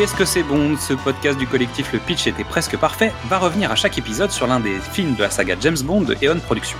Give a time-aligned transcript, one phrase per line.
[0.00, 3.70] Qu'est-ce que c'est bon Ce podcast du collectif Le Pitch était presque parfait va revenir
[3.70, 6.78] à chaque épisode sur l'un des films de la saga James Bond de Eon Productions.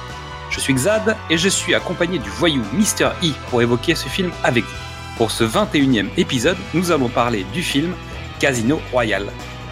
[0.48, 3.10] Je suis Xad et je suis accompagné du voyou Mr.
[3.22, 4.76] E pour évoquer ce film avec vous.
[5.18, 7.92] Pour ce 21e épisode, nous allons parler du film
[8.38, 9.26] Casino Royale.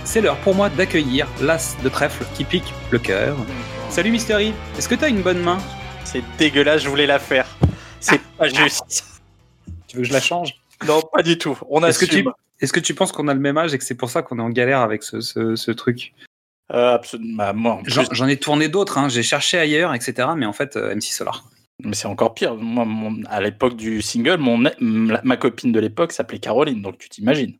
[0.04, 3.34] C'est l'heure pour moi d'accueillir l'as de trèfle qui pique le cœur.
[3.88, 4.34] Salut Mr.
[4.34, 5.56] E, est-ce que t'as une bonne main?
[6.04, 7.46] C'est dégueulasse, je voulais la faire.
[7.98, 9.06] C'est pas juste.
[9.86, 10.52] Tu veux que je la change?
[10.86, 11.58] Non, pas du tout.
[11.70, 12.24] On Est-ce que, assume.
[12.24, 12.30] tu,
[12.60, 14.38] est-ce que tu penses qu'on a le même âge et que c'est pour ça qu'on
[14.38, 16.14] est en galère avec ce, ce- ce truc?
[16.72, 17.36] Euh, absolument.
[17.54, 19.08] Bah, J'en ai tourné d'autres, hein.
[19.08, 20.28] j'ai cherché ailleurs, etc.
[20.36, 21.44] Mais en fait, euh, MC Solar.
[21.82, 22.56] mais c'est encore pire.
[22.56, 27.08] Moi, mon- à l'époque du single, mon, ma copine de l'époque s'appelait Caroline, donc tu
[27.08, 27.54] t'imagines.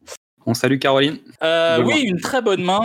[0.47, 1.19] On salue Caroline.
[1.43, 2.81] Euh, oui, une très bonne main.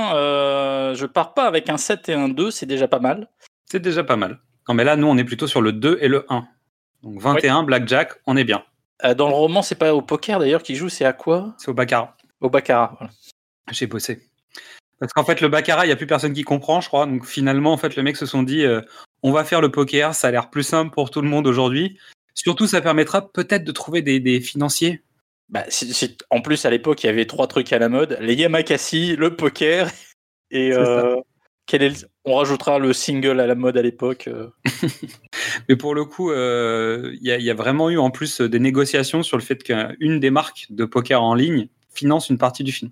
[0.96, 3.28] Je pars pas avec un 7 et un 2, c'est déjà pas mal.
[3.70, 4.40] C'est déjà pas mal.
[4.70, 6.46] Non, mais là, nous, on est plutôt sur le 2 et le 1.
[7.04, 8.64] Donc 21, Blackjack, on est bien.
[9.04, 11.56] Euh, dans le roman, c'est pas au poker d'ailleurs qu'il joue, c'est à quoi?
[11.58, 12.16] C'est au Baccarat.
[12.42, 12.96] Au baccarat.
[13.00, 13.14] voilà.
[13.72, 14.30] J'ai bossé.
[15.00, 17.06] Parce qu'en fait, le Baccarat, il n'y a plus personne qui comprend, je crois.
[17.06, 18.82] Donc finalement, en fait, les mecs se sont dit, euh,
[19.22, 21.98] on va faire le poker, ça a l'air plus simple pour tout le monde aujourd'hui.
[22.36, 25.04] Surtout, ça permettra peut-être de trouver des, des financiers.
[25.50, 25.66] Bah,
[26.30, 29.36] en plus, à l'époque, il y avait trois trucs à la mode les Yamakasi, le
[29.36, 29.90] poker
[30.52, 30.72] et.
[30.74, 31.18] Euh,
[31.66, 34.28] quel est le- On rajoutera le single à la mode à l'époque.
[34.28, 34.50] euh.
[35.70, 38.42] Mais pour le coup, euh, il y, a- il y a vraiment eu en plus
[38.42, 42.38] euh, des négociations sur le fait qu'une des marques de poker en ligne finance une
[42.38, 42.92] partie du film.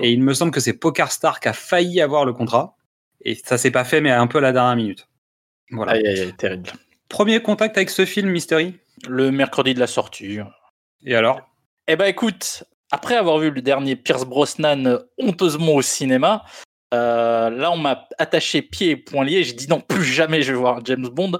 [0.00, 2.76] Et il me semble que c'est PokerStar qui a failli avoir le contrat.
[3.24, 5.08] Et ça s'est pas fait, mais un peu à la dernière minute.
[5.70, 5.92] Voilà.
[5.92, 6.70] Aïe, aïe, aïe, terrible.
[7.08, 8.74] Premier contact avec ce film, Mystery?
[9.08, 10.38] Le mercredi de la sortie.
[11.04, 11.40] Et alors?
[11.88, 16.44] Eh ben écoute, après avoir vu le dernier Pierce Brosnan honteusement au cinéma,
[16.94, 19.44] euh, là on m'a attaché pieds et poings liés.
[19.44, 21.32] J'ai dit non, plus jamais je vais voir James Bond.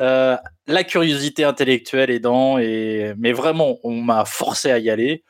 [0.00, 0.36] Euh,
[0.66, 3.14] la curiosité intellectuelle aidant, et...
[3.18, 5.24] mais vraiment on m'a forcé à y aller.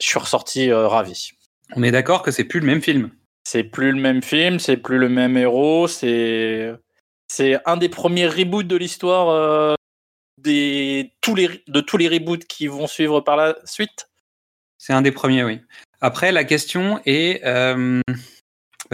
[0.00, 1.30] Je suis ressorti euh, ravi.
[1.74, 3.10] On est d'accord que c'est plus le même film.
[3.44, 6.72] C'est plus le même film, c'est plus le même héros, c'est
[7.28, 9.76] c'est un des premiers reboots de l'histoire
[10.38, 14.08] des tous les de tous les reboots qui vont suivre par la suite.
[14.78, 15.60] C'est un des premiers, oui.
[16.00, 17.42] Après, la question est,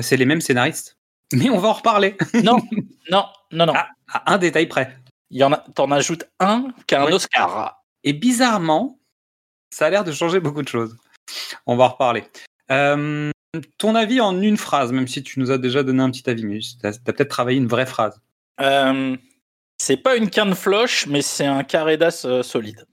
[0.00, 0.96] c'est les mêmes scénaristes.
[1.32, 2.16] Mais on va en reparler.
[2.44, 2.58] Non,
[3.10, 3.72] non, non, non.
[3.76, 3.88] Ah.
[4.12, 4.96] À un détail près.
[5.30, 7.12] Il y en a, t'en ajoutes un qui a un Oui.
[7.14, 7.82] Oscar.
[8.04, 8.98] Et bizarrement,
[9.70, 10.96] ça a l'air de changer beaucoup de choses.
[11.66, 12.24] On va en reparler.
[12.70, 13.30] Euh,
[13.78, 16.44] ton avis en une phrase, même si tu nous as déjà donné un petit avis,
[16.44, 18.20] mais tu as, peut-être travaillé une vraie phrase.
[18.60, 19.16] Euh,
[19.78, 22.86] c'est pas une canne floche, mais c'est un carré d'as euh, solide.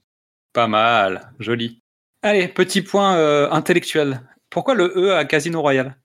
[0.52, 1.82] Pas mal, joli.
[2.22, 4.20] Allez, petit point intellectuel.
[4.50, 5.96] Pourquoi le E à Casino Royale?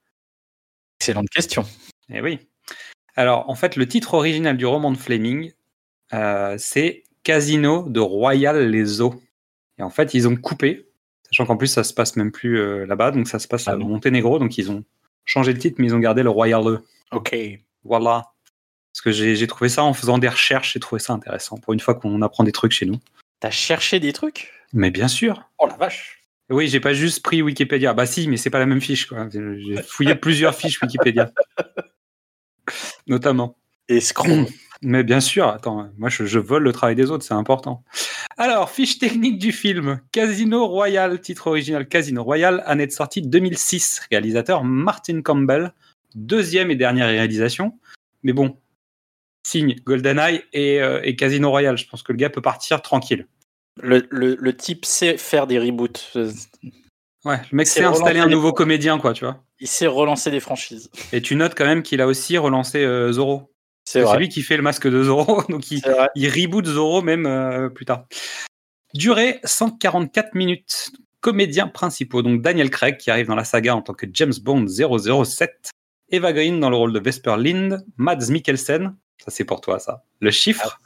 [1.00, 1.66] Excellente question.
[2.10, 2.40] Eh oui.
[3.16, 5.52] Alors, en fait, le titre original du roman de Fleming,
[6.14, 9.22] euh, c'est Casino de Royal les Eaux.
[9.78, 10.88] Et en fait, ils ont coupé,
[11.24, 13.72] sachant qu'en plus, ça se passe même plus euh, là-bas, donc ça se passe Ah
[13.72, 14.84] à bon Monténégro, donc ils ont
[15.26, 16.84] changé le titre, mais ils ont gardé le Royal E.
[17.12, 17.36] Ok.
[17.84, 18.32] Voilà.
[18.94, 21.58] Parce que j'ai trouvé ça en faisant des recherches, j'ai trouvé ça intéressant.
[21.58, 22.98] Pour une fois qu'on apprend des trucs chez nous.
[23.42, 24.54] T'as cherché des trucs?
[24.72, 25.50] Mais bien sûr.
[25.58, 26.24] Oh la vache.
[26.50, 27.94] Oui, j'ai pas juste pris Wikipédia.
[27.94, 29.10] Bah si, mais c'est pas la même fiche.
[29.32, 31.32] J'ai fouillé plusieurs fiches Wikipédia.
[33.08, 33.58] Notamment.
[33.88, 34.48] Escroc.
[34.82, 37.84] Mais bien sûr, attends, moi je, je vole le travail des autres, c'est important.
[38.38, 44.02] Alors, fiche technique du film Casino Royale, titre original Casino Royale, année de sortie 2006,
[44.12, 45.74] réalisateur Martin Campbell,
[46.14, 47.80] deuxième et dernière réalisation.
[48.24, 48.58] Mais bon,
[49.44, 53.28] signe GoldenEye et, euh, et Casino Royale, je pense que le gars peut partir tranquille.
[53.82, 56.18] Le, le, le type sait faire des reboots.
[57.26, 59.44] Ouais, le mec C'est s'est installé un nouveau comédien, quoi, tu vois.
[59.60, 60.92] Il sait relancer des franchises.
[61.12, 63.52] Et tu notes quand même qu'il a aussi relancé euh, Zorro.
[63.84, 67.86] C'est lui qui fait le masque de Zorro, donc il, reboot Zorro même euh, plus
[67.86, 68.06] tard.
[68.94, 70.92] Durée 144 minutes.
[71.22, 74.68] Comédiens principaux, donc Daniel Craig qui arrive dans la saga en tant que James Bond
[74.68, 75.72] 007,
[76.10, 80.04] Eva Green dans le rôle de Vesper Lind, Mads Mikkelsen, ça c'est pour toi ça,
[80.20, 80.80] le chiffre,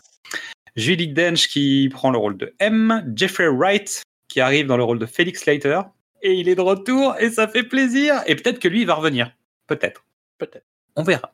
[0.76, 5.00] Julie Dench qui prend le rôle de M, Jeffrey Wright qui arrive dans le rôle
[5.00, 5.82] de Felix Leiter,
[6.22, 8.94] et il est de retour et ça fait plaisir, et peut-être que lui il va
[8.94, 9.36] revenir,
[9.68, 10.06] peut-être.
[10.38, 10.66] Peut-être.
[10.96, 11.34] On verra.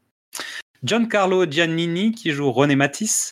[0.84, 3.32] Giancarlo Giannini qui joue René Matisse,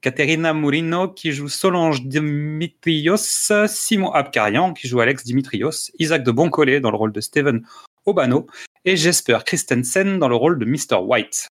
[0.00, 6.80] Caterina Murino qui joue Solange Dimitrios, Simon Abkarian qui joue Alex Dimitrios, Isaac de Boncollet
[6.80, 7.66] dans le rôle de Steven
[8.06, 8.46] Obano
[8.84, 11.02] et Jesper Christensen dans le rôle de Mr.
[11.02, 11.48] White.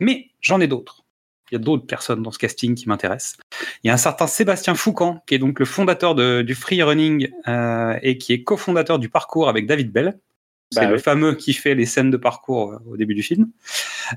[0.00, 1.03] Mais j'en ai d'autres.
[1.50, 3.36] Il y a d'autres personnes dans ce casting qui m'intéressent.
[3.82, 6.82] Il y a un certain Sébastien Foucan, qui est donc le fondateur de- du free
[6.82, 10.18] running euh, et qui est cofondateur du parcours avec David Bell.
[10.72, 11.00] C'est Bah le oui.
[11.02, 13.48] fameux qui fait les scènes de parcours euh, au début du film.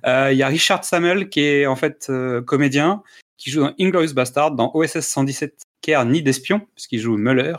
[0.06, 3.04] Euh, Il y a Richard Samuel, qui est en fait euh, comédien,
[3.38, 7.56] qui joue dans Inglorious Bastard, dans OSS 117 Care ni d'espion, puisqu'il joue Muller,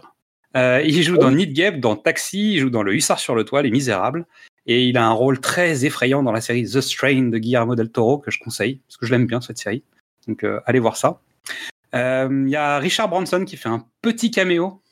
[0.56, 3.62] il joue dans Need Gap, dans Taxi, il joue dans Le Hussard sur le toit,
[3.62, 4.26] Les Misérables.
[4.70, 7.90] Et il a un rôle très effrayant dans la série The Strain de Guillermo del
[7.90, 9.82] Toro, que je conseille, parce que je l'aime bien cette série.
[10.26, 11.20] Donc euh, allez voir ça.
[11.94, 14.82] Euh, Il y a Richard Branson qui fait un petit caméo,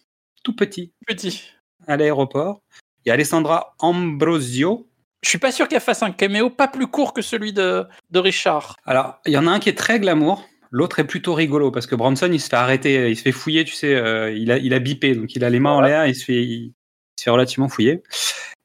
[0.43, 1.51] tout petit, Petit.
[1.87, 2.63] à l'aéroport.
[3.05, 4.89] Il y a Alessandra Ambrosio.
[5.23, 8.19] Je suis pas sûr qu'elle fasse un caméo pas plus court que celui de, de
[8.19, 8.77] Richard.
[8.87, 11.87] Alors, il y en a un qui est très glamour, l'autre est plutôt rigolo, parce
[11.87, 14.57] que Branson, il se fait arrêter, il se fait fouiller, tu sais, euh, il, a,
[14.59, 16.73] il a bipé, donc il a les mains en l'air, il se fait, il
[17.19, 18.03] se fait relativement fouiller.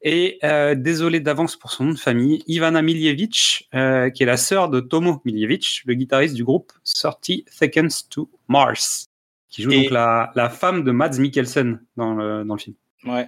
[0.04, 4.38] Et euh, désolé d'avance pour son nom de famille, Ivana Miljevic, euh, qui est la
[4.38, 9.06] sœur de Tomo Miljevic, le guitariste du groupe 30 Seconds to Mars,
[9.50, 12.76] qui joue Et- donc la, la femme de Mads Mikkelsen dans le, dans le film.
[13.06, 13.28] Ouais.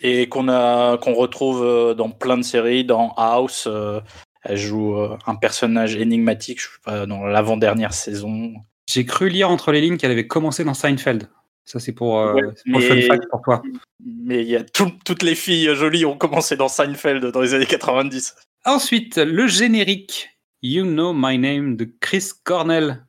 [0.00, 4.00] Et qu'on qu'on retrouve euh, dans plein de séries, dans House, euh,
[4.42, 4.96] elle joue
[5.26, 8.54] un personnage énigmatique, je sais pas, dans l'avant-dernière saison.
[8.88, 11.28] J'ai cru lire entre les lignes qu'elle avait commencé dans Seinfeld.
[11.64, 13.62] Ça, c'est pour, euh, Ouais, c'est pour le mais- fun fact pour toi.
[14.04, 17.54] Mais il y a tout- toutes les filles jolies ont commencé dans Seinfeld dans les
[17.54, 18.34] années 90.
[18.64, 20.30] Ensuite, le générique
[20.62, 23.04] You Know My Name de Chris Cornell.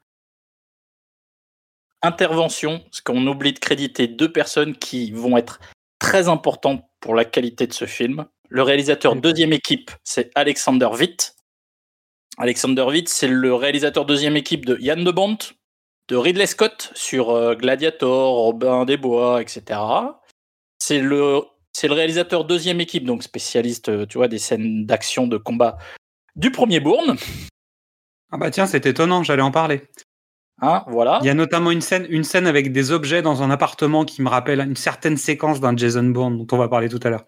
[2.04, 5.60] Intervention, parce qu'on oublie de créditer deux personnes qui vont être
[6.00, 8.26] très importantes pour la qualité de ce film.
[8.50, 11.36] Le réalisateur deuxième équipe, c'est Alexander Witt.
[12.38, 15.38] Alexander Witt, c'est le réalisateur deuxième équipe de Yann de Bont,
[16.12, 19.80] de Ridley Scott sur euh, Gladiator, Robin des Bois, etc.
[20.78, 21.40] C'est le,
[21.72, 25.78] c'est le réalisateur deuxième équipe, donc spécialiste, euh, tu vois, des scènes d'action, de combat
[26.36, 27.16] du premier Bourne.
[28.30, 29.84] Ah bah tiens, c'est étonnant, j'allais en parler.
[30.62, 31.20] Hein, voilà.
[31.22, 34.22] Il y a notamment une scène, une scène avec des objets dans un appartement qui
[34.22, 37.24] me rappelle une certaine séquence d'un Jason Bourne dont on va parler tout à l'heure.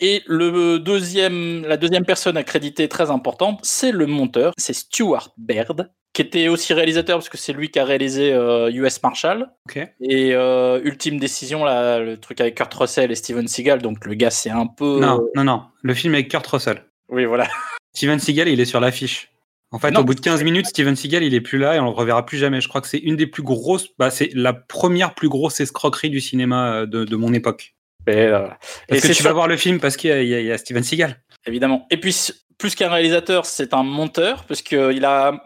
[0.00, 5.88] Et le deuxième, la deuxième personne accréditée très importante, c'est le monteur, c'est Stuart Baird,
[6.14, 9.76] qui était aussi réalisateur parce que c'est lui qui a réalisé euh, US Marshall Ok.
[10.00, 13.82] et euh, Ultime Décision, là, le truc avec Kurt Russell et Steven Seagal.
[13.82, 15.00] Donc le gars, c'est un peu.
[15.00, 15.62] Non, non, non.
[15.82, 16.82] Le film avec Kurt Russell.
[17.10, 17.46] Oui, voilà.
[17.94, 19.30] Steven Seagal, il est sur l'affiche.
[19.72, 21.80] En fait, Non, au bout de 15 minutes, Steven Seagal, il est plus là et
[21.80, 22.60] on le reverra plus jamais.
[22.60, 26.10] Je crois que c'est une des plus grosses, bah, c'est la première plus grosse escroquerie
[26.10, 27.74] du cinéma euh, de, de mon époque.
[28.06, 28.46] Et, euh,
[28.88, 30.46] Parce et que tu sûr- vas voir le film parce qu'il y, y a- il
[30.46, 31.20] y a Steven Seagal.
[31.46, 31.86] évidemment.
[31.90, 32.14] Et puis,
[32.56, 35.44] plus qu'un réalisateur, c'est un monteur, parce que il a.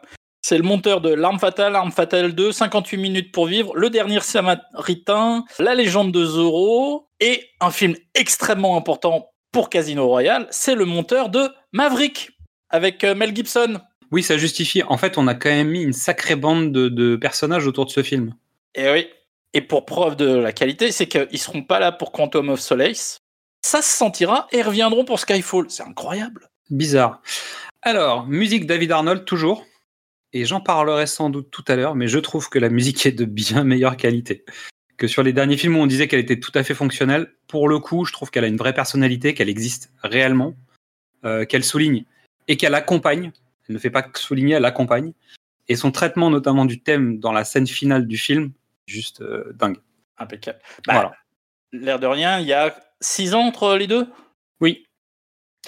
[0.48, 4.20] C'est le monteur de L'Arme Fatale, Arme Fatale 2, 58 minutes pour vivre, Le Dernier
[4.20, 10.86] Samaritain, La Légende de Zorro, et un film extrêmement important pour Casino Royale, c'est le
[10.86, 12.30] monteur de Maverick,
[12.70, 13.78] avec euh, Mel Gibson.
[14.10, 14.82] Oui, ça justifie.
[14.84, 17.90] En fait, on a quand même mis une sacrée bande de, de personnages autour de
[17.90, 18.32] ce film.
[18.74, 19.06] Et oui.
[19.52, 23.18] Et pour preuve de la qualité, c'est qu'ils seront pas là pour Quantum of Solace.
[23.60, 25.66] Ça se sentira et reviendront pour Skyfall.
[25.68, 26.48] C'est incroyable.
[26.70, 27.20] Bizarre.
[27.82, 29.66] Alors, musique David Arnold, toujours.
[30.32, 33.12] Et j'en parlerai sans doute tout à l'heure, mais je trouve que la musique est
[33.12, 34.44] de bien meilleure qualité
[34.98, 37.32] que sur les derniers films où on disait qu'elle était tout à fait fonctionnelle.
[37.46, 40.54] Pour le coup, je trouve qu'elle a une vraie personnalité, qu'elle existe réellement,
[41.24, 42.04] euh, qu'elle souligne
[42.48, 43.32] et qu'elle accompagne.
[43.68, 45.12] Elle ne fait pas que souligner, elle accompagne.
[45.68, 48.52] Et son traitement, notamment du thème dans la scène finale du film,
[48.86, 49.78] juste euh, dingue.
[50.18, 50.58] Impeccable.
[50.86, 51.12] Bah, Voilà.
[51.72, 54.08] L'air de rien, il y a six ans entre les deux?
[54.60, 54.84] Oui.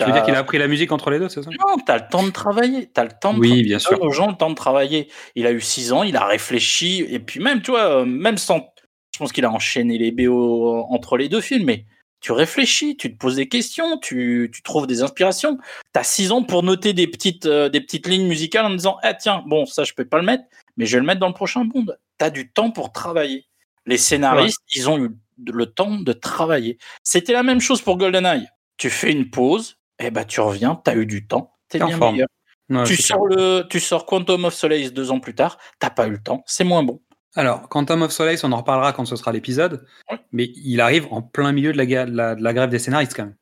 [0.04, 1.50] Tu veux dire qu'il a appris la musique entre les deux, c'est ça?
[1.50, 2.86] Non, t'as le temps de travailler.
[2.92, 4.00] T'as le temps de Oui, bien sûr.
[4.02, 5.08] Aux gens le temps de travailler.
[5.34, 7.04] Il a eu six ans, il a réfléchi.
[7.08, 8.72] Et puis même, tu vois, euh, même sans.
[9.12, 11.84] Je pense qu'il a enchaîné les BO entre les deux films, mais
[12.20, 15.58] tu réfléchis, tu te poses des questions, tu, tu trouves des inspirations.
[15.92, 19.14] T'as six ans pour noter des petites, euh, des petites lignes musicales en disant Ah,
[19.14, 20.44] tiens, bon, ça, je peux pas le mettre,
[20.76, 21.86] mais je vais le mettre dans le prochain Bond.
[22.18, 23.46] T'as du temps pour travailler.
[23.86, 25.10] Les scénaristes, ils ont eu
[25.50, 26.78] le temps de travailler.
[27.02, 28.46] C'était la même chose pour GoldenEye.
[28.76, 31.88] Tu fais une pause, et ben tu reviens, t'as eu du temps, t'es T'es en
[31.88, 32.12] bien forme.
[32.14, 32.28] meilleur.
[32.70, 36.06] Ouais, tu, sors le, tu sors Quantum of Solace deux ans plus tard, t'as pas
[36.06, 37.00] eu le temps, c'est moins bon.
[37.36, 40.18] Alors, Quantum of Solace, on en reparlera quand ce sera l'épisode, Ouais.
[40.32, 42.78] mais il arrive en plein milieu de la, ga- de la- de la grève des
[42.78, 43.36] scénaristes quand même.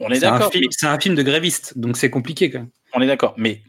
[0.00, 0.50] On est d'accord.
[0.70, 2.70] c'est un film de grévistes, donc c'est compliqué quand même.
[2.94, 3.34] On est d'accord.
[3.36, 3.62] Mais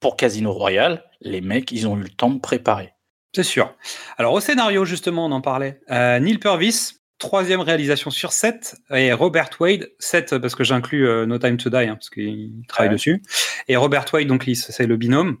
[0.00, 2.92] pour Casino Royale, les mecs, ils ont eu le temps de préparer.
[3.34, 3.74] C'est sûr.
[4.16, 5.80] Alors au scénario, justement, on en parlait.
[5.90, 11.26] Euh, Neil Purvis, troisième réalisation sur 7, et Robert Wade, 7 parce que j'inclus euh,
[11.26, 12.94] No Time to Die, hein, parce qu'il travaille Ouais.
[12.94, 13.22] dessus.
[13.68, 15.38] Et Robert Wade, donc c'est le binôme.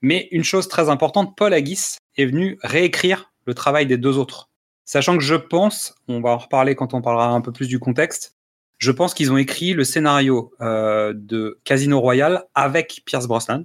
[0.00, 4.48] Mais une chose très importante, Paul Haggis est venu réécrire le travail des deux autres.
[4.84, 7.78] Sachant que je pense, on va en reparler quand on parlera un peu plus du
[7.78, 8.34] contexte,
[8.78, 13.64] je pense qu'ils ont écrit le scénario euh, de Casino Royale avec Pierce Brosnan,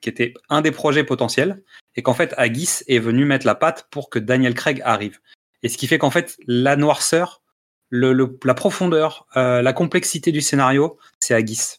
[0.00, 1.62] qui était un des projets potentiels,
[1.94, 5.20] et qu'en fait Haggis est venu mettre la patte pour que Daniel Craig arrive.
[5.62, 7.42] Et ce qui fait qu'en fait la noirceur,
[7.90, 11.78] la profondeur, euh, la complexité du scénario, c'est Haggis.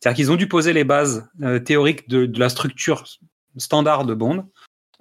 [0.00, 3.04] C'est-à-dire qu'ils ont dû poser les bases euh, théoriques de, la structure
[3.56, 4.48] standard de Bond,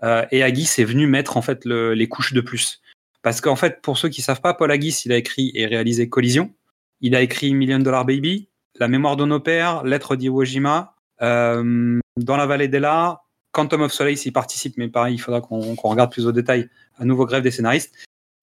[0.04, 2.82] euh, et Haggis est venu mettre en fait le- les couches de plus.
[3.22, 6.10] Parce qu'en fait, pour ceux qui savent pas, Paul Haggis, il a écrit et réalisé
[6.10, 6.54] Collision.
[7.02, 8.50] Il a écrit Million Dollar Baby,
[8.80, 13.22] La mémoire de nos pères, Lettre d'Iwo Jima, euh, Dans la vallée d'Ella,
[13.52, 16.70] Quantum of Solace, il participe, mais pareil, il faudra qu'on qu'on regarde plus au détail.
[17.00, 17.94] Un nouveau grève des scénaristes.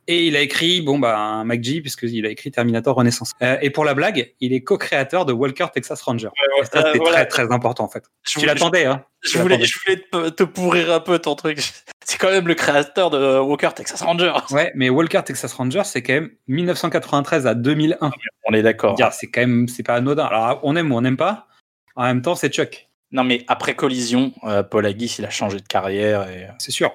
[0.08, 3.32] Et il a écrit, bon, bah, un MacG, puisqu'il a écrit Terminator Renaissance.
[3.42, 6.28] Euh, et pour la blague, il est co-créateur de Walker Texas Ranger.
[6.28, 7.24] Ouais, Et ça, euh, voilà.
[7.26, 8.04] très, très important, en fait.
[8.22, 9.66] Je Tu voulais- l'attendais, hein Je Tu voulais, l'attendais.
[9.66, 11.58] je voulais te, pourrir un peu ton truc.
[12.04, 14.32] C'est quand même le créateur de Walker Texas Ranger.
[14.52, 18.10] Ouais, mais Walker Texas Ranger, c'est quand même 1993 à 2001.
[18.48, 18.96] On est d'accord.
[19.12, 20.24] C'est quand même, c'est pas anodin.
[20.26, 21.48] Alors, on aime ou on n'aime pas.
[21.96, 22.88] En même temps, c'est Chuck.
[23.10, 26.28] Non, mais après Collision, euh, Paul Haggis, il a changé de carrière.
[26.30, 26.46] Et...
[26.58, 26.92] C'est sûr.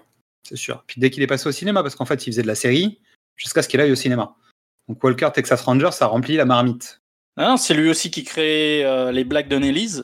[0.48, 0.84] C'est sûr.
[0.88, 3.00] Puis dès qu'il est passé au cinéma, parce qu'en fait, il faisait de la série
[3.36, 4.36] jusqu'à ce qu'il aille au cinéma.
[4.88, 7.02] Donc Walker Texas Ranger, ça remplit la marmite.
[7.38, 10.04] Non, c'est lui aussi qui crée euh, les blagues de Nelly's,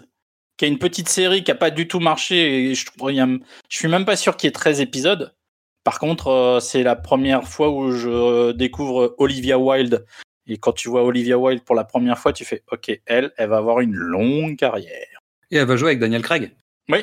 [0.55, 2.69] qui a une petite série qui a pas du tout marché.
[2.69, 5.35] Et je, je suis même pas sûr qu'il y ait 13 épisodes.
[5.83, 10.05] Par contre, euh, c'est la première fois où je découvre Olivia Wilde.
[10.47, 13.49] Et quand tu vois Olivia Wilde pour la première fois, tu fais OK, elle, elle
[13.49, 15.21] va avoir une longue carrière.
[15.51, 16.53] Et elle va jouer avec Daniel Craig.
[16.89, 16.99] Oui.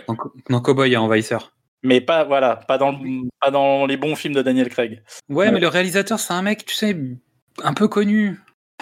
[0.49, 1.53] Dans Cowboy et Envahisseur.
[1.85, 5.03] Mais pas, voilà, pas dans, le- pas dans les bons films de Daniel Craig.
[5.29, 5.50] Ouais, Ouais.
[5.53, 6.97] mais le réalisateur, c'est un mec, tu sais,
[7.62, 8.41] un peu connu.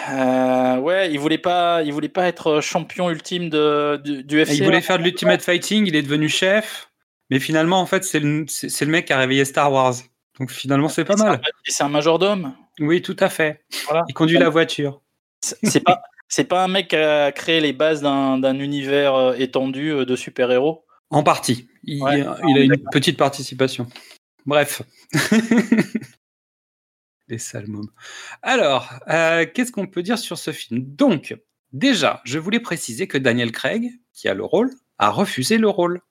[0.09, 4.53] Euh, ouais, il voulait pas, il voulait pas être champion ultime de, du, UFC.
[4.55, 6.89] il voulait faire de l'Ultimate Fighting, il est devenu chef.
[7.29, 9.93] Mais finalement, en fait, c'est le, c'est le mec qui a réveillé Star Wars.
[10.39, 11.39] Donc finalement, c'est pas mal.
[11.67, 12.53] Et c'est un majordome.
[12.79, 13.63] Oui, tout à fait.
[13.85, 14.03] Voilà.
[14.09, 15.01] Il conduit la voiture.
[15.41, 19.33] C'est pas, c'est pas un mec qui a créé les bases d'un d'un univers euh,
[19.35, 20.82] étendu euh, de super-héros.
[21.13, 21.67] En partie.
[21.83, 22.25] Il, Ouais.
[22.47, 23.87] il a une petite participation.
[24.45, 24.81] Bref.
[27.29, 27.89] Les sales mômes.
[28.41, 30.81] Alors, euh, qu'est-ce qu'on peut dire sur ce film?
[30.83, 31.35] Donc,
[31.71, 36.01] déjà, je voulais préciser que Daniel Craig, qui a le rôle, a refusé le rôle.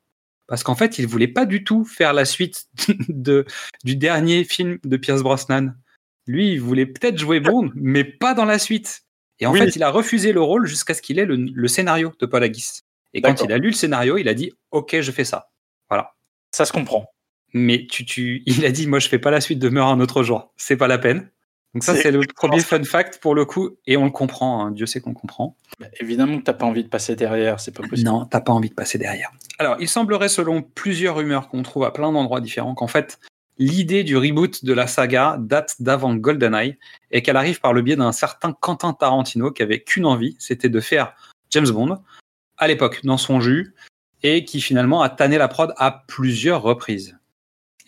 [0.47, 2.67] Parce qu'en fait, il voulait pas du tout faire la suite
[3.09, 3.45] de,
[3.85, 5.75] du dernier film de Pierce Brosnan.
[6.27, 9.03] Lui, il voulait peut-être jouer Bond, mais pas dans la suite.
[9.39, 9.59] Et en Oui.
[9.59, 12.43] fait, il a refusé le rôle jusqu'à ce qu'il ait le, le scénario de Paul
[12.43, 12.81] Haggis.
[13.14, 15.50] Et quand il a lu le scénario, il a dit Ok, je fais ça.
[15.88, 16.14] Voilà.
[16.52, 17.07] Ça se comprend.
[17.54, 20.00] Mais tu, tu, il a dit Moi, je fais pas la suite de Meurt un
[20.00, 20.52] autre jour.
[20.57, 21.31] C'est pas la peine.
[21.75, 23.78] Donc, ça, C'est le premier fun fact pour le coup.
[23.87, 24.64] Et on le comprend.
[24.66, 24.71] hein.
[24.73, 25.57] Dieu sait qu'on comprend.
[25.81, 28.11] Bah, évidemment que t'as pas envie de passer derrière, c'est pas possible.
[28.11, 29.31] Non, t'as pas envie de passer derrière.
[29.59, 33.19] Alors, il semblerait, selon plusieurs rumeurs qu'on trouve à plein d'endroits différents, qu'en fait,
[33.59, 36.76] l'idée du reboot de la saga date d'avant GoldenEye
[37.11, 40.69] et qu'elle arrive par le biais d'un certain Quentin Tarantino qui avait qu'une envie, c'était
[40.69, 41.14] de faire
[41.50, 42.02] James Bond
[42.62, 43.75] à l'époque dans son jus
[44.23, 47.19] et qui finalement a tanné la prod à plusieurs reprises.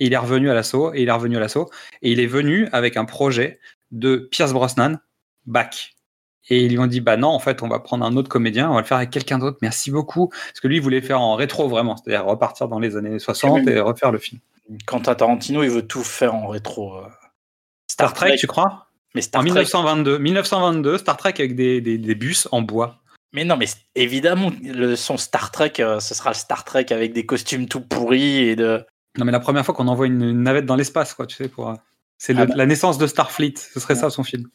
[0.01, 1.71] Et il est revenu à l'assaut et il est revenu à l'assaut
[2.03, 3.61] et il est venu avec un projet
[3.93, 4.99] de Pierce Brosnan
[5.47, 5.95] back.
[6.51, 8.69] Et ils lui ont dit bah non en fait on va prendre un autre comédien,
[8.71, 9.59] on va le faire avec quelqu'un d'autre.
[9.63, 12.97] Merci beaucoup parce que lui il voulait faire en rétro vraiment, c'est-à-dire repartir dans les
[12.97, 14.41] années 60 et refaire le film.
[14.87, 16.97] Quentin Tarantino, il veut tout faire en rétro.
[16.99, 17.07] euh.
[17.87, 18.89] Star Trek, tu crois?
[19.15, 19.61] Mais Star En Trek.
[19.61, 22.97] 1922, 1922, Star Trek avec des, des, des bus en bois.
[23.35, 27.13] Mais non, mais évidemment, le son Star Trek, euh, ce sera le Star Trek avec
[27.13, 28.83] des costumes tout pourris et de.
[29.19, 31.49] Non mais la première fois qu'on envoie une, une navette dans l'espace quoi, tu sais
[31.49, 31.69] pour.
[31.69, 31.75] euh,
[32.17, 32.55] C'est Ah bah.
[32.57, 34.49] la naissance de Starfleet, ce serait ça son film.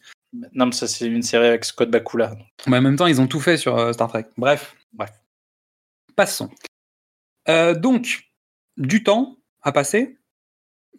[0.53, 2.36] Non, mais ça, c'est une série avec Scott Bakula.
[2.67, 4.25] Mais en même temps, ils ont tout fait sur euh, Star Trek.
[4.38, 4.75] Bref.
[4.93, 5.12] Bref.
[6.15, 6.50] Passons.
[7.48, 8.29] Euh, donc,
[8.77, 10.17] du temps a passé.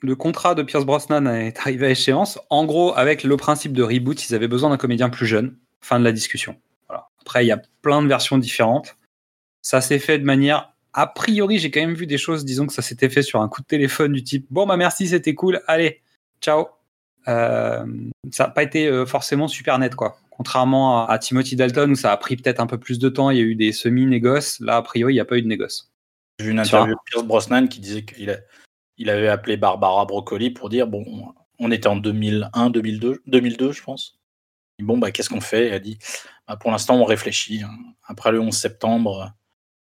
[0.02, 2.38] Le contrat de Pierce Brosnan est arrivé à échéance.
[2.50, 5.56] En gros, avec le principe de reboot, ils avaient besoin d'un comédien plus jeune.
[5.80, 6.56] Fin de la discussion.
[7.20, 8.96] Après, il y a plein de versions différentes.
[9.62, 10.74] Ça s'est fait de manière.
[10.92, 13.48] A priori, j'ai quand même vu des choses, disons que ça s'était fait sur un
[13.48, 16.02] coup de téléphone du type Bon, bah merci, c'était cool, allez,
[16.40, 16.68] ciao.
[17.28, 17.84] Euh,
[18.32, 20.18] ça n'a pas été euh, forcément super net, quoi.
[20.30, 23.36] Contrairement à, Timothy Dalton, où ça a pris peut-être un peu plus de temps, il
[23.36, 24.58] y a eu des semi-négoces.
[24.60, 25.92] Là, a priori, il n'y a pas eu de négoce.
[26.38, 28.38] J'ai vu une interview de Pierce Brosnan qui disait qu'il a-
[28.96, 31.04] il avait appelé Barbara Broccoli pour dire bon,
[31.58, 34.18] on était en 2001, 2002, 2002 je pense.
[34.78, 35.66] Bon, bah, qu'est-ce qu'on fait?
[35.68, 35.98] Elle a dit
[36.56, 37.62] pour l'instant, on réfléchit.
[37.62, 37.76] hein.
[38.04, 39.32] Après le 11 septembre,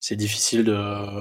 [0.00, 1.20] c'est difficile de,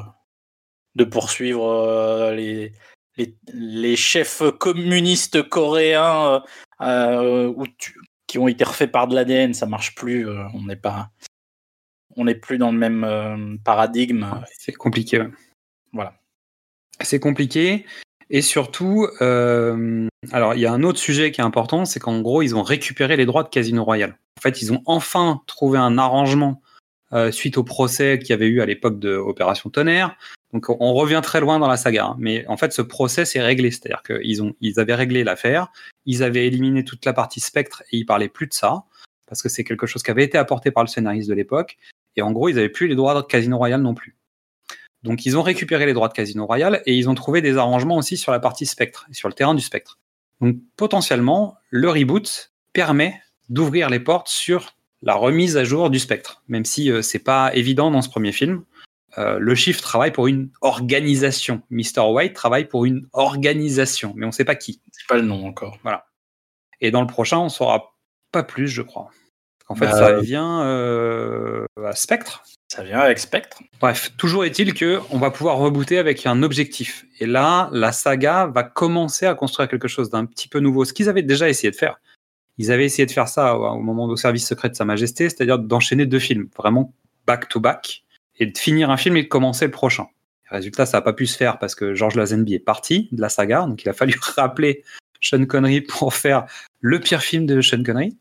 [0.96, 2.74] de poursuivre euh, les,
[3.18, 6.40] les, les chefs communistes coréens euh,
[6.82, 9.54] euh, où tu- qui ont été refaits par de l'ADN.
[9.54, 10.28] Ça marche plus.
[10.30, 11.12] on n'est pas.
[12.18, 14.42] On n'est plus dans le même paradigme.
[14.58, 15.22] C'est compliqué.
[15.92, 16.14] Voilà.
[17.02, 17.86] C'est compliqué.
[18.30, 22.22] Et surtout, euh, alors il y a un autre sujet qui est important, c'est qu'en
[22.22, 24.18] gros, ils ont récupéré les droits de Casino Royale.
[24.40, 26.62] En fait, ils ont enfin trouvé un arrangement
[27.14, 30.18] euh, suite au procès qu'il y avait eu à l'époque de Opération Tonnerre.
[30.54, 32.16] Donc on revient très loin dans la saga, hein.
[32.18, 35.68] mais en fait ce procès s'est réglé, c'est-à-dire qu'ils ont, ils avaient réglé l'affaire,
[36.06, 38.86] ils avaient éliminé toute la partie spectre et ils parlaient plus de ça
[39.28, 41.78] parce que c'est quelque chose qui avait été apporté par le scénariste de l'époque.
[42.16, 44.16] Et en gros, ils avaient plus les droits de Casino Royale non plus.
[45.06, 47.98] Donc ils ont récupéré les droits de Casino Royale et ils ont trouvé des arrangements
[47.98, 50.00] aussi sur la partie spectre, sur le terrain du spectre.
[50.42, 56.42] Donc potentiellement, le reboot permet d'ouvrir les portes sur la remise à jour du spectre,
[56.48, 58.64] même si euh, c'est pas évident dans ce premier film.
[59.18, 61.62] Euh, le chiffre travaille pour une organisation.
[61.70, 62.02] Mr.
[62.10, 64.82] White travaille pour une organisation, mais on ne sait pas qui.
[64.92, 65.78] C'est pas le nom encore.
[65.84, 66.08] Voilà.
[66.82, 67.96] Et dans le prochain, on saura
[68.32, 69.12] pas plus, je crois.
[69.68, 72.44] En fait, Bah, ça vient euh, à Spectre.
[72.76, 73.64] Ça vient avec Spectre.
[73.80, 77.06] Bref, toujours est-il que on va pouvoir rebooter avec un objectif.
[77.22, 80.84] Et là, la saga va commencer à construire quelque chose d'un petit peu nouveau.
[80.84, 82.02] Ce qu'ils avaient déjà essayé de faire.
[82.58, 85.30] Ils avaient essayé de faire ça au au moment du service secret de Sa Majesté,
[85.30, 86.94] c'est-à-dire d'enchaîner deux films, vraiment
[87.26, 88.04] back-to-back,
[88.40, 90.08] et de finir un film et de commencer le prochain.
[90.50, 93.30] Résultat, ça n'a pas pu se faire parce que George Lazenby est parti de la
[93.30, 94.84] saga, donc il a fallu rappeler
[95.22, 96.46] Sean Connery pour faire
[96.82, 98.18] le pire film de Sean Connery.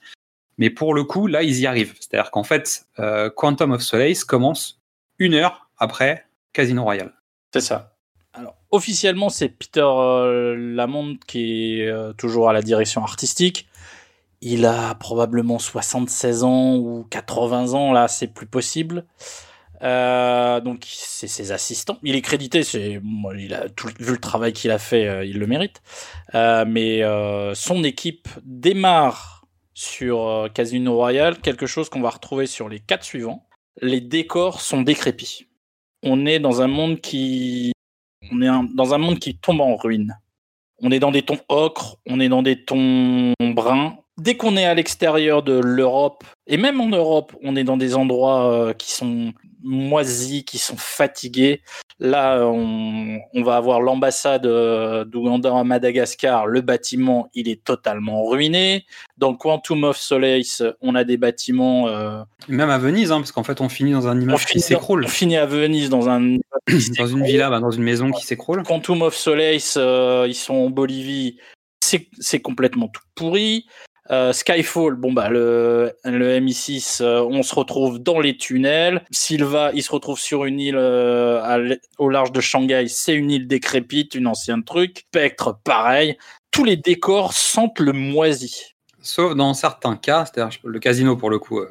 [0.59, 1.95] Mais pour le coup, là, ils y arrivent.
[1.99, 4.81] C'est-à-dire qu'en fait, euh, Quantum of Solace commence
[5.19, 7.13] une heure après Casino Royale.
[7.53, 7.97] C'est ça.
[8.33, 13.69] Alors, officiellement, c'est Peter euh, Lamont qui est euh, toujours à la direction artistique.
[14.41, 19.07] Il a probablement 76 ans ou 80 ans, là, c'est plus possible.
[19.83, 21.99] Euh, donc, c'est ses assistants.
[22.03, 23.01] Il est crédité, c'est,
[23.39, 25.83] il a tout, vu le travail qu'il a fait, euh, il le mérite.
[26.35, 29.44] Euh, mais euh, son équipe démarre
[29.75, 33.47] sur euh, Casino Royale, quelque chose qu'on va retrouver sur les quatre suivants.
[33.83, 35.49] Les décors sont décrépits.
[36.03, 37.73] On est dans un monde qui,
[38.31, 40.19] on est dans un monde qui tombe en ruine.
[40.81, 43.97] On est dans des tons ocre, on est dans des tons bruns.
[44.17, 47.97] Dès qu'on est à l'extérieur de l'Europe, et même en Europe, on est dans des
[47.97, 49.33] endroits euh, qui sont
[49.65, 51.63] moisis, qui sont fatigués.
[51.99, 56.47] Là, on, on va avoir l'ambassade euh, d'Ouganda à Madagascar.
[56.47, 58.85] Le bâtiment, il est totalement ruiné.
[59.17, 63.45] Dans Quantum of Solace, on a des bâtiments euh, Même à Venise, hein, parce qu'en
[63.45, 65.05] fait, on finit dans un immeuble qui s'écroule.
[65.05, 66.37] on finit à Venise dans un
[66.99, 68.63] Dans une villa, bah, dans une maison qui s'écroule.
[68.63, 71.39] Quantum of Solace, euh, ils sont en Bolivie,
[71.81, 73.67] c'est complètement tout pourri.
[74.11, 79.03] Euh, Skyfall, bon bah le, le MI6, euh, on se retrouve dans les tunnels.
[79.11, 81.59] Silva, il se retrouve sur une île euh, à
[81.99, 85.05] au large de Shanghai, c'est une île décrépite, une ancienne truc.
[85.09, 86.19] Spectre, pareil.
[86.51, 88.75] Tous les décors sentent le moisi.
[89.01, 91.63] Sauf dans certains cas, c'est-à-dire le casino pour le coup,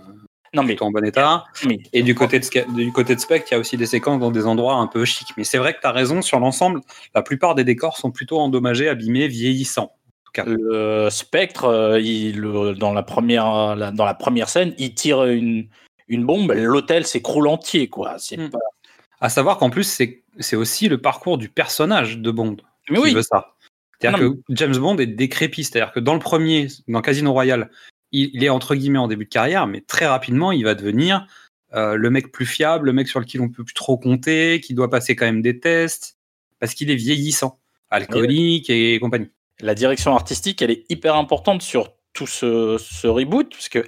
[0.56, 1.46] Non mais, en bon état.
[1.67, 4.19] mais Et du côté de, du côté de Spectre, il y a aussi des séquences
[4.19, 5.30] dans des endroits un peu chics.
[5.38, 6.82] Mais c'est vrai que tu as raison, sur l'ensemble,
[7.13, 9.91] la plupart des décors sont plutôt endommagés, abîmés, vieillissants.
[10.46, 15.24] Le Spectre, euh, il, le- dans la première la- dans la première scène, il tire
[15.26, 15.67] une
[16.10, 18.15] une bombe, l'hôtel s'écroule entier quoi.
[18.19, 18.50] C'est Hmm.
[18.50, 18.60] pas
[19.22, 19.84] À savoir qu'en plus,
[20.39, 22.58] c'est aussi le parcours du personnage de Bond
[22.89, 23.56] Mais qui oui, veut ça.
[24.02, 25.63] C'est-à-dire que James Bond est décrépit.
[25.63, 27.72] C'est-à-dire que dans le premier, dans Casino Royale,
[28.12, 31.26] il, il est entre guillemets en début de carrière, mais très rapidement, il va devenir
[31.74, 34.74] euh, le mec plus fiable, le mec sur lequel on peut plus trop compter, qui
[34.74, 36.17] doit passer quand même des tests,
[36.60, 39.30] parce qu'il est vieillissant, alcoolique et compagnie.
[39.62, 43.84] La direction artistique, elle est hyper importante sur tout ce, ce reboot, parce que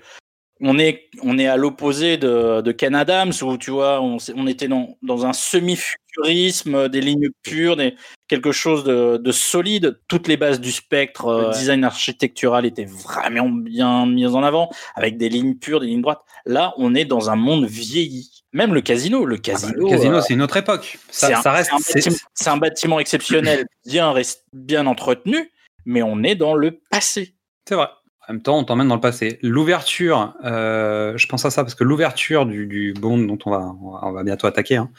[0.61, 4.69] on est, on est à l'opposé de, de Ken Adams, où tu vois, on, était
[4.69, 7.95] dans, dans un semi-futurisme, des lignes pures, des,
[8.27, 9.99] quelque chose de, de solide.
[10.07, 11.53] Toutes les bases du spectre, euh, le Ouais.
[11.53, 16.21] design architectural était vraiment bien mis en avant, avec des lignes pures, des lignes droites.
[16.45, 18.31] Là, on est dans un monde vieilli.
[18.53, 19.73] Même le casino, le Ah bah, casino.
[19.75, 20.97] le casino, euh, c'est une autre époque.
[21.09, 21.71] Ça, c'est un, ça reste.
[21.81, 24.13] c'est un bâtiment, c'est un bâtiment exceptionnel, bien,
[24.53, 25.51] bien entretenu,
[25.85, 27.35] mais on est dans le passé.
[27.67, 27.87] C'est vrai.
[28.27, 29.37] En même temps, on t'emmène dans le passé.
[29.43, 33.59] L'ouverture, euh, je pense à ça parce que l'ouverture du, du Bond dont on va,
[33.81, 34.89] on va, on va bientôt attaquer hein,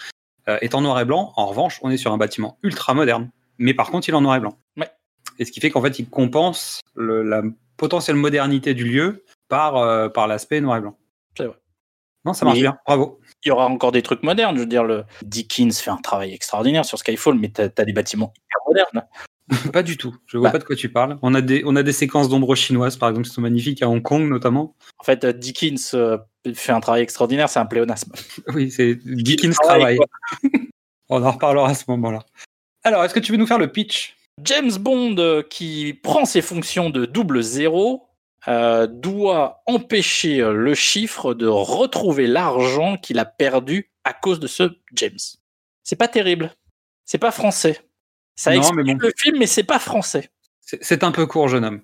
[0.49, 1.33] euh, est en noir et blanc.
[1.37, 3.31] En revanche, on est sur un bâtiment ultra moderne.
[3.59, 4.57] Mais par contre, il est en noir et blanc.
[4.77, 4.89] Ouais.
[5.41, 7.43] Et ce qui fait qu'en fait, il compense le- la
[7.77, 10.97] potentielle modernité du lieu par, euh, par l'aspect noir et blanc.
[11.37, 11.57] C'est vrai.
[12.25, 12.79] Non, ça marche Mais- bien.
[12.87, 13.21] Bravo.
[13.45, 14.55] Il y aura encore des trucs modernes.
[14.57, 17.93] Je veux dire, le Dickens fait un travail extraordinaire sur Skyfall, mais t'as as des
[17.93, 19.09] bâtiments hyper modernes.
[19.73, 20.17] Pas du tout.
[20.27, 20.53] Je vois Bah.
[20.53, 21.19] pas de quoi tu parles.
[21.23, 23.89] On a des, on a des séquences d'ombre chinoises, par exemple, qui sont magnifiques à
[23.89, 24.75] Hong Kong, notamment.
[24.99, 26.19] En fait, euh, Dickens euh,
[26.55, 28.13] fait un travail extraordinaire, c'est un pléonasme.
[28.55, 29.99] Oui, c'est Dickens travail.
[31.09, 32.21] On en reparlera à ce moment-là.
[32.83, 34.17] Alors, est-ce que tu veux nous faire le pitch?
[34.43, 38.09] James Bond, euh, qui prend ses fonctions de double zéro,
[38.49, 44.77] euh, doit empêcher le chiffre de retrouver l'argent qu'il a perdu à cause de ce
[44.95, 45.19] James.
[45.85, 46.53] C'est pas terrible.
[47.05, 47.81] C'est pas français.
[48.37, 48.99] Ça Non, explique bon.
[49.01, 50.31] le film, mais c'est pas français.
[50.61, 51.81] C'est c'est un peu court, jeune homme.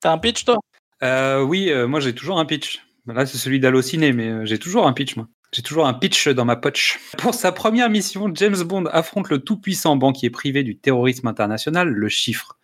[0.00, 0.58] T'as un pitch, toi?
[1.02, 2.84] Euh, oui, euh, moi j'ai toujours un pitch.
[3.06, 5.28] Là, c'est celui d'Allociné, mais euh, j'ai toujours un pitch, moi.
[5.52, 6.98] J'ai toujours un pitch dans ma poche.
[7.18, 12.08] Pour sa première mission, James Bond affronte le tout-puissant banquier privé du terrorisme international, le
[12.08, 12.58] chiffre.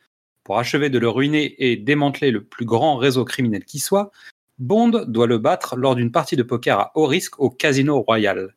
[0.45, 4.11] Pour achever de le ruiner et démanteler le plus grand réseau criminel qui soit,
[4.59, 8.55] Bond doit le battre lors d'une partie de poker à haut risque au Casino Royal.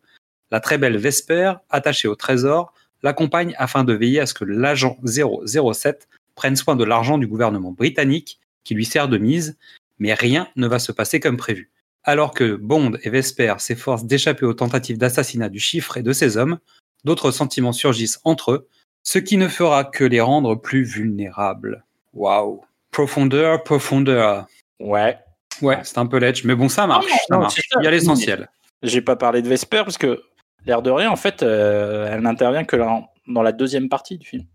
[0.51, 4.97] La très belle Vesper, attachée au trésor, l'accompagne afin de veiller à ce que l'agent
[5.05, 9.57] 007 prennent soin de l'argent du gouvernement britannique qui lui sert de mise,
[9.99, 11.69] mais rien ne va se passer comme prévu.
[12.03, 16.37] Alors que Bond et Vesper s'efforcent d'échapper aux tentatives d'assassinat du chiffre et de ses
[16.37, 16.59] hommes,
[17.03, 18.67] d'autres sentiments surgissent entre eux,
[19.03, 21.85] ce qui ne fera que les rendre plus vulnérables.
[22.13, 22.61] Waouh.
[22.91, 24.47] Profondeur, profondeur.
[24.79, 25.17] Ouais.
[25.61, 27.05] Ouais, c'est un peu ledge, mais bon, ça marche.
[27.05, 27.61] non, ça marche.
[27.79, 28.49] Il y a l'essentiel.
[28.81, 30.21] J'ai pas parlé de Vesper parce que,
[30.65, 34.27] l'air de rien, en fait, euh, elle n'intervient que dans, dans la deuxième partie du
[34.27, 34.45] film.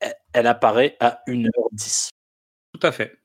[0.00, 2.10] Elle, elle apparaît à 1h10.
[2.72, 3.18] Tout à fait.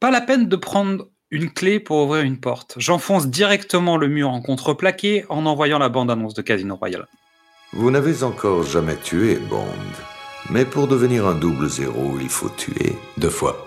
[0.00, 2.74] Pas la peine de prendre une clé pour ouvrir une porte.
[2.76, 7.06] J'enfonce directement le mur en contreplaqué en envoyant la bande-annonce de Casino Royale.
[7.72, 9.64] Vous n'avez encore jamais tué Bond.
[10.50, 13.66] Mais pour devenir un double zéro, il faut tuer deux fois.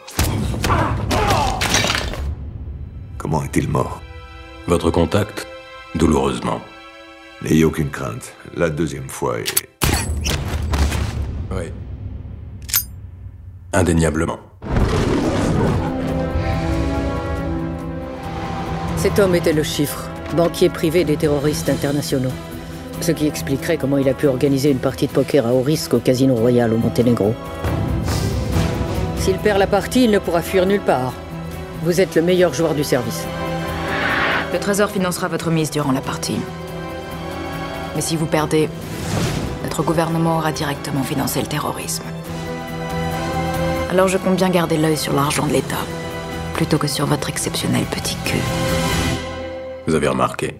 [3.17, 4.01] Comment est-il mort?
[4.67, 5.47] Votre contact
[5.95, 6.61] Douloureusement.
[7.41, 8.33] N'ayez aucune crainte.
[8.55, 9.69] La deuxième fois est...
[11.51, 11.71] Oui.
[13.73, 14.39] Indéniablement.
[18.97, 22.31] Cet homme était le chiffre, banquier privé des terroristes internationaux.
[23.01, 25.93] Ce qui expliquerait comment il a pu organiser une partie de poker à haut risque
[25.93, 27.35] au Casino Royal au Monténégro.
[29.19, 31.13] S'il perd la partie, il ne pourra fuir nulle part.
[31.83, 33.27] Vous êtes le meilleur joueur du service.
[34.53, 36.37] Le Trésor financera votre mise durant la partie.
[37.95, 38.69] Mais si vous perdez,
[39.63, 42.03] notre gouvernement aura directement financé le terrorisme.
[43.89, 45.83] Alors je compte bien garder l'œil sur l'argent de l'État,
[46.53, 48.37] plutôt que sur votre exceptionnel petit cul.
[49.87, 50.59] Vous avez remarqué?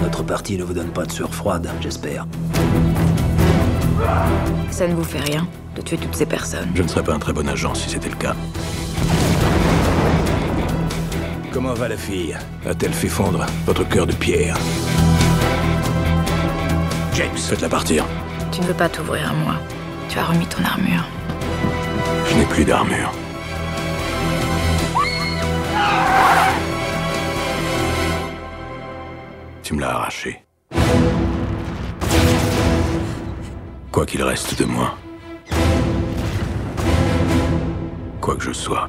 [0.00, 2.26] Notre parti ne vous donne pas de sueur froide, j'espère.
[4.70, 6.68] Ça ne vous fait rien de tuer toutes ces personnes.
[6.74, 8.34] Je ne serais pas un très bon agent si c'était le cas.
[11.52, 12.36] Comment va la fille?
[12.66, 14.56] A-t-elle fait fondre votre cœur de pierre?
[17.14, 18.06] James, Faites-la partir.
[18.50, 19.54] Tu ne veux pas t'ouvrir à moi.
[20.08, 21.04] Tu as remis ton armure.
[22.26, 23.12] Je n'ai plus d'armure.
[29.62, 30.42] Tu me l'as arraché.
[33.90, 34.96] Quoi qu'il reste de moi.
[38.22, 38.88] Quoi que je sois.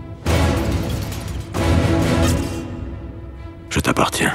[3.70, 4.34] Je t'appartiens.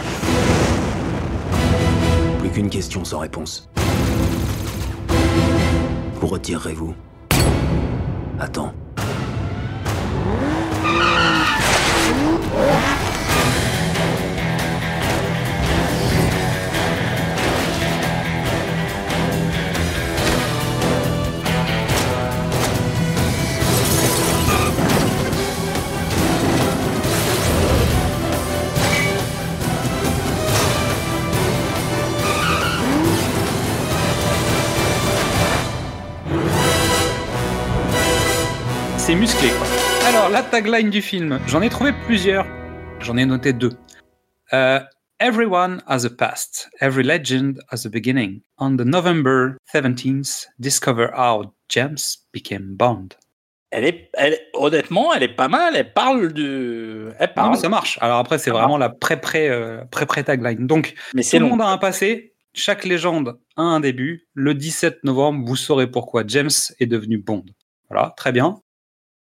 [2.49, 3.69] Plus qu'une question sans réponse.
[6.21, 6.95] Vous retirerez-vous?
[8.39, 8.73] Attends.
[39.19, 39.67] Musclé, quoi.
[40.09, 42.47] Alors, la tagline du film, j'en ai trouvé plusieurs.
[43.01, 43.73] J'en ai noté deux.
[44.53, 44.81] Euh,
[45.21, 46.71] Everyone has a past.
[46.81, 48.41] Every legend has a beginning.
[48.59, 51.97] On the November 17th, discover how James
[52.33, 53.09] became Bond.
[53.71, 55.75] Elle est, elle, honnêtement, elle est pas mal.
[55.77, 57.13] Elle parle de.
[57.19, 57.51] Elle Non, parle.
[57.51, 57.99] mais ça marche.
[58.01, 60.67] Alors après, c'est vraiment la pré-pré euh, pré-pré tagline.
[60.67, 61.49] Donc, mais tout le long.
[61.51, 62.33] monde a un passé.
[62.55, 64.27] Chaque légende a un début.
[64.35, 66.49] Le 17 novembre, vous saurez pourquoi James
[66.81, 67.45] est devenu Bond.
[67.91, 68.61] Voilà, très bien.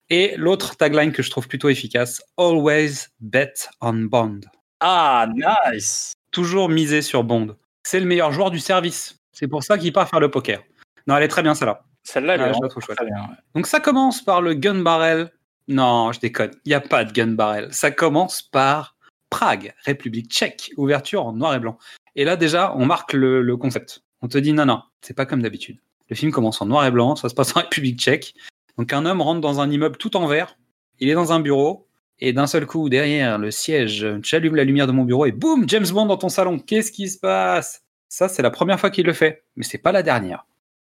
[0.10, 4.42] Et l'autre tagline que je trouve plutôt efficace, Always bet on Bond.
[4.80, 5.28] Ah,
[5.72, 6.14] nice.
[6.32, 7.56] Toujours miser sur Bond.
[7.84, 9.18] C'est le meilleur joueur du service.
[9.32, 10.62] C'est pour ça qu'il part faire le poker.
[11.08, 11.84] Non, elle est très bien celle-là.
[12.04, 12.98] Celle-là, elle Ah, est trouve chouette.
[12.98, 13.16] très bien.
[13.18, 13.36] ouais.
[13.56, 15.32] Donc ça commence par le gun barrel.
[15.68, 16.52] Non, je déconne.
[16.66, 17.70] Il n'y a pas de gun barrel.
[17.72, 18.96] Ça commence par
[19.30, 21.78] Prague, République tchèque, ouverture en noir et blanc.
[22.16, 24.04] Et là déjà, on marque le, le concept.
[24.22, 25.80] On te dit non, non, c'est pas comme d'habitude.
[26.10, 28.36] Le film commence en noir et blanc, ça se passe en République tchèque.
[28.78, 30.58] Donc un homme rentre dans un immeuble tout en vert.
[31.00, 31.88] Il est dans un bureau.
[32.20, 35.68] Et d'un seul coup, derrière le siège, j'allume la lumière de mon bureau et boum,
[35.68, 36.60] James Bond dans ton salon.
[36.60, 37.84] Qu'est-ce qui se passe?
[38.08, 40.46] Ça, c'est la première fois qu'il le fait, mais c'est pas la dernière.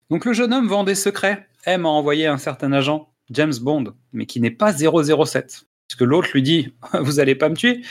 [0.09, 3.93] Donc le jeune homme vend des secrets, aime à envoyer un certain agent, James Bond,
[4.13, 5.67] mais qui n'est pas 007.
[5.87, 7.83] Puisque l'autre lui dit Vous allez pas me tuer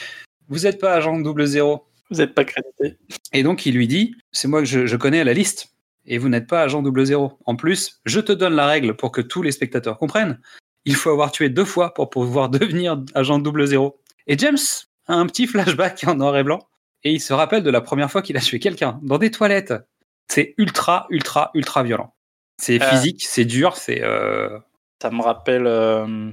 [0.49, 1.85] Vous n'êtes pas agent double zéro.
[2.09, 2.97] Vous n'êtes pas crédité.
[3.31, 5.73] Et donc il lui dit C'est moi que je, je connais la liste,
[6.09, 7.39] et vous n'êtes pas agent double zéro.
[7.45, 10.39] En plus, je te donne la règle pour que tous les spectateurs comprennent.
[10.85, 14.01] Il faut avoir tué deux fois pour pouvoir devenir agent double zéro.
[14.27, 14.57] Et James
[15.07, 16.59] a un petit flashback en noir et blanc,
[17.03, 19.73] et il se rappelle de la première fois qu'il a tué quelqu'un dans des toilettes.
[20.27, 22.13] C'est ultra, ultra, ultra violent.
[22.57, 22.89] C'est Euh.
[22.89, 24.01] physique, c'est dur, c'est.
[24.03, 24.59] euh,
[25.01, 25.65] Ça me rappelle.
[25.65, 26.31] euh,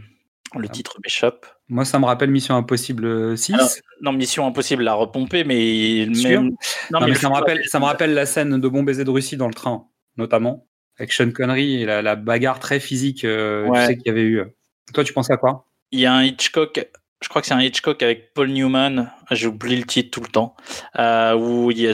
[0.55, 0.59] Ah.
[0.61, 1.47] le titre m'échappe.
[1.69, 3.55] Moi, ça me rappelle Mission Impossible 6.
[3.55, 3.69] Alors,
[4.03, 6.07] Non, Mission Impossible l'a repompé, mais.
[6.15, 6.57] Sûr même-
[6.91, 9.37] Non, mais ça me rappelle, ça me rappelle la scène de Bon baiser de Russie
[9.37, 10.67] dans le train, notamment.
[10.99, 13.81] avec Sean Connery et la, la bagarre très physique, euh, Ouais.
[13.81, 14.43] tu sais qu'il y avait eu.
[14.95, 15.67] Toi, tu pensais à quoi?
[15.93, 16.89] Il y a un Hitchcock,
[17.21, 20.57] je crois que c'est un Hitchcock avec Paul Newman, j'oublie le titre tout le temps,
[20.99, 21.93] euh, où il y, a,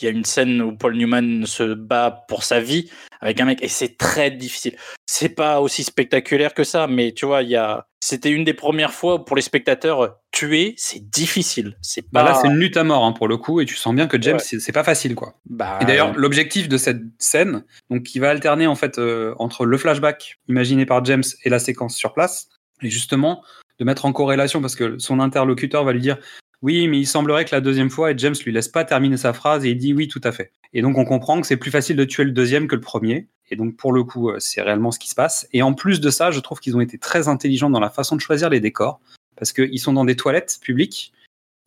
[0.00, 3.44] il y a une scène où Paul Newman se bat pour sa vie avec un
[3.44, 4.76] mec et c'est très difficile.
[5.06, 8.54] C'est pas aussi spectaculaire que ça, mais tu vois, il y a, c'était une des
[8.54, 11.76] premières fois où pour les spectateurs, euh, tuer, c'est difficile.
[11.80, 12.30] C'est Bah pas.
[12.32, 14.20] Là, c'est une lutte à mort hein, pour le coup, et tu sens bien que
[14.20, 14.42] James, Ouais.
[14.42, 15.34] c'est c'est pas facile, quoi.
[15.46, 19.64] Bah, Et d'ailleurs, l'objectif de cette scène, donc qui va alterner en fait euh, entre
[19.64, 22.48] le flashback imaginé par James et la séquence sur place,
[22.82, 23.42] et justement
[23.78, 26.18] de mettre en corrélation parce que son interlocuteur va lui dire
[26.64, 29.34] oui, mais il semblerait que la deuxième fois, et James lui laisse pas terminer sa
[29.34, 30.50] phrase et il dit oui, tout à fait.
[30.72, 33.28] Et donc on comprend que c'est plus facile de tuer le deuxième que le premier.
[33.50, 35.46] Et donc pour le coup, euh, c'est réellement ce qui se passe.
[35.52, 38.16] Et en plus de ça, je trouve qu'ils ont été très intelligents dans la façon
[38.16, 38.98] de choisir les décors
[39.36, 41.12] parce qu'ils sont dans des toilettes publiques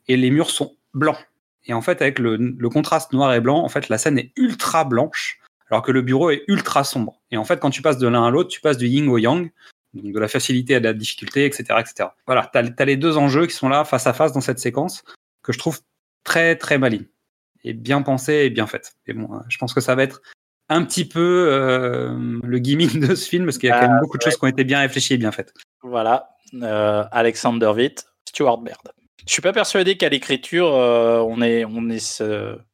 [0.07, 1.27] et les murs sont blancs.
[1.67, 4.83] Et en fait, avec le, contraste noir et blanc, en fait, la scène est ultra
[4.83, 7.21] blanche, alors que le bureau est ultra sombre.
[7.29, 9.19] Et en fait, quand tu passes de l'un à l'autre, tu passes du yin au
[9.19, 9.51] yang,
[9.97, 12.10] donc de la facilité à la difficulté, etc., etc.
[12.25, 15.03] Voilà, t'as as les deux enjeux qui sont là face à face dans cette séquence
[15.43, 15.79] que je trouve
[16.23, 17.05] très très maligne
[17.63, 18.95] et bien pensée et bien faite.
[19.07, 20.21] Et bon, euh, je pense que ça va être
[20.69, 23.97] un petit peu euh, le gimmick de ce film parce qu'il y a quand même
[23.97, 25.53] Ah, beaucoup de choses qui ont été bien réfléchies et bien faites.
[25.81, 28.91] Voilà, euh, Alexander Witt, Stuart Baird.
[29.25, 32.23] Je suis pas persuadé qu'à l'écriture, euh, on est, on est,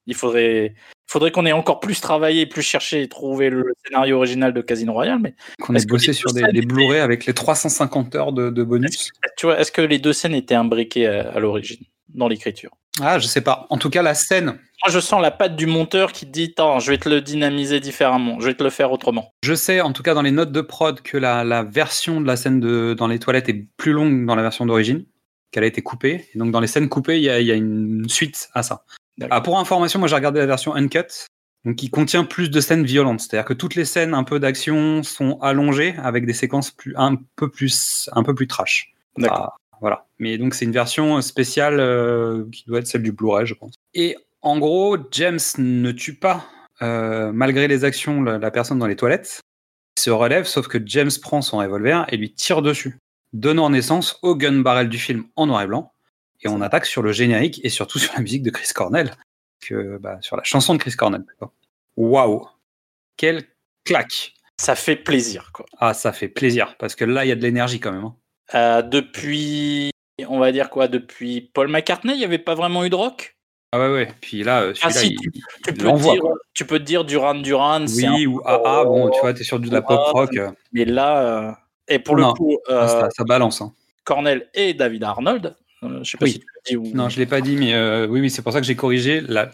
[0.05, 0.75] il faudrait,
[1.13, 4.93] faudrait qu'on ait encore plus travaillé, plus cherché et trouvé le scénario original de Casino
[4.93, 5.19] Royale.
[5.19, 9.11] Mais Qu'on ait bossé sur des, des Blu-ray avec les 350 heures de, de bonus.
[9.37, 12.71] tu vois, est-ce que les deux scènes étaient imbriquées à, à l'origine dans l'écriture?
[12.99, 13.67] Ah, je sais pas.
[13.69, 16.89] En tout cas, la scène, Moi, je sens la patte du monteur qui dit, je
[16.89, 19.33] vais te le dynamiser différemment, je vais te le faire autrement.
[19.43, 22.27] Je sais, en tout cas dans les notes de prod, que la, la version de
[22.27, 25.05] la scène de, dans les toilettes est plus longue dans la version d'origine,
[25.51, 26.25] qu'elle a été coupée.
[26.33, 28.61] Et donc dans les scènes coupées, il y a, il y a une suite à
[28.63, 28.83] ça.
[29.29, 31.27] Ah, pour information, moi j'ai regardé la version uncut,
[31.65, 33.21] donc qui contient plus de scènes violentes.
[33.21, 37.17] C'est-à-dire que toutes les scènes un peu d'action sont allongées avec des séquences plus, un
[37.35, 38.93] peu plus, un peu plus trash.
[39.17, 39.55] D'accord.
[39.55, 40.05] Ah, voilà.
[40.19, 43.75] Mais donc c'est une version spéciale euh, qui doit être celle du Blu-ray, je pense.
[43.93, 46.45] Et en gros, James ne tue pas,
[46.81, 49.41] euh, malgré les actions, la, la personne dans les toilettes.
[49.97, 52.97] Il se relève, sauf que James prend son revolver et lui tire dessus,
[53.31, 55.92] donnant naissance au gun barrel du film en noir et blanc.
[56.43, 59.11] Et on attaque sur le générique et surtout sur la musique de Chris Cornell,
[59.65, 61.23] que, bah, sur la chanson de Chris Cornell.
[61.97, 62.47] Waouh
[63.17, 63.43] Quelle
[63.85, 65.65] claque Ça fait plaisir, quoi.
[65.79, 68.03] Ah, ça fait plaisir, parce que là, il y a de l'énergie quand même.
[68.05, 68.15] hein.
[68.55, 69.91] Euh, depuis,
[70.27, 73.35] on va dire quoi Depuis Paul McCartney, il n'y avait pas vraiment eu de rock?
[73.71, 74.07] Ah ouais, ouais.
[74.21, 75.31] Puis là, euh, Ah celui-là, si, il- tu,
[75.67, 76.33] il peux dire, quoi.
[76.53, 79.71] tu peux te dire Duran Duran, Oui, ou AA, bon, tu vois, t'es sur de
[79.71, 80.37] la pop rock.
[80.73, 81.51] mais là, euh,
[81.87, 83.61] et pour le coup, euh, ça, ça balance.
[83.61, 83.73] hein.
[84.03, 85.55] Cornell et David Arnold,
[86.03, 86.31] je sais pas Oui.
[86.33, 86.95] si tu l'as dit ou...
[86.95, 89.21] Non, je l'ai pas dit, mais euh, oui, oui, c'est pour ça que j'ai corrigé
[89.21, 89.49] la,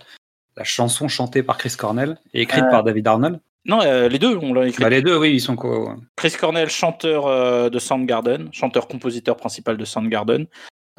[0.58, 3.40] la chanson chantée par Chris Cornell et écrite Euh, par David Arnold.
[3.66, 4.82] Non, euh, les deux, on l'a écrit.
[4.84, 9.78] Bah, les deux, oui, ils sont quoi Chris Cornell, chanteur euh, de Soundgarden, chanteur-compositeur principal
[9.78, 10.46] de Soundgarden,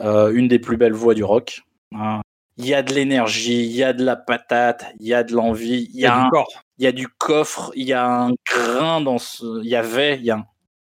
[0.00, 1.62] euh, une des plus belles voix du rock.
[1.94, 2.20] Hein.
[2.58, 5.32] Il y a de l'énergie, il y a de la patate, il y a de
[5.34, 6.62] l'envie, il Il y, a du un- corps.
[6.78, 9.62] il y a du coffre, il y a un grain dans ce.
[9.64, 10.44] Il y avait, il y a un-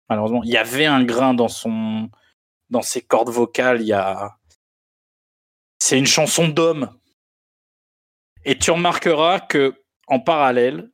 [0.09, 2.09] malheureusement, il y avait un grain dans son,
[2.73, 3.81] dans ses cordes vocales.
[3.81, 4.35] Il y a.
[5.79, 6.89] C'est une chanson d'homme.
[8.43, 9.73] Et tu remarqueras que
[10.07, 10.89] en parallèle,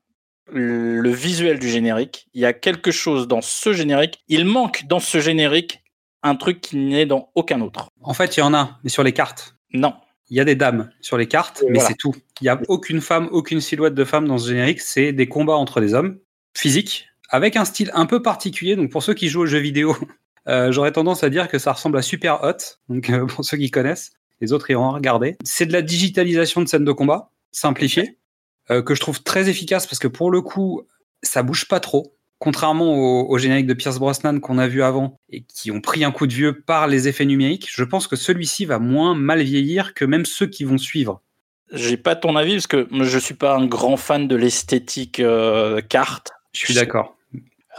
[0.52, 4.24] le visuel du générique, il y a quelque chose dans ce générique.
[4.28, 5.82] Il manque dans ce générique
[6.22, 7.89] un truc qui n'est dans aucun autre.
[8.04, 9.56] En fait, il y en a, mais sur les cartes.
[9.74, 9.96] Non.
[10.30, 11.89] Il y a des dames sur les cartes, Et mais voilà.
[11.89, 12.13] c'est tout.
[12.42, 14.82] Il n'y a aucune femme, aucune silhouette de femme dans ce générique.
[14.82, 16.20] C'est des combats entre des hommes,
[16.56, 18.76] physiques, avec un style un peu particulier.
[18.76, 19.96] Donc pour ceux qui jouent aux jeux vidéo,
[20.49, 22.77] euh, j'aurais tendance à dire que ça ressemble à Super Hot.
[22.89, 25.38] Donc euh, pour ceux qui connaissent, les autres iront regarder.
[25.43, 28.17] C'est de la digitalisation de scènes de combat, simplifiée,
[28.71, 30.81] euh, que je trouve très efficace parce que pour le coup,
[31.21, 32.15] ça bouge pas trop.
[32.39, 36.03] Contrairement au, au générique de Pierce Brosnan qu'on a vu avant et qui ont pris
[36.03, 39.41] un coup de vieux par les effets numériques, je pense que celui-ci va moins mal
[39.43, 41.21] vieillir que même ceux qui vont suivre.
[41.71, 45.21] J'ai pas ton avis parce que je suis pas un grand fan de l'esthétique
[45.89, 46.31] carte.
[46.53, 47.18] Je suis d'accord.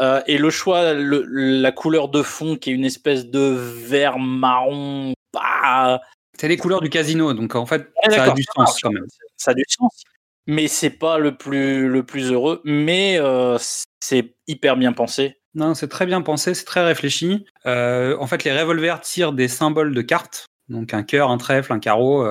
[0.00, 4.18] Euh, et le choix, le- la couleur de fond qui est une espèce de vert
[4.18, 6.00] marron, bah,
[6.38, 9.04] C'est les couleurs du casino, donc en fait, Ouais, ça a du sens quand même.
[9.36, 10.02] ça a du sens.
[10.46, 13.58] Mais c'est pas le plus, le plus heureux, mais euh,
[14.00, 15.36] c'est hyper bien pensé.
[15.54, 17.44] Non, c'est très bien pensé, c'est très réfléchi.
[17.66, 21.72] Euh, en fait, les revolvers tirent des symboles de cartes, donc un cœur, un trèfle,
[21.72, 22.24] un carreau.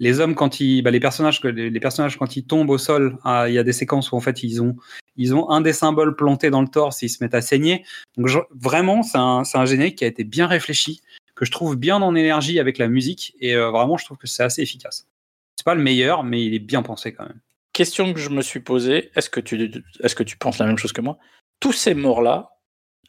[0.00, 3.48] Les hommes, quand ils, bah, les personnages, les, personnages quand ils tombent au sol, ah,
[3.48, 4.76] il y a des séquences où en fait ils ont,
[5.16, 7.84] ils ont un des symboles planté dans le torse, ils se mettent à saigner.
[8.16, 11.02] Donc je- vraiment, c'est un, générique qui a été bien réfléchi,
[11.34, 14.28] que je trouve bien en énergie avec la musique, et euh, vraiment, je trouve que
[14.28, 15.08] c'est assez efficace.
[15.56, 17.40] C'est pas le meilleur, mais il est bien pensé quand même.
[17.72, 20.78] question que je me suis posée, est-ce que tu, est-ce que tu penses la même
[20.78, 21.18] chose que moi?
[21.60, 22.50] Tous ces morts-là,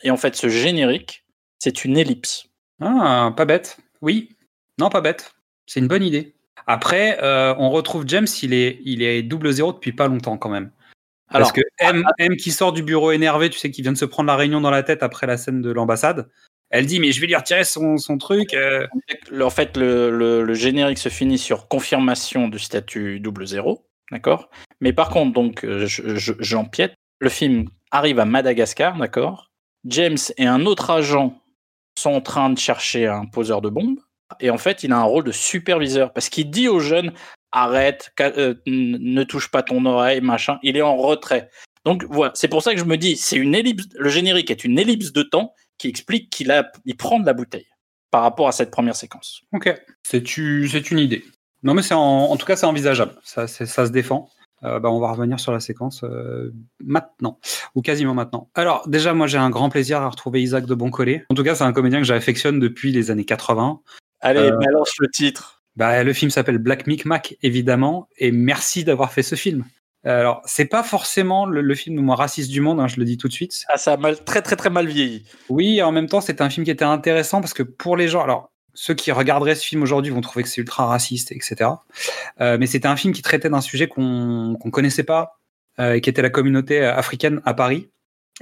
[0.02, 1.24] et en fait ce générique,
[1.60, 2.48] c'est une ellipse.
[2.82, 3.78] Ah, pas bête.
[4.02, 4.36] Oui.
[4.80, 5.36] Non, pas bête.
[5.66, 6.34] C'est une bonne idée.
[6.68, 10.50] Après, euh, on retrouve James, il est, il est double zéro depuis pas longtemps quand
[10.50, 10.72] même.
[11.32, 13.98] Parce Alors, que M, M qui sort du bureau énervé, tu sais, qui vient de
[13.98, 16.28] se prendre la réunion dans la tête après la scène de l'ambassade,
[16.72, 18.54] elle dit Mais je vais lui retirer son, son truc.
[18.54, 18.88] euh.
[19.42, 24.50] en fait, le, le- le générique se finit sur confirmation du statut double zéro, d'accord?
[24.82, 26.94] Mais par contre, donc, euh, je- je- j'empiète.
[27.20, 29.52] Le film arrive à Madagascar, d'accord?
[29.86, 31.40] James et un autre agent
[31.98, 34.00] sont en train de chercher un poseur de bombes.
[34.40, 37.14] Et en fait, il a un rôle de superviseur parce qu'il dit aux jeunes
[37.52, 40.60] arrête, euh, ne touche pas ton oreille, machin.
[40.62, 41.50] Il est en retrait.
[41.86, 43.86] Donc voilà, c'est pour ça que je me dis, c'est une ellipse.
[43.98, 47.34] Le générique est une ellipse de temps qui explique qu'il a, il prend de la
[47.34, 47.68] bouteille
[48.12, 49.42] par rapport à cette première séquence.
[49.54, 51.24] Ok, c'est une idée.
[51.64, 53.14] Non, mais c'est en, tout cas, c'est envisageable.
[53.24, 54.30] Ça se défend.
[54.64, 57.40] Euh, bah, on va revenir sur la séquence euh, maintenant,
[57.76, 58.50] ou quasiment maintenant.
[58.56, 61.26] Alors, déjà, moi, j'ai un grand plaisir à retrouver Isaac de Boncollet.
[61.30, 63.80] En tout cas, c'est un comédien que j'affectionne depuis les années 80.
[64.22, 65.62] Allez, Euh, balance le titre.
[65.76, 69.64] Bah, le film s'appelle Black Micmac, évidemment, et merci d'avoir fait ce film.
[70.04, 73.06] Alors, c'est pas forcément le, le film le moins raciste du monde, hein, je le
[73.06, 73.64] dis tout de suite.
[73.68, 75.26] Ah, ça a mal, très très très mal vieilli.
[75.50, 78.24] Oui, en même temps, c'était un film qui était intéressant parce que pour les gens,
[78.24, 81.72] alors ceux qui regarderaient ce film aujourd'hui vont trouver que c'est ultra raciste, etc.
[82.40, 85.38] Euh, mais c'était un film qui traitait d'un sujet qu'on qu'on connaissait pas,
[85.80, 87.90] euh, et qui était la communauté africaine à Paris.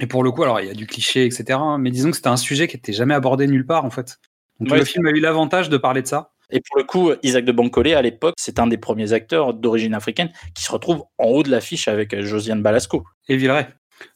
[0.00, 1.58] Et pour le coup, alors il y a du cliché, etc.
[1.60, 4.18] hein, mais disons que c'était un sujet qui était jamais abordé nulle part en fait.
[4.60, 6.32] Donc Ouais, le film a eu l'avantage de parler de ça.
[6.50, 9.94] Et pour le coup, Isaac de Bancolé, à l'époque, c'est un des premiers acteurs d'origine
[9.94, 13.04] africaine qui se retrouve en haut de l'affiche avec euh, Josiane Balasco.
[13.28, 13.68] et Villeray.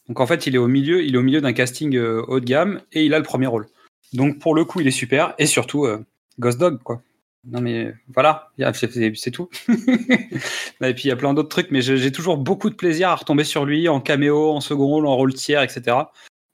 [0.09, 2.41] Donc en fait, il est au milieu, il est au milieu d'un casting euh, haut
[2.41, 3.67] de gamme et il a le premier rôle.
[4.13, 6.05] Donc pour le coup, il est super et surtout euh,
[6.39, 7.03] Ghost Dog quoi.
[7.45, 9.49] Non mais voilà, c'est- tout.
[9.69, 13.17] et puis il y a plein d'autres trucs, mais j'ai toujours beaucoup de plaisir à
[13.17, 15.97] retomber sur lui en caméo, en second rôle, en rôle tiers, etc.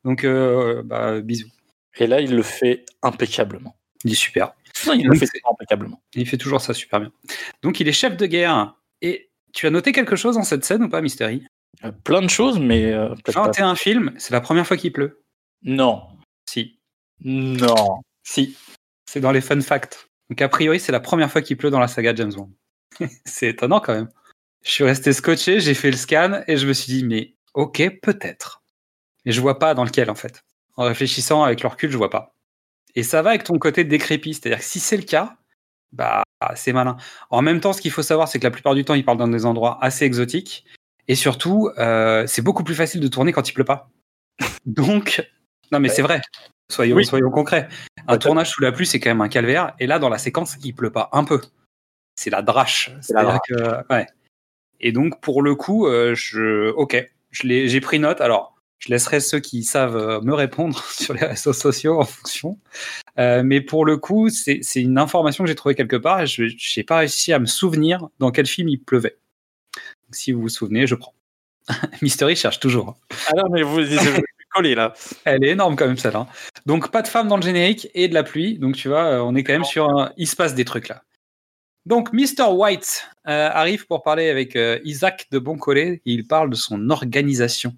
[0.04, 1.48] Donc euh, bah, bisous.
[1.98, 3.76] Et là, il le fait impeccablement.
[4.04, 4.52] Il est super.
[4.86, 6.00] Non, il le fait impeccablement.
[6.14, 7.12] Il fait toujours ça super bien.
[7.62, 8.74] Donc il est chef de guerre.
[9.02, 11.46] Et tu as noté quelque chose dans cette scène ou pas, Mystery?
[11.84, 13.32] Euh, plein de choses, mais euh, pas.
[13.32, 15.22] 21 films, c'est la première fois qu'il pleut?
[15.62, 16.02] Non.
[16.48, 16.78] Si.
[17.24, 18.00] Non.
[18.22, 18.56] Si,
[19.06, 20.08] c'est dans les fun facts.
[20.30, 22.50] Donc a priori, c'est la première fois qu'il pleut dans la saga James Bond.
[23.24, 24.08] c'est étonnant quand même.
[24.64, 28.00] Je suis resté scotché, j'ai fait le scan et je me suis dit, mais ok,
[28.02, 28.62] peut-être.
[29.24, 30.44] Mais je vois pas dans lequel en fait.
[30.76, 32.34] En réfléchissant avec le recul, je vois pas.
[32.94, 35.36] Et ça va avec ton côté décrépit, c'est-à-dire que si c'est le cas,
[35.92, 36.22] bah
[36.54, 36.96] c'est malin.
[37.30, 39.18] En même temps, ce qu'il faut savoir, c'est que la plupart du temps, il parle
[39.18, 40.64] dans des endroits assez exotiques.
[41.08, 43.90] Et surtout, euh, c'est beaucoup plus facile de tourner quand il pleut pas.
[44.66, 45.26] Donc,
[45.72, 46.20] non mais c'est vrai.
[46.70, 47.06] Soyons, Oui.
[47.06, 47.68] soyons concrets.
[48.06, 49.74] Un Ouais, tournage sous la pluie, c'est quand même un calvaire.
[49.80, 51.40] Et là, dans la séquence, il pleut pas un peu.
[52.16, 52.90] C'est la drache.
[53.00, 54.06] C'est la que, ouais.
[54.80, 58.20] Et donc, pour le coup, euh, je, ok, je l'ai- j'ai pris note.
[58.20, 62.58] Alors, je laisserai ceux qui savent euh, me répondre sur les réseaux sociaux en fonction.
[63.18, 66.44] Euh, mais pour le coup, c'est une information que j'ai trouvée quelque part et je
[66.44, 69.16] n'ai pas réussi à me souvenir dans quel film il pleuvait.
[69.74, 71.14] Donc, si vous vous souvenez, je prends.
[72.02, 72.96] Mystery cherche toujours.
[73.28, 73.98] Ah non, mais vous, suis
[74.54, 74.94] collé là.
[75.24, 76.26] Elle est énorme quand même celle-là.
[76.66, 78.58] Donc pas de femme dans le générique et de la pluie.
[78.58, 80.12] Donc tu vois, euh, on est quand même sur un...
[80.16, 81.02] Il se passe des trucs là.
[81.86, 82.50] Donc Mr.
[82.50, 86.02] White euh, arrive pour parler avec euh, Isaac de Boncollet.
[86.04, 87.74] Il parle de son organisation.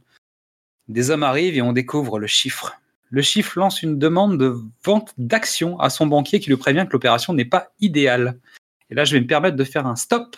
[0.89, 2.75] Des hommes arrivent et on découvre le chiffre.
[3.11, 6.93] Le chiffre lance une demande de vente d'actions à son banquier qui le prévient que
[6.93, 8.39] l'opération n'est pas idéale.
[8.89, 10.37] Et là, je vais me permettre de faire un stop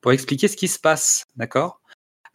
[0.00, 1.24] pour expliquer ce qui se passe.
[1.36, 1.80] D'accord?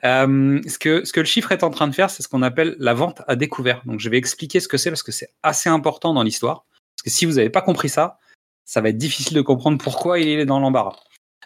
[0.03, 2.41] Euh, ce, que, ce que le chiffre est en train de faire, c'est ce qu'on
[2.41, 3.81] appelle la vente à découvert.
[3.85, 6.65] Donc, je vais expliquer ce que c'est parce que c'est assez important dans l'histoire.
[6.95, 8.17] Parce que si vous n'avez pas compris ça,
[8.65, 10.97] ça va être difficile de comprendre pourquoi il est dans l'embarras.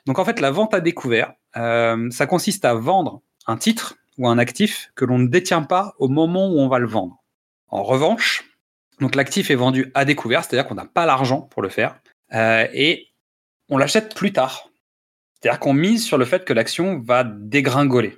[0.05, 4.27] Donc, en fait, la vente à découvert, euh, ça consiste à vendre un titre ou
[4.27, 7.23] un actif que l'on ne détient pas au moment où on va le vendre.
[7.67, 8.43] En revanche,
[8.99, 11.99] donc l'actif est vendu à découvert, c'est-à-dire qu'on n'a pas l'argent pour le faire,
[12.33, 13.07] euh, et
[13.69, 14.69] on l'achète plus tard.
[15.33, 18.17] C'est-à-dire qu'on mise sur le fait que l'action va dégringoler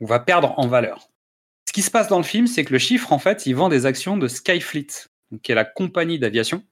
[0.00, 1.08] ou va perdre en valeur.
[1.68, 3.68] Ce qui se passe dans le film, c'est que le chiffre, en fait, il vend
[3.68, 5.08] des actions de Skyfleet,
[5.42, 6.62] qui est la compagnie d'aviation,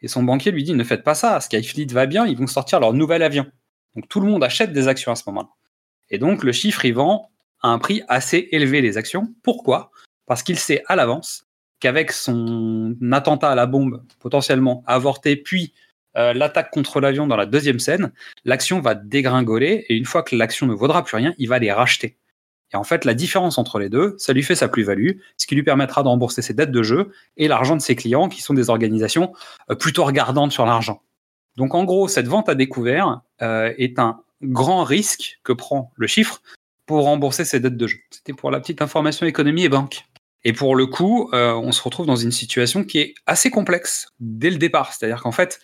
[0.00, 2.80] et son banquier lui dit ne faites pas ça, Skyfleet va bien, ils vont sortir
[2.80, 3.46] leur nouvel avion.
[3.94, 5.48] Donc tout le monde achète des actions à ce moment-là.
[6.10, 7.30] Et donc le chiffre, il vend
[7.70, 9.34] un prix assez élevé les actions.
[9.42, 9.90] Pourquoi?
[10.26, 11.46] Parce qu'il sait à l'avance
[11.80, 15.72] qu'avec son attentat à la bombe potentiellement avorté, puis
[16.16, 18.12] euh, l'attaque contre l'avion dans la deuxième scène,
[18.44, 21.72] l'action va dégringoler et une fois que l'action ne vaudra plus rien, il va les
[21.72, 22.16] racheter.
[22.72, 25.54] Et en fait, la différence entre les deux, ça lui fait sa plus-value, ce qui
[25.54, 28.54] lui permettra de rembourser ses dettes de jeu et l'argent de ses clients, qui sont
[28.54, 29.32] des organisations
[29.70, 31.02] euh, plutôt regardantes sur l'argent.
[31.56, 36.06] Donc en gros, cette vente à découvert euh, est un grand risque que prend le
[36.06, 36.42] chiffre
[36.86, 37.98] pour rembourser ses dettes de jeu.
[38.10, 40.04] C'était pour la petite information économie et banque.
[40.44, 44.08] Et pour le coup, euh, on se retrouve dans une situation qui est assez complexe
[44.20, 44.92] dès le départ.
[44.92, 45.60] C'est-à-dire qu'en fait,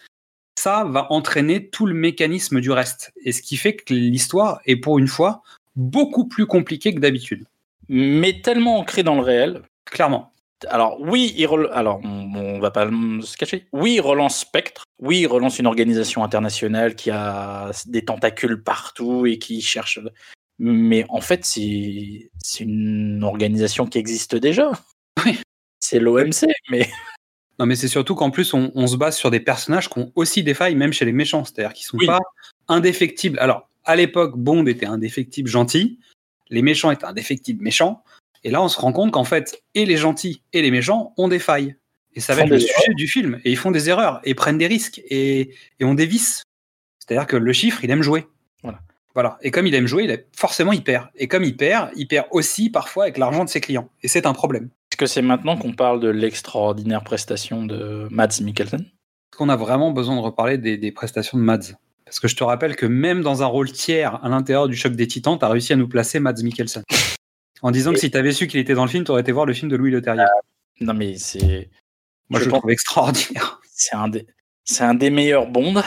[0.59, 3.13] ça va entraîner tout le mécanisme du reste.
[3.23, 5.43] Et ce qui fait que l'histoire est pour une fois
[5.77, 7.45] beaucoup plus compliquée que d'habitude.
[7.89, 9.63] Mais tellement ancré dans le réel.
[9.85, 10.33] Clairement.
[10.69, 12.87] Alors oui, il rel- alors on va pas
[13.23, 13.67] se cacher.
[13.73, 14.85] Oui, il relance Spectre.
[14.99, 19.99] Oui, il relance une organisation internationale qui a des tentacules partout et qui cherche.
[20.63, 24.71] Mais en fait, c'est une organisation qui existe déjà.
[25.25, 25.39] Oui.
[25.81, 26.87] C'est l'OMC, mais
[27.59, 30.13] Non, mais c'est surtout qu'en plus, on, on se base sur des personnages qui ont
[30.15, 31.45] aussi des failles, même chez les méchants.
[31.45, 32.07] C'est-à-dire qu'ils sont Oui.
[32.07, 32.21] pas
[32.69, 33.39] indéfectibles.
[33.39, 35.99] Alors, à l'époque, Bond était indéfectible gentil,
[36.51, 38.03] les méchants étaient indéfectibles méchants.
[38.45, 41.29] Et là, on se rend compte qu'en fait, et les gentils et les méchants ont
[41.29, 41.77] des failles.
[42.15, 43.41] Et ça va être le sujet du film.
[43.45, 46.43] Et ils font des erreurs, et prennent des risques, et, et ont des vices.
[46.99, 48.27] C'est-à-dire que le chiffre, il aime jouer.
[48.63, 48.81] Voilà.
[49.15, 49.39] Voilà.
[49.43, 51.09] Et comme il aime jouer, il a- forcément, il perd.
[51.17, 53.89] Et comme il perd, il perd aussi parfois avec l'argent de ses clients.
[54.03, 54.71] Et c'est un problème.
[54.93, 58.81] est-ce que c'est maintenant qu'on parle de l'extraordinaire prestation de Mads Mikkelsen?
[58.81, 61.73] Est-ce qu'on a vraiment besoin de reparler des, des prestations de Mads?
[62.05, 64.93] Parce que je te rappelle que même dans un rôle tiers à l'intérieur du choc
[64.95, 66.83] des titans, tu as réussi à nous placer Mads Mikkelsen.
[67.63, 69.33] En disant que si tu avais su qu'il était dans le film, tu aurais été
[69.33, 70.25] voir le film de Louis Leterrier.
[70.81, 71.69] Non, mais c'est
[72.31, 73.61] Moi, je je, le pense- trouve extraordinaire.
[73.73, 74.27] c'est un des
[74.65, 75.83] c'est un des meilleurs Bond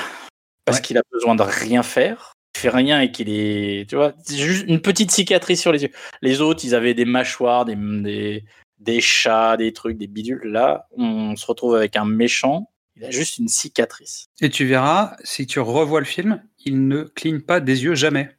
[0.66, 0.82] parce Ouais.
[0.82, 2.33] qu'il a besoin de rien faire.
[2.56, 5.84] Il fait rien et qu'il est, tu vois, c'est juste une petite cicatrice sur les
[5.84, 5.92] yeux.
[6.22, 8.44] Les autres, ils avaient des mâchoires, des, des,
[8.80, 10.42] des chats, des trucs, des bidules.
[10.44, 12.70] Là, on se retrouve avec un méchant.
[12.96, 14.28] Il a juste une cicatrice.
[14.40, 18.30] Et tu verras, si tu revois le film, il ne cligne pas des yeux jamais.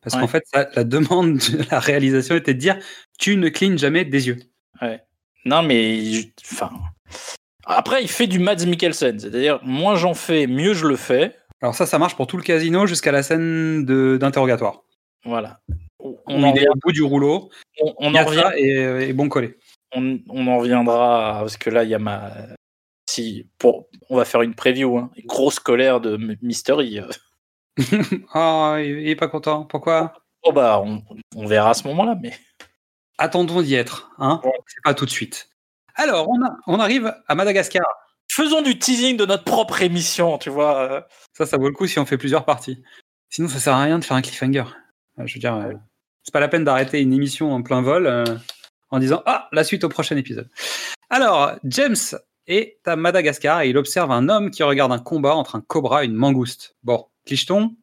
[0.00, 0.22] Parce Ouais.
[0.22, 2.78] qu'en fait, la demande de la réalisation était de dire
[3.18, 4.38] tu ne clignes jamais des yeux.
[5.44, 6.70] Non, mais enfin.
[7.64, 11.36] Après, il fait du Mads Mikkelsen, c'est-à-dire moins j'en fais, mieux je le fais.
[11.62, 14.82] Alors ça, ça marche pour tout le casino jusqu'à la scène de- d'interrogatoire.
[15.24, 15.60] Voilà.
[16.00, 17.48] On, On en, est au bout du rouleau,
[17.80, 19.56] on- en revient ça et, et bon collé.
[19.94, 22.32] on, on en reviendra parce que là il y a ma
[23.08, 25.10] si pour on va faire une preview hein.
[25.26, 27.08] grosse colère de Mystery euh.
[28.34, 29.64] Ah, il il est pas content.
[29.64, 30.12] Pourquoi?
[30.42, 31.02] Oh bah on,
[31.36, 32.32] on verra à ce moment-là mais
[33.18, 34.50] Attendons d'y être, hein Ouais.
[34.66, 35.48] C'est pas tout de suite.
[35.94, 37.84] Alors, on, a- on arrive à Madagascar.
[38.28, 41.00] Faisons du teasing de notre propre émission tu vois euh.
[41.36, 42.82] Ça, ça vaut le coup si on fait plusieurs parties.
[43.30, 44.64] Sinon, ça sert à rien de faire un cliffhanger.
[45.18, 45.72] Euh, Je veux dire, euh,
[46.22, 48.24] c'est pas la peine d'arrêter une émission en plein vol euh,
[48.90, 50.50] en disant Ah, la suite au prochain épisode.
[51.10, 51.96] Alors, James
[52.46, 56.02] est à Madagascar et il observe un homme qui regarde un combat entre un cobra
[56.02, 56.76] et une mangouste.
[56.82, 57.74] Bon, clicheton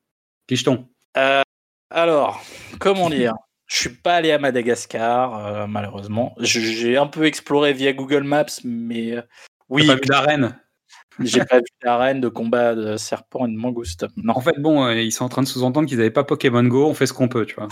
[0.48, 0.88] Clicheton.
[1.18, 1.42] Euh,
[1.90, 2.44] alors
[2.80, 3.34] comment dire?
[3.66, 8.24] Je suis pas allé à Madagascar euh, malheureusement Je- j'ai un peu exploré via Google
[8.24, 9.22] Maps mais euh,
[9.70, 10.55] oui pas vu d'arène.
[11.20, 14.86] j'ai pas vu d'arène de combat de serpent et de mangouste non En fait, bon,
[14.86, 17.13] euh, ils sont en train de sous-entendre qu'ils n'avaient pas Pokémon Go, on fait ce
[17.13, 17.67] qu'on peut, tu vois.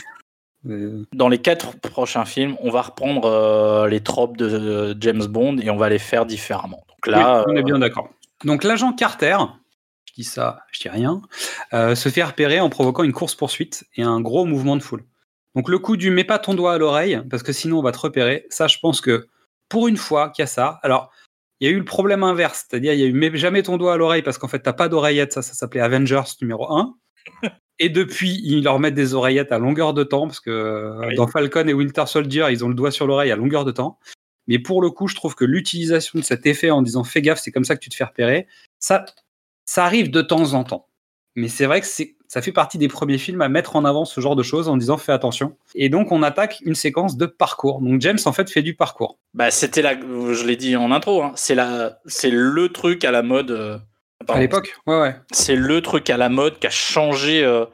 [0.65, 5.57] Euh, dans les quatre prochains films, on va reprendre euh, les tropes de James Bond
[5.59, 6.83] et on va les faire différemment.
[6.89, 8.09] Donc là, oui, on est euh, bien d'accord.
[8.43, 9.37] Donc l'agent Carter,
[10.05, 11.21] je dis ça, je dis rien,
[11.73, 15.03] euh, se fait repérer en provoquant une course-poursuite et un gros mouvement de foule.
[15.55, 17.91] Donc le coup du mets pas ton doigt à l'oreille, parce que sinon on va
[17.91, 19.27] te repérer, ça je pense que
[19.69, 21.11] pour une fois qu'il y a ça, alors
[21.59, 23.77] il y a eu le problème inverse, c'est-à-dire il y a eu mets jamais ton
[23.77, 26.95] doigt à l'oreille parce qu'en fait t'as pas d'oreillette, ça, ça s'appelait Avengers numéro 1.
[27.79, 31.15] Et depuis, ils leur mettent des oreillettes à longueur de temps, parce que euh, Oui.
[31.15, 33.99] dans Falcon et Winter Soldier, ils ont le doigt sur l'oreille à longueur de temps.
[34.47, 37.39] Mais pour le coup, je trouve que l'utilisation de cet effet en disant fais gaffe,
[37.39, 38.47] c'est comme ça que tu te fais repérer,
[38.79, 39.05] ça,
[39.65, 40.87] ça arrive de temps en temps.
[41.35, 44.03] Mais c'est vrai que c'est, ça fait partie des premiers films à mettre en avant
[44.05, 45.55] ce genre de choses en disant fais attention.
[45.75, 47.81] Et donc on attaque une séquence de parcours.
[47.81, 49.17] Donc James en fait fait du parcours.
[49.33, 53.11] bah, c'était la, je l'ai dit en intro, hein, c'est la, c'est le truc à
[53.11, 53.51] la mode.
[53.51, 53.77] euh,
[54.27, 55.15] à l'époque, ouais ouais.
[55.31, 57.65] c'est le truc à la mode qui a changé, euh,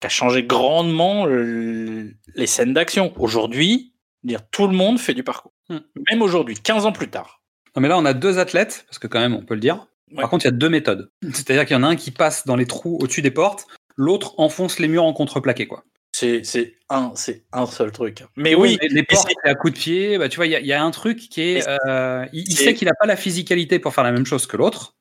[0.00, 3.12] qui a changé grandement le- les scènes d'action.
[3.16, 3.94] Aujourd'hui,
[4.24, 5.52] dire tout le monde fait du parcours.
[5.70, 5.78] Hmm.
[6.10, 7.40] Même aujourd'hui, 15 ans plus tard.
[7.74, 9.86] Non mais là on a deux athlètes parce que quand même on peut le dire.
[10.10, 10.20] Ouais.
[10.20, 11.10] Par contre il y a deux méthodes.
[11.32, 14.34] C'est-à-dire qu'il y en a un qui passe dans les trous au-dessus des portes, l'autre
[14.38, 15.84] enfonce les murs en contreplaqué quoi.
[16.14, 18.22] C'est, un, c'est un seul truc.
[18.36, 20.66] Mais oui, les, portes à coups de pied, bah, tu vois, il y, a- il
[20.66, 21.66] y a un truc qui est.
[21.86, 24.94] Euh, il sait qu'il n'a pas la physicalité pour faire la même chose que l'autre.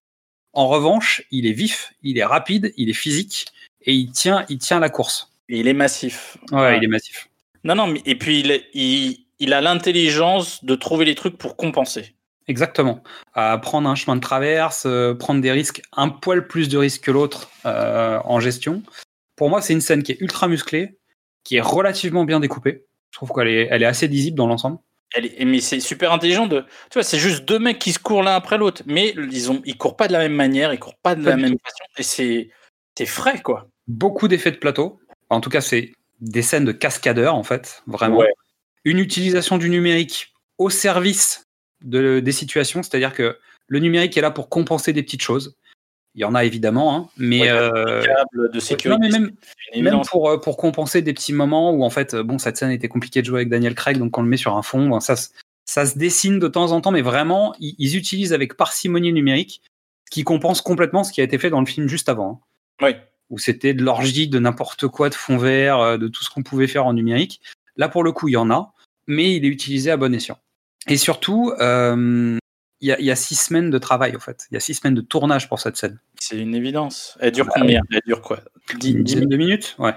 [0.54, 3.46] En revanche, il est vif, il est rapide, il est physique
[3.86, 5.32] et il tient, il tient la course.
[5.50, 6.38] Et il est massif.
[6.52, 6.78] Ouais, Ouais.
[6.78, 7.30] il est massif.
[7.66, 11.38] Non, non, mais et puis il, est- il, il a l'intelligence de trouver les trucs
[11.38, 12.16] pour compenser.
[12.48, 13.04] Exactement.
[13.34, 17.04] À prendre un chemin de traverse, euh, prendre des risques, un poil plus de risques
[17.04, 18.84] que l'autre euh, en gestion.
[19.36, 20.98] Pour moi, c'est une scène qui est ultra musclée,
[21.44, 22.86] qui est relativement bien découpée.
[23.12, 24.78] Je trouve qu'elle est, elle est assez lisible dans l'ensemble.
[25.14, 26.62] Elle est- mais c'est super intelligent de.
[26.62, 29.62] Tu vois, c'est juste deux mecs qui se courent l'un après l'autre, mais ils ont,
[29.66, 31.60] ils courent pas de la même manière, ils courent pas de Pas la même tout.
[31.64, 32.50] façon, et c'est,
[32.98, 33.68] c'est frais quoi.
[33.88, 35.00] Beaucoup d'effets de plateau.
[35.30, 38.18] En tout cas, c'est des scènes de cascadeurs, en fait, vraiment.
[38.18, 38.34] Ouais.
[38.86, 41.44] Une utilisation du numérique au service
[41.84, 45.56] de, des situations, c'est-à-dire que le numérique est là pour compenser des petites choses.
[46.16, 48.04] Il y en a évidemment, hein, mais, Ouais, euh,
[48.52, 48.90] de sécurité.
[48.90, 48.98] non,
[49.74, 52.58] mais même, pour, euh, pour compenser des petits moments où en fait, euh, bon, cette
[52.58, 54.88] scène était compliquée de jouer avec Daniel Craig, donc on le met sur un fond,
[54.90, 55.30] bon, ça, se-
[55.64, 59.62] ça se dessine de temps en temps, mais vraiment, ils, ils utilisent avec parcimonie numérique,
[60.06, 62.42] ce qui compense complètement ce qui a été fait dans le film juste avant,
[62.82, 62.96] hein, Oui.
[63.30, 66.68] où c'était de l'orgie, de n'importe quoi, de fond vert, de tout ce qu'on pouvait
[66.68, 67.40] faire en numérique.
[67.78, 68.74] Là, pour le coup, il y en a,
[69.08, 70.38] mais il est utilisé à bon escient.
[70.88, 72.38] Et surtout, euh,
[72.80, 74.48] il y, a, il y a six semaines de travail, en fait.
[74.50, 76.00] Il y a six semaines de tournage pour cette scène.
[76.20, 77.18] C'est une évidence.
[77.20, 77.82] Elle dure Bah combien?
[77.92, 78.40] Elle dure quoi?
[78.80, 79.76] 10, Une dizaine de minutes?
[79.78, 79.94] Ouais.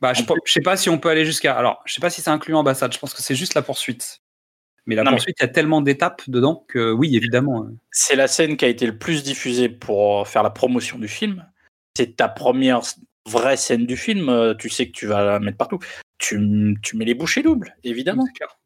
[0.00, 1.56] Bah, je, je sais pas si on peut aller jusqu'à.
[1.56, 2.92] Alors, je sais pas si c'est inclus l'ambassade.
[2.92, 4.20] Je pense que c'est juste la poursuite.
[4.86, 7.64] Mais la Non, poursuite, il y a tellement d'étapes dedans que oui, évidemment.
[7.64, 11.06] euh, C'est la scène qui a été le plus diffusée pour faire la promotion du
[11.08, 11.46] film.
[11.96, 12.80] C'est ta première
[13.28, 14.28] vraie scène du film.
[14.28, 15.78] euh, Tu sais que tu vas la mettre partout.
[16.18, 18.26] Tu, tu mets les bouchées doubles, évidemment.
[18.34, 18.58] clair.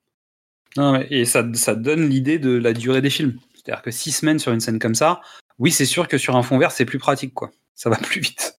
[0.77, 3.39] Non, et ça, ça donne l'idée de la durée des films.
[3.55, 5.21] C'est-à-dire que six semaines sur une scène comme ça,
[5.59, 7.51] oui, c'est sûr que sur un fond vert, c'est plus pratique, quoi.
[7.75, 8.59] Ça va plus vite.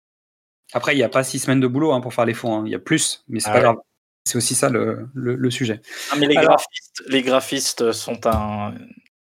[0.73, 2.59] Après, il n'y a pas six semaines de boulot hein, pour faire les fonds.
[2.59, 2.63] hein.
[2.67, 3.63] Il y a plus, mais c'est Ah pas ouais.
[3.65, 3.77] grave.
[4.25, 5.81] C'est aussi ça le, le- le sujet.
[6.11, 8.75] Ah, mais les, Alors- graphistes, les graphistes sont, un,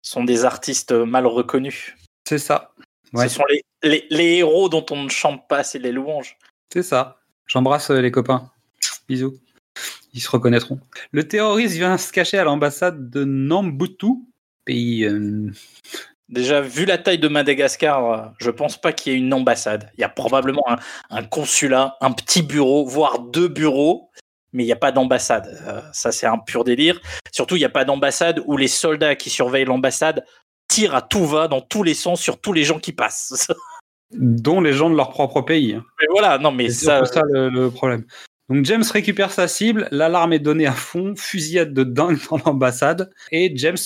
[0.00, 1.94] sont des artistes mal reconnus.
[2.26, 2.72] C'est ça.
[3.12, 6.38] Ouais, Ce sont les, les, les héros dont on ne chante pas, c'est les louanges.
[6.72, 7.18] C'est ça.
[7.46, 8.50] J'embrasse euh, les copains.
[9.08, 9.38] Bisous.
[10.14, 10.80] Ils se reconnaîtront.
[11.12, 14.06] Le terroriste vient se cacher à l'ambassade de Nambutu,
[14.64, 15.04] pays.
[15.04, 15.50] euh,
[16.28, 19.90] Déjà, vu la taille de Madagascar, euh, je pense pas qu'il y ait une ambassade.
[19.96, 20.76] Il y a probablement un,
[21.10, 24.10] un consulat, un petit bureau, voire deux bureaux,
[24.52, 25.58] mais il n'y a pas d'ambassade.
[25.66, 27.00] Euh, ça, c'est un pur délire.
[27.32, 30.22] Surtout, il n'y a pas d'ambassade où les soldats qui surveillent l'ambassade
[30.68, 33.48] tirent à tout va, dans tous les sens, sur tous les gens qui passent.
[34.10, 35.74] dont les gens de leur propre pays.
[36.00, 37.04] mais voilà, non, mais C'est ça.
[37.04, 38.04] surtout ça le, le problème.
[38.48, 43.10] Donc James récupère sa cible, l'alarme est donnée à fond, fusillade de dingue dans l'ambassade,
[43.30, 43.76] et James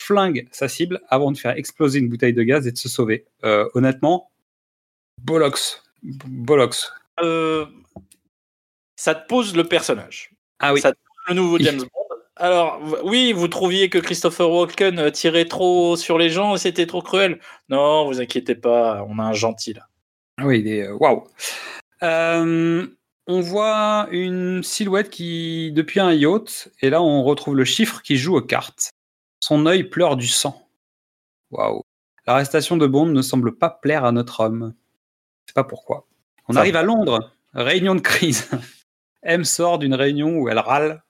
[0.00, 3.26] flingue sa cible avant de faire exploser une bouteille de gaz et de se sauver.
[3.44, 4.30] Euh, honnêtement,
[5.22, 5.80] Bollocks.
[6.02, 6.88] Bollocks.
[7.20, 7.66] euh,
[8.96, 10.30] ça te pose le personnage.
[10.60, 10.80] Ah oui.
[10.80, 10.92] Ça-
[11.28, 11.88] Le nouveau James Bond.
[12.36, 16.86] Alors, oui, vous trouviez que Christopher Walken euh, tirait trop sur les gens et c'était
[16.86, 17.38] trop cruel.
[17.68, 19.86] Non, vous inquiétez pas, on a un gentil là.
[20.38, 21.24] Ah Oui, il est euh, waouh.
[22.02, 22.86] Euh,
[23.26, 28.16] on voit une silhouette qui depuis un yacht et là on retrouve le chiffre qui
[28.16, 28.90] joue aux cartes.
[29.40, 30.68] Son œil pleure du sang.
[31.50, 31.82] Waouh.
[32.26, 34.74] L'arrestation de Bond ne semble pas plaire à notre homme.
[35.46, 36.06] Je sais pas pourquoi.
[36.48, 38.48] On Ça- arrive à Londres, réunion de crise.
[39.22, 41.02] M sort d'une réunion où elle râle.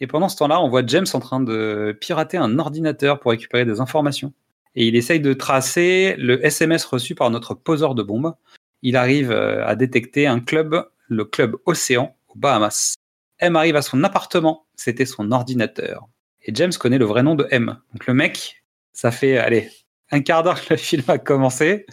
[0.00, 3.64] Et pendant ce temps-là, on voit James en train de pirater un ordinateur pour récupérer
[3.66, 4.32] des informations.
[4.74, 8.34] Et il essaye de tracer le SMS reçu par notre poseur de bombes
[8.82, 12.94] il arrive euh, à détecter un club, le club Océan, aux Bahamas.
[13.38, 16.08] M arrive à son appartement, c'était son ordinateur.
[16.42, 17.78] Et James connaît le vrai nom de M.
[17.92, 19.70] Donc le mec, ça fait, allez,
[20.10, 21.86] un quart d'heure que le film a commencé.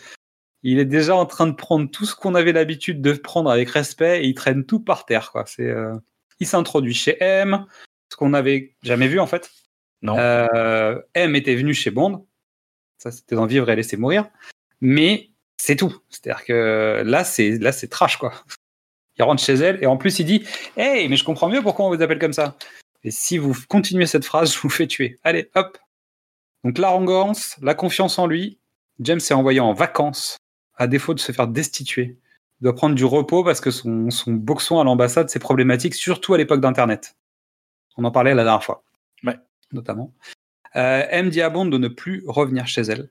[0.63, 3.69] Il est déjà en train de prendre tout ce qu'on avait l'habitude de prendre avec
[3.69, 5.31] respect et il traîne tout par terre.
[5.31, 5.45] Quoi.
[5.45, 5.95] C'est, euh,
[6.39, 7.65] Il s'introduit chez M,
[8.09, 9.51] ce qu'on n'avait jamais vu en fait.
[10.01, 10.17] Non.
[10.17, 12.27] Euh, M était venu chez Bond.
[12.97, 14.29] Ça, c'était dans Vivre et Laisser Mourir.
[14.81, 15.95] Mais c'est tout.
[16.10, 18.34] C'est-à-dire que là, c'est là, c'est trash, quoi.
[19.18, 20.43] Il rentre chez elle et en plus, il dit
[20.76, 22.55] Hey, mais je comprends mieux pourquoi on vous appelle comme ça.
[23.03, 25.20] Et si vous continuez cette phrase, je vous fais tuer.
[25.24, 25.78] Allez, hop.
[26.64, 28.58] Donc, l'arrogance, la confiance en lui,
[28.99, 30.38] James s'est envoyé en vacances,
[30.76, 32.18] à défaut de se faire destituer.
[32.60, 36.34] Il doit prendre du repos parce que son, son boxon à l'ambassade, c'est problématique, surtout
[36.34, 37.16] à l'époque d'Internet.
[37.97, 38.84] On en parlait la dernière fois.
[39.24, 39.38] Ouais.
[39.72, 40.14] Notamment.
[40.76, 43.10] Euh, M dit à Bond de ne plus revenir chez elle.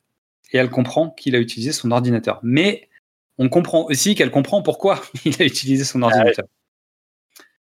[0.52, 2.40] Et elle comprend qu'il a utilisé son ordinateur.
[2.42, 2.88] Mais
[3.38, 6.46] on comprend aussi qu'elle comprend pourquoi il a utilisé son ordinateur.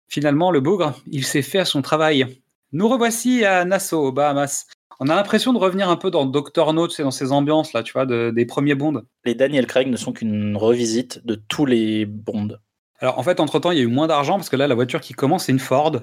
[0.08, 2.42] Finalement, le bougre, il s'est fait à son travail.
[2.72, 4.68] Nous revoici à Nassau, aux Bahamas.
[5.00, 7.84] On a l'impression de revenir un peu dans Doctor No, sais, dans ces ambiances là,
[7.84, 9.04] tu vois, de- des premiers Bonds.
[9.24, 12.58] Les Daniel Craig ne sont qu'une revisite de tous les Bonds.
[13.00, 14.76] Alors en fait, entre temps, il y a eu moins d'argent parce que là, la
[14.76, 16.02] voiture qui commence, c'est une Ford.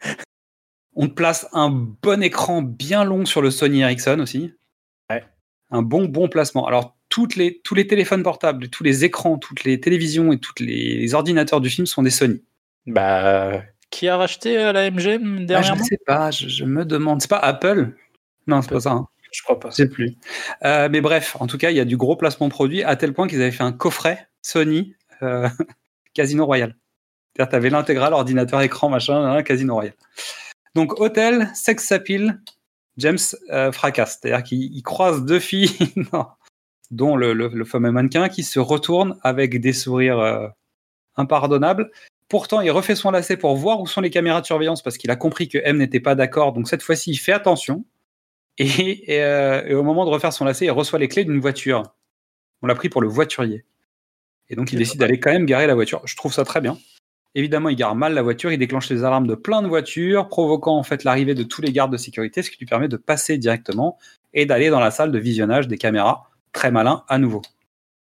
[0.94, 4.52] On te place un bon écran bien long sur le Sony Ericsson aussi.
[5.70, 6.66] Un bon, bon placement.
[6.66, 10.52] Alors, toutes les, tous les téléphones portables, tous les écrans, toutes les télévisions et tous
[10.60, 12.42] les ordinateurs du film sont des Sony.
[12.86, 16.64] Bah, qui a racheté euh, la MGM Ah, je ne dernièrement sais pas, je, je
[16.64, 17.20] me demande.
[17.22, 17.92] C'est pas Apple?
[18.46, 18.92] Non, c'est pas ça.
[18.92, 19.08] hein.
[19.30, 19.70] Je crois pas.
[19.70, 20.16] Je sais plus.
[20.64, 23.12] Euh, mais bref, en tout cas, il y a du gros placement produit à tel
[23.12, 25.48] point qu'ils avaient fait un coffret Sony euh,
[26.14, 26.74] Casino Royal.
[27.36, 29.92] C'est-à-dire, tu avais l'intégrale, ordinateur, écran, machin, hein, Casino Royal.
[30.74, 32.40] Donc, hôtel, sex appeal,
[32.98, 33.18] James
[33.50, 34.18] euh, fracasse.
[34.20, 35.70] C'est-à-dire qu'il il croise deux filles,
[36.90, 40.48] dont le, le- le fameux mannequin, qui se retourne avec des sourires euh,
[41.16, 41.90] impardonnables.
[42.28, 45.10] Pourtant, il refait son lacet pour voir où sont les caméras de surveillance parce qu'il
[45.10, 46.52] a compris que M n'était pas d'accord.
[46.52, 47.84] Donc cette fois-ci, il fait attention.
[48.58, 51.40] Et, et, euh, et au moment de refaire son lacet, il reçoit les clés d'une
[51.40, 51.84] voiture.
[52.62, 53.64] On l'a pris pour le voiturier.
[54.50, 56.02] Et donc, il décide d'aller quand même garer la voiture.
[56.06, 56.78] Je trouve ça très bien.
[57.34, 60.76] Évidemment, il gare mal la voiture, il déclenche les alarmes de plein de voitures, provoquant
[60.76, 63.38] en fait l'arrivée de tous les gardes de sécurité, ce qui lui permet de passer
[63.38, 63.98] directement
[64.34, 66.30] et d'aller dans la salle de visionnage des caméras.
[66.52, 67.42] Très malin à nouveau.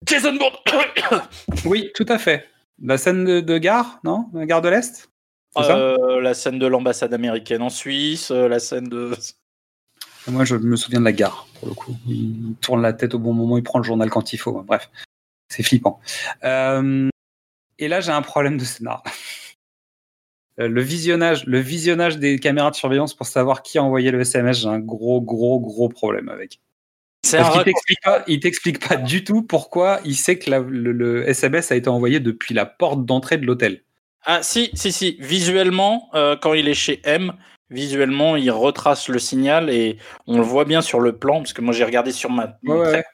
[0.07, 1.23] Jason Bourne
[1.65, 2.47] Oui, tout à fait.
[2.81, 4.27] La scène de, de gare, non?
[4.35, 5.11] La gare de l'Est?
[5.57, 9.13] Euh, La scène de l'ambassade américaine en Suisse, euh, la scène de.
[10.29, 11.97] Moi, je me souviens de la gare, pour le coup.
[12.07, 14.63] Il tourne la tête au bon moment, il prend le journal quand il faut.
[14.63, 14.91] Bref,
[15.49, 16.01] c'est flippant.
[16.45, 17.09] Euh,
[17.79, 19.03] et là, j'ai un problème de scénar.
[20.61, 24.21] Euh, Le visionnage, le visionnage des caméras de surveillance pour savoir qui a envoyé le
[24.21, 26.61] SMS, j'ai un gros, gros, gros problème avec.
[27.39, 30.93] Parce qu'il t'explique pas, il t'explique pas du tout pourquoi il sait que la- le,
[30.93, 33.83] le SMS a été envoyé depuis la porte d'entrée de l'hôtel.
[34.25, 35.17] Ah, si, si, si.
[35.21, 37.33] Visuellement, euh, quand il est chez M,
[37.71, 41.61] visuellement, il retrace le signal et on le voit bien sur le plan, parce que
[41.61, 42.57] moi j'ai regardé sur ma.
[42.65, 43.05] Ouais.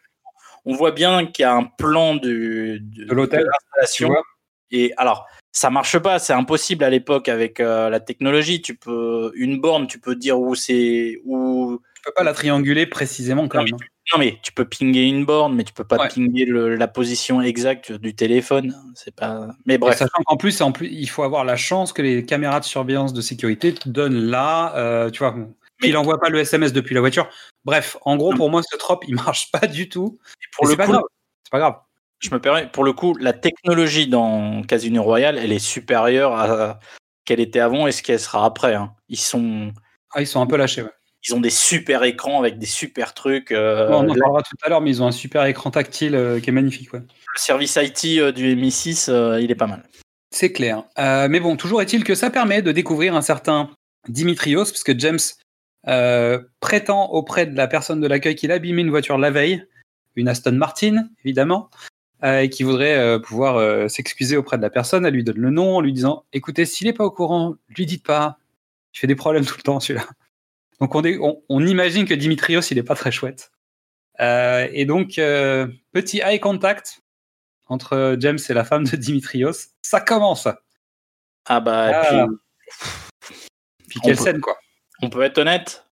[0.66, 3.46] On voit bien qu'il y a un plan du, du- De l'hôtel,
[4.74, 8.60] Et alors, ça marche pas, c'est impossible à l'époque avec euh, la technologie.
[8.60, 11.80] Tu peux une borne, tu peux dire où c'est où.
[11.94, 13.74] Tu peux pas la trianguler précisément quand Non, même.
[13.74, 13.86] hein.
[14.12, 16.08] Non mais tu peux pinguer une borne, mais tu peux pas Ouais.
[16.08, 18.74] pinguer le- la position exacte du téléphone.
[18.94, 19.48] C'est pas.
[19.64, 19.96] Mais Et bref.
[19.96, 23.14] Sachant qu'en plus, en plus, il faut avoir la chance que les caméras de surveillance
[23.14, 25.46] de sécurité te donnent là, euh, tu vois, Mais-
[25.88, 27.28] qu'il envoie pas le SMS depuis la voiture.
[27.64, 30.18] Bref, en gros, pour moi, ce trop, il marche pas du tout.
[30.54, 31.04] pour Mais le pas coup, grave.
[31.44, 31.76] C'est pas grave.
[32.20, 36.78] Je me permets, pour le coup, la technologie dans Casino Royale, elle est supérieure à
[37.24, 38.74] qu'elle était avant et ce qu'elle sera après.
[38.74, 38.94] hein.
[39.08, 39.72] Ils sont,
[40.14, 40.82] Ah, ils sont un peu lâchés.
[40.82, 40.90] Ouais.
[41.26, 43.50] ils ont des super écrans avec des super trucs.
[43.50, 46.14] euh, Bon, on en parlera tout à l'heure, mais ils ont un super écran tactile
[46.14, 46.92] euh, qui est magnifique.
[46.92, 47.00] Ouais.
[47.00, 49.82] le service IT euh, du MI6, euh, il est pas mal.
[50.30, 50.84] C'est clair.
[50.98, 53.70] Mais bon, toujours est-il que ça permet de découvrir un certain
[54.08, 55.18] Dimitrios, puisque James
[56.60, 59.64] prétend auprès de la personne de l'accueil qu'il a abîmé une voiture la veille,
[60.16, 61.70] une Aston Martin, évidemment,
[62.24, 65.04] et qui voudrait euh, pouvoir euh, s'excuser auprès de la personne.
[65.04, 67.86] Elle lui donne le nom en lui disant Écoutez, s'il n'est pas au courant, lui
[67.86, 68.38] dites pas.
[68.94, 70.06] Il fait des problèmes tout le temps, celui-là.
[70.80, 73.52] Donc on, est- on- on imagine que Dimitrios, il n'est pas très chouette.
[74.20, 77.02] Euh, et donc, euh, petit eye contact
[77.66, 79.52] entre James et la femme de Dimitrios.
[79.82, 80.48] Ça commence.
[81.46, 82.26] Ah bah, Ah.
[83.88, 84.56] puis, quelle peut- scène, quoi.
[85.02, 85.83] on peut être honnête.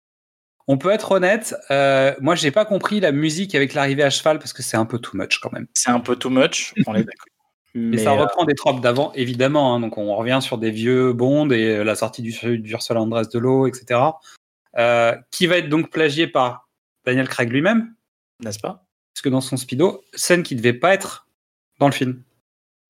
[0.68, 4.38] On peut être honnête, euh, moi j'ai pas compris la musique avec l'arrivée à cheval
[4.38, 5.66] parce que c'est un peu too much quand même.
[5.74, 6.72] C'est un peu too much.
[6.86, 7.26] On est d'accord.
[7.74, 9.74] Mais, Mais ça euh, reprend des tropes d'avant, évidemment.
[9.74, 9.80] hein.
[9.80, 13.28] donc on revient sur des vieux Bond et euh, la sortie du, du Ursula Andress
[13.30, 13.98] de l'eau, etc.
[14.78, 16.68] Euh, qui va être donc plagié par
[17.04, 17.94] Daniel Craig lui-même,
[18.40, 18.84] n'est-ce pas?
[19.14, 21.26] Parce que dans son speedo, scène qui devait pas être
[21.78, 22.22] dans le film.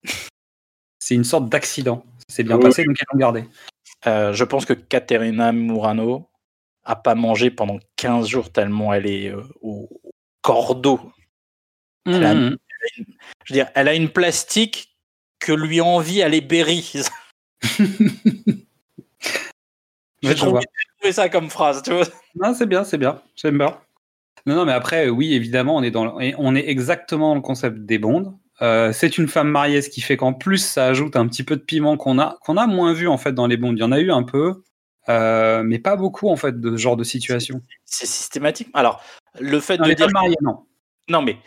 [0.99, 2.05] C'est une sorte d'accident.
[2.29, 2.63] C'est bien Oui.
[2.63, 3.45] passé, donc ils l'ont gardé.
[4.07, 6.29] Euh, Je pense que Caterina Murano
[6.85, 9.89] a pas mangé pendant 15 jours tellement elle est euh, au
[10.41, 10.99] cordeau.
[12.05, 12.57] Elle a- Mhm.
[12.97, 14.97] Je veux dire, elle a une plastique
[15.39, 16.41] que lui envie à les
[20.21, 20.61] J'ai vois.
[20.61, 22.03] trouvé, ça comme phrase, tu vois.
[22.35, 23.21] Non, c'est bien, c'est bien.
[23.35, 23.77] J'aime bien.
[24.45, 27.41] Non, non, mais après, oui, évidemment, on est dans, le- on est exactement dans le
[27.41, 28.33] concept des bondes.
[28.61, 31.55] Euh, c'est une femme mariée, ce qui fait qu'en plus, ça ajoute un petit peu
[31.55, 33.77] de piment qu'on a, qu'on a moins vu en fait dans les bondes.
[33.77, 34.63] Il y en a eu un peu,
[35.09, 37.61] euh, mais pas beaucoup en fait de ce genre de situation.
[37.85, 38.69] C'est systématique.
[38.73, 39.03] Alors,
[39.39, 40.09] le fait de dire.
[40.11, 40.65] mariées, non.
[41.09, 41.37] Non, mais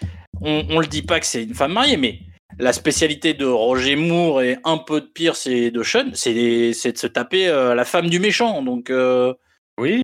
[0.43, 2.21] on, on le dit pas que c'est une femme mariée, mais
[2.59, 6.73] la spécialité de Roger Moore et un peu de pire, c'est de Sean, c'est de
[6.73, 8.63] se taper euh, la femme du méchant.
[8.63, 9.33] Donc, euh,
[9.79, 10.03] Oui,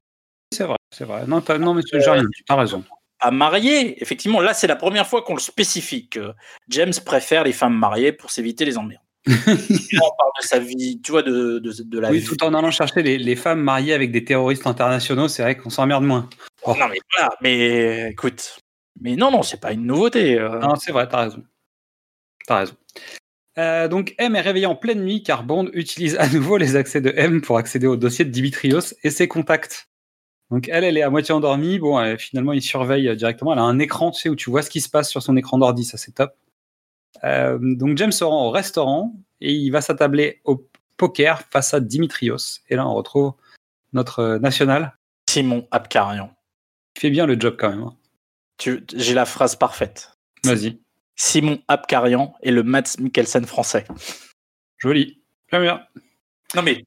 [0.55, 1.27] c'est vrai, c'est vrai.
[1.27, 1.91] Non, t'as- non mais dit,
[2.47, 2.83] t'as raison.
[3.21, 6.33] à marier, effectivement, là, c'est la première fois qu'on le spécifie, que
[6.69, 9.03] James préfère les femmes mariées pour s'éviter les emmerdes.
[9.27, 12.27] Là, on parle de sa vie, tu vois, de, de, de la oui, vie.
[12.27, 15.71] tout en allant chercher les, les femmes mariées avec des terroristes internationaux, c'est vrai qu'on
[15.71, 16.29] s'emmerde moins.
[16.67, 18.59] Non, mais voilà, mais écoute.
[19.01, 20.39] Mais non, non, c'est pas une nouveauté.
[20.39, 20.59] euh.
[20.61, 21.43] Non, c'est vrai, t'as raison.
[22.47, 22.75] T'as raison.
[23.59, 27.01] Euh, donc M est réveillé en pleine nuit car Bond utilise à nouveau les accès
[27.03, 29.89] de M pour accéder au dossier de Dimitrios et ses contacts.
[30.51, 31.79] Donc elle, elle est à moitié endormie.
[31.79, 33.53] Bon, euh, finalement, il surveille directement.
[33.53, 35.37] Elle a un écran, tu sais, où tu vois ce qui se passe sur son
[35.37, 35.85] écran d'ordi.
[35.85, 36.33] Ça, c'est top.
[37.25, 41.81] Euh, donc James se rend au restaurant et il va s'attabler au poker face à
[41.81, 42.61] Dimitrios.
[42.69, 43.35] Et là, on retrouve
[43.93, 44.97] notre euh, national.
[45.29, 46.35] Simon Abkarian.
[46.97, 47.83] Il fait bien le job quand même.
[47.83, 47.97] hein.
[48.59, 50.17] Tu- J'ai la phrase parfaite.
[50.45, 50.79] Vas-y.
[51.17, 53.85] Simon Abkarian est le Mats Mikkelsen français.
[54.79, 55.23] Joli.
[55.51, 55.83] J'aime bien.
[56.55, 56.85] Non, mais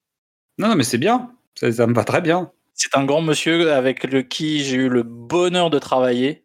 [0.58, 1.32] Non, non, mais c'est bien.
[1.56, 2.52] Ça, ça me va très bien.
[2.74, 6.45] c'est un grand monsieur avec le qui j'ai eu le bonheur de travailler.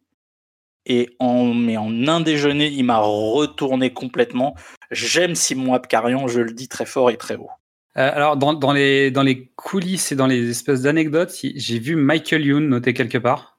[0.87, 4.55] Et en, mais en un déjeuner, il m'a retourné complètement.
[4.91, 7.51] J'aime Simon Abkarian, je le dis très fort et très haut.
[7.97, 11.97] Euh, alors, dans, dans les, dans les coulisses et dans les espèces d'anecdotes, j'ai vu
[11.97, 13.59] Michael Youn noté quelque part,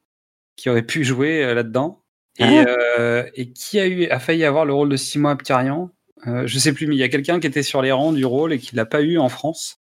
[0.56, 2.02] qui aurait pu jouer euh, là-dedans.
[2.40, 2.66] Et, Ah.
[2.98, 5.92] euh, et qui a, eu, a failli avoir le rôle de Simon Abkarian
[6.28, 8.26] euh, Je sais plus, mais il y a quelqu'un qui était sur les rangs du
[8.26, 9.80] rôle et qui l'a pas eu en France.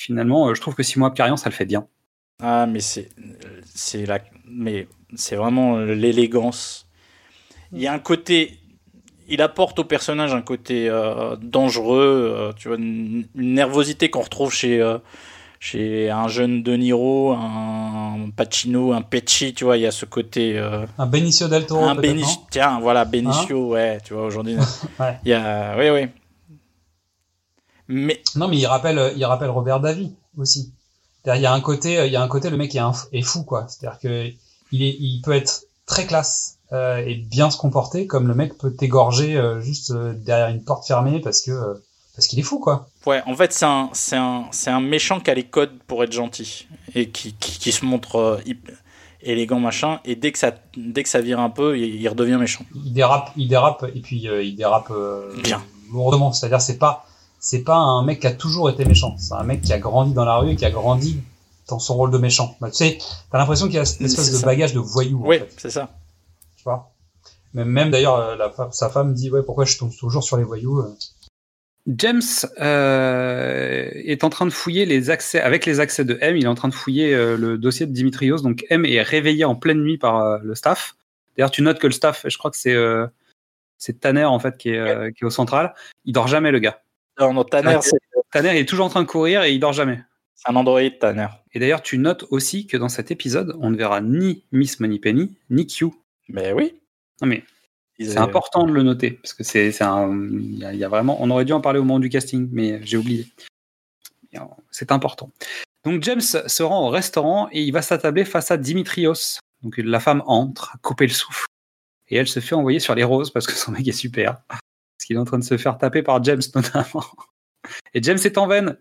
[0.00, 1.86] Finalement, euh, je trouve que Simon Abkarian, ça le fait bien.
[2.40, 3.08] Ah, mais c'est,
[3.74, 6.86] c'est la, mais c'est vraiment l'élégance.
[7.72, 8.58] Il y a un côté,
[9.28, 14.22] il apporte au personnage un côté euh, dangereux, euh, tu vois, une, une nervosité qu'on
[14.22, 14.98] retrouve chez, euh,
[15.60, 20.06] chez un jeune De Niro, un Pacino, un Pesci, tu vois, il y a ce
[20.06, 20.58] côté.
[20.58, 24.56] euh, Un Benicio del Toro, un Benicio, tiens, voilà, Benicio, ouais, tu vois, aujourd'hui.
[25.00, 25.18] Ouais.
[25.24, 26.08] Il y a, oui, oui.
[27.88, 30.72] Mais, Non, mais il rappelle, il rappelle Robert Davy aussi.
[31.26, 33.66] Il y a un côté, il y a un côté, le mec est fou, quoi.
[33.68, 34.30] C'est-à-dire que
[34.72, 38.58] il, est, il peut être très classe euh, et bien se comporter, comme le mec
[38.58, 41.74] peut t'égorger euh, juste euh, derrière une porte fermée parce que euh,
[42.14, 42.88] parce qu'il est fou, quoi.
[43.06, 46.02] ouais, en fait, c'est un, c'est un, c'est un méchant qui a les codes pour
[46.02, 46.66] être gentil
[46.96, 48.38] et qui, qui, qui se montre euh,
[49.22, 50.00] élégant, machin.
[50.04, 52.64] Et dès que ça, dès que ça vire un peu, il, il redevient méchant.
[52.74, 55.62] Il dérape, il dérape et puis euh, il dérape euh, Bien.
[55.92, 56.32] lourdement.
[56.32, 57.06] C'est-à-dire, c'est pas,
[57.38, 59.14] c'est pas un mec qui a toujours été méchant.
[59.18, 61.20] C'est un mec qui a grandi dans la rue et qui a grandi
[61.68, 62.56] dans son rôle de méchant.
[62.60, 62.98] Bah, tu sais,
[63.30, 64.46] t'as l'impression qu'il y a cette espèce de ça.
[64.46, 65.22] bagage de voyou.
[65.24, 65.54] en Oui, fait.
[65.58, 65.90] c'est ça.
[66.56, 66.92] tu vois?
[67.54, 70.44] Même, même d'ailleurs, euh, la sa femme dit ouais pourquoi je tombe toujours sur les
[70.44, 70.80] voyous.
[70.80, 70.94] euh.
[71.86, 72.20] James
[72.60, 76.48] euh, est en train de fouiller les accès, avec les accès de M, il est
[76.48, 78.38] en train de fouiller euh, le dossier de Dimitrios.
[78.42, 80.94] Donc M est réveillé en pleine nuit par euh, le staff.
[81.36, 83.06] D'ailleurs, tu notes que le staff, je crois que c'est euh,
[83.78, 85.74] c'est Tanner en fait qui est, euh, qui est au central.
[86.04, 86.82] Il dort jamais le gars.
[87.18, 87.82] Non, non, Tanner, Ok.
[87.84, 87.98] c'est
[88.32, 90.00] Tanner il est toujours en train de courir et il dort jamais.
[90.34, 91.28] c'est un Android, Tanner.
[91.58, 95.34] Et d'ailleurs, tu notes aussi que dans cet épisode, on ne verra ni Miss Moneypenny
[95.50, 95.86] ni Q.
[96.28, 96.80] Mais oui.
[97.20, 97.42] Non mais
[97.98, 101.20] c'est important de le noter parce que c'est il y, a- il y a vraiment
[101.20, 103.26] on aurait dû en parler au moment du casting mais j'ai oublié.
[104.70, 105.32] C'est important.
[105.84, 109.40] Donc James se rend au restaurant et il va s'attabler face à Dimitrios.
[109.62, 111.46] Donc la femme entre, a coupé le souffle
[112.06, 114.42] et elle se fait envoyer sur les roses parce que son mec est super.
[114.48, 117.04] Parce qu'il est en train de se faire taper par James notamment.
[117.94, 118.76] Et James est en veine.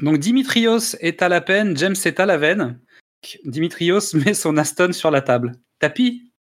[0.00, 2.78] Donc Dimitrios est à la peine, James est à la veine.
[3.44, 5.52] Dimitrios met son Aston sur la table.
[5.78, 6.32] Tapis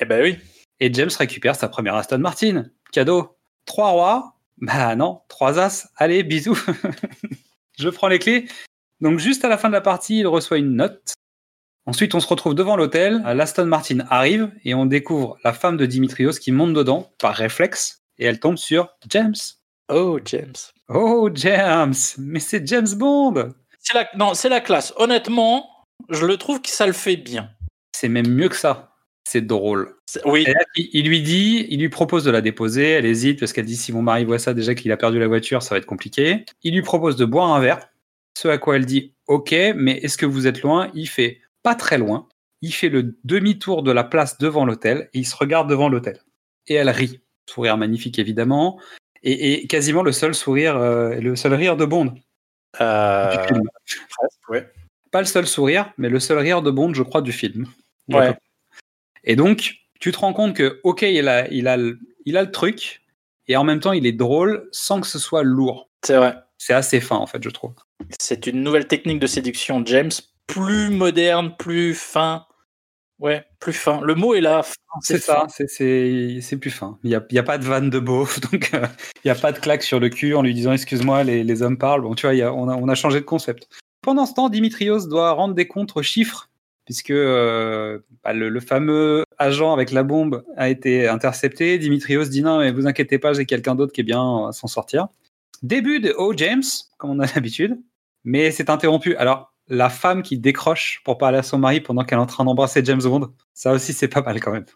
[0.00, 0.38] Eh ben oui.
[0.80, 2.64] et James récupère sa première Aston Martin.
[2.92, 3.36] Cadeau.
[3.64, 5.88] Trois rois Bah non, trois as.
[5.96, 6.58] Allez, bisous.
[7.78, 8.48] Je prends les clés.
[9.00, 11.14] Donc juste à la fin de la partie, il reçoit une note.
[11.84, 13.22] Ensuite, on se retrouve devant l'hôtel.
[13.24, 18.02] L'Aston Martin arrive et on découvre la femme de Dimitrios qui monte dedans par réflexe
[18.18, 19.34] et elle tombe sur James.
[19.88, 20.54] Oh, James.
[20.88, 24.92] Oh, James Mais c'est James Bond C'est la, non, c'est la classe.
[24.96, 25.68] Honnêtement,
[26.08, 27.50] je le trouve que ça le fait bien.
[27.94, 28.94] C'est même mieux que ça.
[29.24, 29.94] C'est drôle.
[30.06, 30.44] C'est- Oui.
[30.44, 32.90] Là, il lui dit, il lui propose de la déposer.
[32.90, 35.28] Elle hésite parce qu'elle dit si mon mari voit ça, déjà qu'il a perdu la
[35.28, 36.44] voiture, ça va être compliqué.
[36.62, 37.88] Il lui propose de boire un verre.
[38.36, 40.90] Ce à quoi elle dit ok, mais est-ce que vous êtes loin?
[40.94, 42.28] Il fait pas très loin.
[42.62, 46.18] Il fait le demi-tour de la place devant l'hôtel et il se regarde devant l'hôtel.
[46.66, 47.20] Et elle rit.
[47.48, 48.80] Sourire magnifique évidemment.
[49.22, 52.14] Et, et quasiment le seul sourire, euh, le seul rire de Bond
[52.80, 53.62] Euh, du film.
[54.18, 54.72] presque, ouais.
[55.10, 57.66] Pas le seul sourire, mais le seul rire de Bond, je crois, du film.
[58.08, 58.34] Ouais.
[59.24, 62.42] Et donc, tu te rends compte que, ok, il a, il, a, le- il a
[62.42, 63.02] le truc,
[63.46, 65.90] et en même temps, il est drôle sans que ce soit lourd.
[66.04, 66.34] C'est vrai.
[66.58, 67.74] C'est assez fin, en fait, je trouve.
[68.18, 70.10] C'est une nouvelle technique de séduction, James.
[70.46, 72.46] Plus moderne, plus fin.
[73.22, 74.00] Ouais, plus fin.
[74.02, 74.62] Le mot est là.
[75.00, 76.98] C'est ça, c'est- plus fin.
[77.04, 78.84] Il n'y a, y a pas de vanne de beauf, donc euh,
[79.16, 81.62] il n'y a pas de claque sur le cul en lui disant excuse-moi, les, les
[81.62, 82.02] hommes parlent.
[82.02, 83.68] Bon, tu vois, y a- on, a, on a changé de concept.
[84.02, 86.50] Pendant ce temps, Dimitrios doit rendre des comptes aux chiffres,
[86.84, 91.78] puisque euh, bah, le, le fameux agent avec la bombe a été intercepté.
[91.78, 94.66] Dimitrios dit non, mais vous inquiétez pas, j'ai quelqu'un d'autre qui est bien à s'en
[94.66, 95.06] sortir.
[95.62, 96.64] Début de Oh James,
[96.98, 97.78] comme on a l'habitude,
[98.24, 99.14] mais c'est interrompu.
[99.14, 102.44] Alors, la femme qui décroche pour parler à son mari pendant qu'elle est en train
[102.44, 104.66] d'embrasser James Bond, ça aussi c'est pas mal quand même.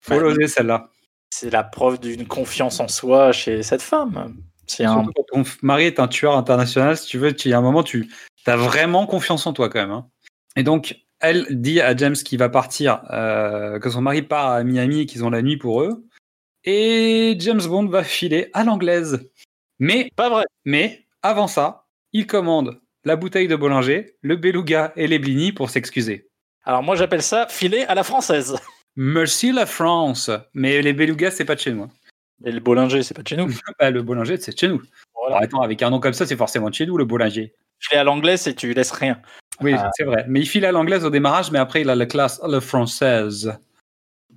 [0.00, 0.20] Faut Ouais.
[0.20, 0.90] l'oser celle-là.
[1.30, 4.36] C'est la preuve d'une confiance en soi chez cette femme.
[4.66, 5.04] C'est un.
[5.04, 7.82] Quand ton mari est un tueur international, si tu veux, il y a un moment,
[7.84, 8.08] tu
[8.46, 9.90] as vraiment confiance en toi quand même.
[9.92, 10.08] hein.
[10.56, 14.64] Et donc, elle dit à James qu'il va partir, euh, que son mari part à
[14.64, 16.04] Miami et qu'ils ont la nuit pour eux.
[16.64, 19.30] Et James Bond va filer à l'anglaise.
[19.78, 20.44] Mais, Pas vrai.
[20.64, 25.70] mais, avant ça, il commande la bouteille de Bollinger, le beluga et les blinis pour
[25.70, 26.28] s'excuser.
[26.64, 28.58] Alors moi j'appelle ça filet à la française.
[28.96, 30.30] Merci la France.
[30.54, 31.84] Mais les belugas, c'est pas de chez nous.
[31.84, 31.90] hein.
[32.44, 33.46] Et le Bollinger, c'est pas de chez nous.
[33.78, 34.82] Bah, le Bollinger, c'est de chez nous.
[35.14, 35.36] Voilà.
[35.36, 37.54] Alors, attends, avec un nom comme ça, c'est forcément de chez nous, le Bollinger.
[37.78, 39.20] Filet à l'anglaise et tu laisses rien.
[39.60, 39.90] Oui, Ah.
[39.96, 40.24] c'est vrai.
[40.28, 42.60] Mais il file à l'anglaise au démarrage, mais après, il a la classe à la
[42.60, 43.52] française.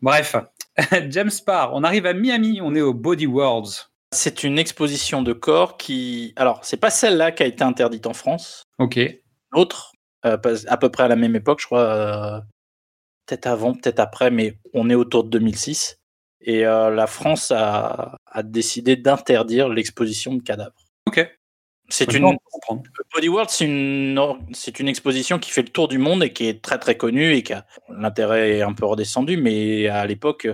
[0.01, 0.36] Bref,
[1.09, 1.74] James part.
[1.74, 3.88] On arrive à Miami, on est au Body Worlds.
[4.12, 6.34] C'est une exposition de corps qui.
[6.36, 8.64] Alors, c'est pas celle-là qui a été interdite en France.
[8.80, 8.99] Ok.
[9.51, 9.91] L'autre,
[10.26, 11.82] euh, pas- à peu près à la même époque, je crois.
[11.84, 12.39] euh,
[13.28, 15.97] peut-être avant, peut-être après, mais on est autour de 2006.
[16.41, 20.74] Et euh, la France a, a décidé d'interdire l'exposition de cadavres.
[21.05, 21.30] Ok.
[21.89, 22.38] C'est Je une.
[23.14, 26.34] Body World, c'est une, or- c'est une exposition qui fait le tour du monde et
[26.34, 30.05] qui est très très connue et qui a l'intérêt est un peu redescendu, mais à
[30.07, 30.47] l'époque,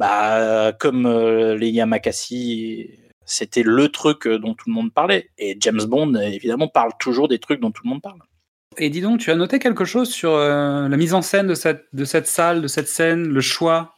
[0.00, 2.88] bah, comme euh, les Yamakasi,
[3.26, 5.28] c'était le truc euh, dont tout le monde parlait.
[5.36, 8.18] Et James Bond, évidemment, parle toujours des trucs dont tout le monde parle.
[8.78, 11.54] Et dis donc, tu as noté quelque chose sur euh, la mise en scène de
[11.54, 13.94] cette, de cette salle, de cette scène, le choix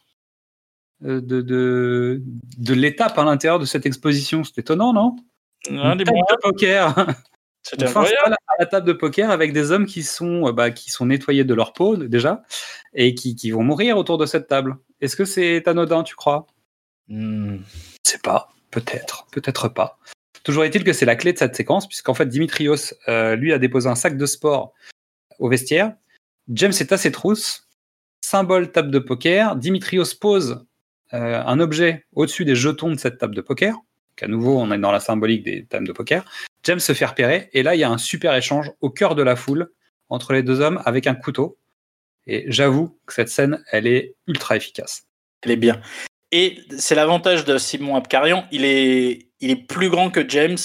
[1.05, 2.21] euh, de, de,
[2.57, 4.43] de l'étape à l'intérieur de cette exposition?
[4.43, 5.15] C'est étonnant, non?
[5.69, 6.89] Une des de poker.
[7.71, 7.93] Incroyable.
[7.93, 11.45] s'installe à la table de poker avec des hommes qui sont, bah, qui sont nettoyés
[11.45, 12.43] de leur peau déjà
[12.93, 14.75] et qui, qui vont mourir autour de cette table.
[15.03, 16.47] Est-ce que c'est anodin, tu crois?
[17.09, 17.57] Hmm.
[18.05, 19.99] Je sais pas, peut-être, peut-être pas.
[20.45, 23.59] Toujours est-il que c'est la clé de cette séquence, puisqu'en fait Dimitrios, euh, lui, a
[23.59, 24.73] déposé un sac de sport
[25.39, 25.93] au vestiaire.
[26.47, 27.67] James est à ses trousses,
[28.21, 29.57] symbole table de poker.
[29.57, 30.65] Dimitrios pose
[31.13, 33.73] euh, un objet au-dessus des jetons de cette table de poker.
[33.73, 36.23] Donc à nouveau, on est dans la symbolique des tables de poker.
[36.63, 39.21] James se fait repérer, et là, il y a un super échange au cœur de
[39.21, 39.69] la foule
[40.07, 41.57] entre les deux hommes avec un couteau.
[42.27, 45.03] Et j'avoue que cette scène, elle est ultra efficace.
[45.41, 45.81] Elle est bien.
[46.31, 50.57] Et c'est l'avantage de Simon Abkarian, il est, il est plus grand que James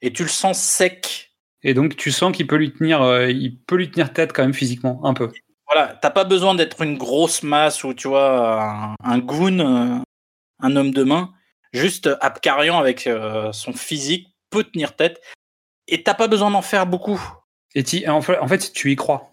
[0.00, 1.32] et tu le sens sec.
[1.62, 4.42] Et donc, tu sens qu'il peut lui tenir, euh, il peut lui tenir tête quand
[4.42, 5.30] même physiquement, un peu.
[5.66, 9.98] Voilà, t'as pas besoin d'être une grosse masse ou tu vois un, un goon, euh,
[10.60, 11.32] un homme de main.
[11.72, 15.20] Juste Abkarian avec euh, son physique peut tenir tête
[15.88, 17.20] et t'as pas besoin d'en faire beaucoup.
[17.74, 19.31] Et t'y- en fait, en fait, tu y crois.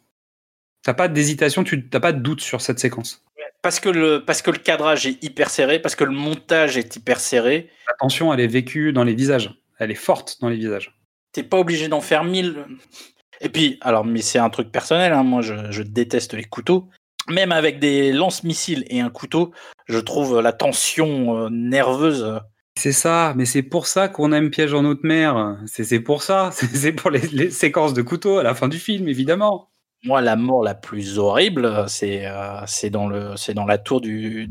[0.90, 3.24] T'as pas d'hésitation, tu t'as pas de doute sur cette séquence.
[3.62, 6.96] Parce que, le, parce que le cadrage est hyper serré, parce que le montage est
[6.96, 7.70] hyper serré.
[7.88, 9.54] La tension, elle est vécue dans les visages.
[9.78, 10.98] Elle est forte dans les visages.
[11.32, 12.66] T'es pas obligé d'en faire mille.
[13.40, 16.90] Et puis, alors, mais c'est un truc personnel, hein, moi je, je déteste les couteaux.
[17.28, 19.52] Même avec des lance-missiles et un couteau,
[19.86, 22.42] je trouve la tension euh, nerveuse.
[22.80, 25.56] C'est ça, mais c'est pour ça qu'on aime Piège en haute mer.
[25.68, 26.50] C'est pour ça.
[26.74, 29.70] C'est pour les, les séquences de couteau à la fin du film, évidemment.
[30.04, 34.00] Moi, la mort la plus horrible, c'est euh, c'est dans, le- c'est dans la tour
[34.02, 34.50] du,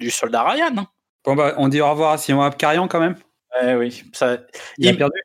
[0.00, 0.74] du soldat Ryan.
[0.78, 0.86] hein.
[1.24, 3.16] Bon, bah, on dit au revoir à Simon Abkarian quand même.
[3.62, 4.38] Ouais, oui, ça,
[4.78, 5.18] Il a perdu.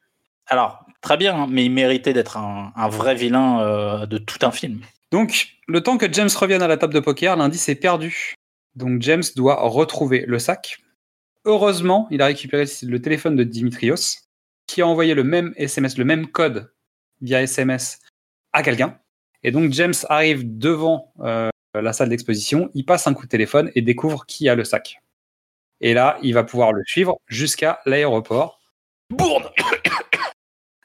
[0.48, 4.40] alors, très bien, hein, mais il méritait d'être un, un vrai vilain euh, de tout
[4.46, 4.82] un film.
[5.12, 8.34] Donc, le temps que James revienne à la table de poker, l'indice est perdu.
[8.76, 10.80] Donc, James doit retrouver le sac.
[11.46, 13.96] Heureusement, il a récupéré le téléphone de Dimitrios,
[14.68, 16.72] qui a envoyé le même SMS, le même code
[17.22, 18.00] via SMS
[18.54, 18.98] à quelqu'un.
[19.44, 23.72] Et donc, James arrive devant euh, la salle d'exposition, il passe un coup de téléphone
[23.76, 25.02] et découvre qui a le sac.
[25.80, 28.62] Et là, il va pouvoir le suivre jusqu'à l'aéroport.
[29.10, 29.52] Bourde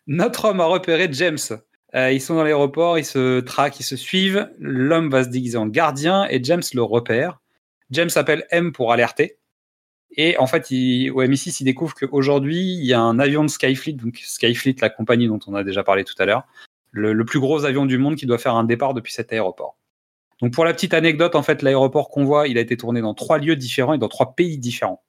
[0.07, 1.39] Notre homme a repéré James.
[1.95, 4.49] Euh, ils sont dans l'aéroport, ils se traquent, ils se suivent.
[4.59, 7.41] L'homme va se déguiser en gardien et James le repère.
[7.91, 9.39] James appelle M pour alerter.
[10.17, 13.49] Et en fait, il, au MI6, il découvre qu'aujourd'hui, il y a un avion de
[13.49, 16.47] Skyfleet, donc Skyfleet, la compagnie dont on a déjà parlé tout à l'heure,
[16.93, 19.77] le, plus gros avion du monde qui doit faire un départ depuis cet aéroport.
[20.41, 23.15] Donc pour la petite anecdote, en fait, l'aéroport qu'on voit, il a été tourné dans
[23.15, 25.03] trois lieux différents et dans trois pays différents.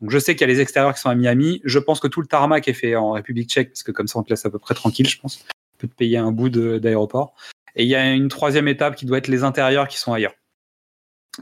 [0.00, 1.60] Donc je sais qu'il y a les extérieurs qui sont à Miami.
[1.64, 4.18] Je pense que tout le tarmac est fait en République tchèque, parce que comme ça
[4.18, 5.44] on te laisse à peu près tranquille, je pense.
[5.74, 7.34] On peut te payer un bout d'aéroport.
[7.76, 10.34] Et il y a une troisième étape qui doit être les intérieurs qui sont ailleurs.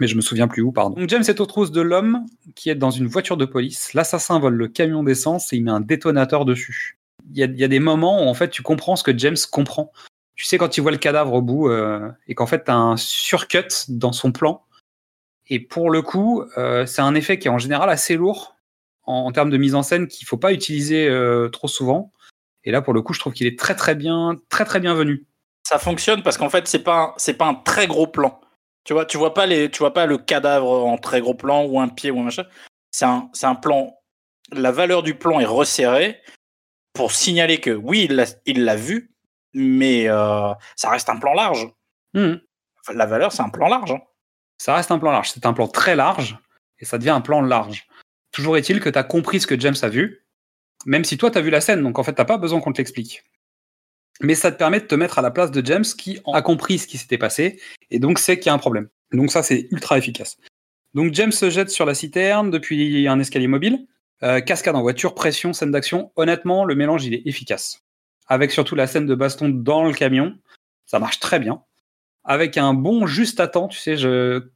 [0.00, 0.96] Mais je me souviens plus où, pardon.
[0.96, 3.94] Donc James est aux trousses de l'homme qui est dans une voiture de police.
[3.94, 6.98] L'assassin vole le camion d'essence et il met un détonateur dessus.
[7.30, 9.36] Il y, a, y a des moments où en fait tu comprends ce que James
[9.50, 9.92] comprend.
[10.36, 12.76] Tu sais quand il voit le cadavre au bout euh, et qu'en fait tu as
[12.76, 14.64] un surcut dans son plan.
[15.46, 18.56] Et pour le coup, euh, c'est un effet qui est en général assez lourd
[19.06, 22.12] en, termes de mise en scène qu'il faut pas utiliser euh, trop souvent.
[22.64, 24.80] Et là, pour le coup, je trouve qu'il est très très bien, très très.
[25.68, 28.40] Ça fonctionne parce qu'en fait, c'est pas c'est pas un très gros plan.
[28.84, 31.64] Tu vois, tu vois pas les, tu vois pas le cadavre en très gros plan
[31.64, 32.44] ou un pied ou un machin.
[32.90, 33.98] C'est un, c'est un plan.
[34.52, 36.20] La valeur du plan est resserrée
[36.94, 38.08] pour signaler que oui,
[38.46, 39.10] il l'a, vu,
[39.52, 41.68] mais euh, ça reste un plan large.
[42.14, 43.90] Enfin, La valeur, c'est un plan large.
[43.92, 44.00] hein.
[44.58, 45.30] Ça reste un plan large.
[45.30, 46.38] C'est un plan très large
[46.78, 47.86] et ça devient un plan large.
[48.30, 50.24] Toujours est-il que tu as compris ce que James a vu,
[50.86, 51.82] même si toi, tu as vu la scène.
[51.82, 53.24] Donc en fait, tu pas besoin qu'on te l'explique.
[54.20, 56.78] Mais ça te permet de te mettre à la place de James qui a compris
[56.78, 58.88] ce qui s'était passé et donc sait qu'il y a un problème.
[59.12, 60.36] Donc ça, c'est ultra efficace.
[60.94, 63.88] Donc James se jette sur la citerne depuis un escalier mobile.
[64.24, 66.10] Euh, cascade en voiture, pression, scène d'action.
[66.16, 67.82] Honnêtement, le mélange, il est efficace.
[68.26, 70.34] Avec surtout la scène de baston dans le camion.
[70.86, 71.62] Ça marche très bien.
[72.24, 73.96] Avec un bon juste à temps, tu sais,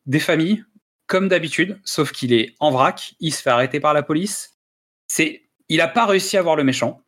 [0.07, 0.65] des familles,
[1.07, 4.57] comme d'habitude, sauf qu'il est en vrac, il se fait arrêter par la police.
[5.07, 7.03] C'est Il n'a pas réussi à voir le méchant.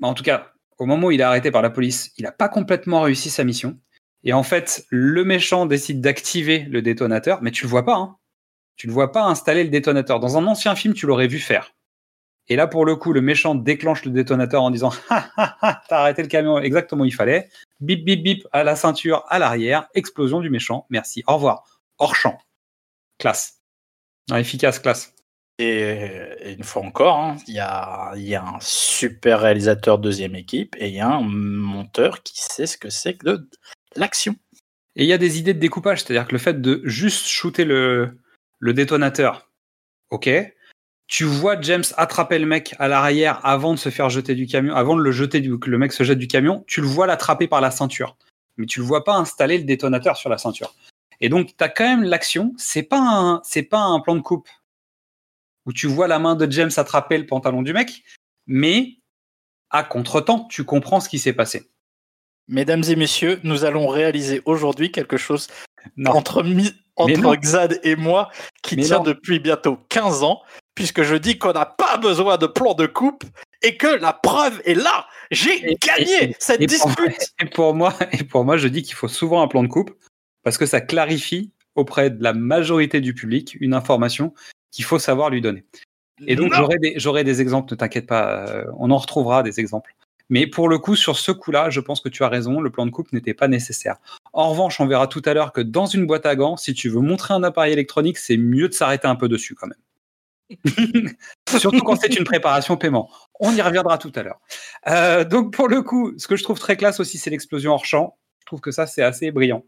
[0.00, 2.48] En tout cas, au moment où il est arrêté par la police, il n'a pas
[2.48, 3.78] complètement réussi sa mission.
[4.24, 7.96] Et en fait, le méchant décide d'activer le détonateur, mais tu le vois pas.
[7.96, 8.16] Hein.
[8.76, 10.18] Tu ne vois pas installer le détonateur.
[10.18, 11.74] Dans un ancien film, tu l'aurais vu faire.
[12.50, 16.00] Et là, pour le coup, le méchant déclenche le détonateur en disant ha ha, t'as
[16.00, 17.48] arrêté le camion exactement où il fallait.
[17.78, 20.84] Bip bip bip à la ceinture, à l'arrière, explosion du méchant.
[20.90, 21.62] Merci, au revoir.
[21.98, 22.38] Hors champ.
[23.18, 23.60] Classe.
[24.28, 25.14] Non, efficace, classe.
[25.60, 30.74] Et, une fois encore, hein, il y, a, y, a, un super réalisateur deuxième équipe
[30.78, 33.48] et il y a un monteur qui sait ce que c'est que de
[33.94, 34.34] l'action.
[34.96, 37.64] Et il y a des idées de découpage, c'est-à-dire que le fait de juste shooter
[37.64, 38.18] le,
[38.58, 39.50] le détonateur,
[40.10, 40.28] ok,
[41.10, 44.76] tu vois James attraper le mec à l'arrière avant de se faire jeter du camion,
[44.76, 47.08] avant de le jeter, du, que le mec se jette du camion, tu le vois
[47.08, 48.16] l'attraper par la ceinture.
[48.56, 50.72] Mais tu le vois pas installer le détonateur sur la ceinture.
[51.20, 52.54] Et donc, tu as quand même l'action.
[52.56, 54.48] C'est pas un, c'est pas un plan de coupe
[55.66, 58.04] où tu vois la main de James attraper le pantalon du mec,
[58.46, 58.98] mais
[59.70, 61.70] à contre-temps, tu comprends ce qui s'est passé.
[62.46, 65.48] Mesdames et messieurs, nous allons réaliser aujourd'hui quelque chose
[66.06, 66.44] entre,
[66.94, 68.30] entre Xad et moi
[68.62, 70.42] qui tient depuis bientôt 15 ans,
[70.80, 73.24] puisque je dis qu'on n'a pas besoin de plan de coupe
[73.60, 75.06] et que la preuve est là.
[75.30, 77.34] J'ai gagné cette dispute.
[77.38, 79.94] et pour moi, et pour moi, je dis qu'il faut souvent un plan de coupe
[80.42, 84.32] parce que ça clarifie auprès de la majorité du public une information
[84.70, 85.66] qu'il faut savoir lui donner.
[86.26, 89.94] Et donc, j'aurai des, des, exemples, ne t'inquiète pas, euh, on en retrouvera des exemples.
[90.30, 92.86] Mais pour le coup, sur ce coup-là, je pense que tu as raison, le plan
[92.86, 93.96] de coupe n'était pas nécessaire.
[94.32, 96.88] En revanche, on verra tout à l'heure que dans une boîte à gants, si tu
[96.88, 99.78] veux montrer un appareil électronique, c'est mieux de s'arrêter un peu dessus quand même.
[101.48, 103.10] Surtout quand c'est une préparation paiement.
[103.38, 104.40] On y reviendra tout à l'heure.
[104.88, 107.84] Euh, donc pour le coup, ce que je trouve très classe aussi, c'est l'explosion hors
[107.84, 108.18] champ.
[108.40, 109.64] Je trouve que ça, c'est assez brillant.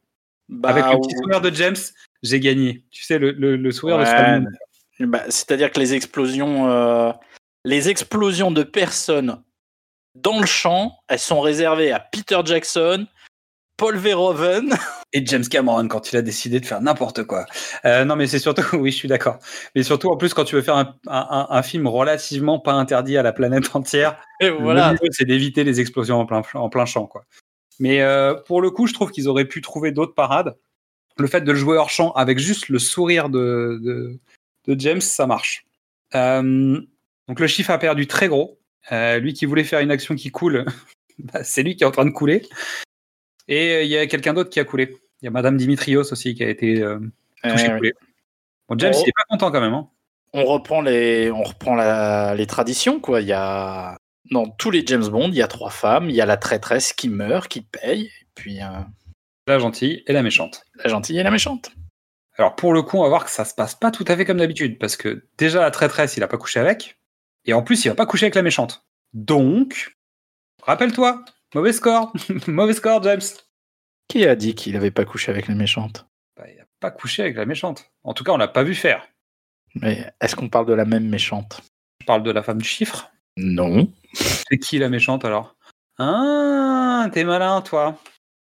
[0.48, 1.76] Bah, Avec le petit sourire de James,
[2.22, 2.84] j'ai gagné.
[2.90, 4.58] Tu sais, le, sourire de Spider-Man.
[5.00, 7.12] Bah, c'est-à-dire que les explosions, euh,
[7.64, 9.42] les explosions de personnes
[10.14, 13.06] dans le champ, elles sont réservées à Peter Jackson,
[13.82, 14.76] Paul Verhoeven.
[15.12, 17.46] Et James Cameron quand il a décidé de faire n'importe quoi.
[17.84, 19.40] Euh, non, mais c'est surtout, oui, je suis d'accord.
[19.74, 23.24] Mais surtout, en plus, quand tu veux faire un, un, film relativement pas interdit à
[23.24, 24.94] la planète entière, Et voilà.
[25.10, 27.08] c'est d'éviter les explosions en plein, en plein champ.
[27.08, 27.24] Quoi.
[27.80, 30.56] Mais euh, pour le coup, je trouve qu'ils auraient pu trouver d'autres parades.
[31.18, 34.20] Le fait de le jouer hors champ avec juste le sourire de, de,
[34.68, 35.66] de James, ça marche.
[36.14, 36.80] Euh,
[37.26, 38.60] donc le chiffre a perdu très gros.
[38.92, 40.66] Lui qui voulait faire une action qui coule,
[41.18, 42.42] bah, c'est lui qui est en train de couler.
[43.48, 44.96] Et euh, il y a quelqu'un d'autre qui a coulé.
[45.20, 46.98] Il y a Madame Dimitrios aussi qui a été euh,
[47.42, 47.92] touchée
[48.68, 49.74] Bon, James, il est pas content quand même.
[49.74, 49.88] Hein.
[50.32, 51.74] On reprend les, on reprend
[52.34, 53.20] les traditions quoi.
[53.20, 53.98] Il y a
[54.30, 56.08] dans tous les James Bond, il y a trois femmes.
[56.08, 58.60] Il y a la traîtresse qui meurt, qui paye, et puis
[59.46, 60.64] la gentille et la méchante.
[60.76, 61.72] La gentille et la méchante.
[62.38, 64.24] Alors pour le coup, on va voir que ça se passe pas tout à fait
[64.24, 66.96] comme d'habitude, parce que déjà la traîtresse, il a pas couché avec,
[67.44, 68.84] et en plus, il va pas coucher avec la méchante.
[69.12, 69.96] Donc,
[70.62, 71.24] rappelle-toi,
[71.54, 72.12] mauvais score,
[72.46, 73.20] mauvais score, James.
[74.08, 77.22] Qui a dit qu'il avait pas couché avec la méchante bah, Il a pas couché
[77.22, 77.90] avec la méchante.
[78.04, 79.08] En tout cas, on l'a pas vu faire.
[79.74, 81.62] Mais est-ce qu'on parle de la même méchante
[82.00, 83.10] Je parle de la femme du chiffre.
[83.36, 83.90] Non.
[84.14, 85.56] C'est qui la méchante alors?
[85.98, 87.98] Ah, t'es malin, toi.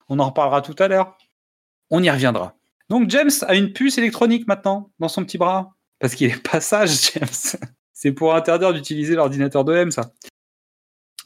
[0.08, 1.16] On en reparlera tout à l'heure.
[1.90, 2.54] On y reviendra.
[2.88, 5.74] Donc James a une puce électronique maintenant dans son petit bras.
[5.98, 7.58] Parce qu'il est pas sage, James.
[7.92, 10.12] C'est pour interdire d'utiliser l'ordinateur de M, ça.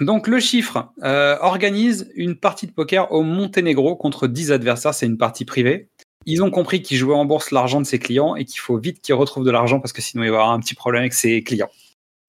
[0.01, 5.07] Donc le chiffre euh, organise une partie de poker au Monténégro contre 10 adversaires, c'est
[5.07, 5.89] une partie privée.
[6.27, 9.01] Ils ont compris qu'ils jouaient en bourse l'argent de ses clients et qu'il faut vite
[9.01, 11.15] qu'ils retrouvent de l'argent parce que sinon il va y avoir un petit problème avec
[11.15, 11.71] ses clients.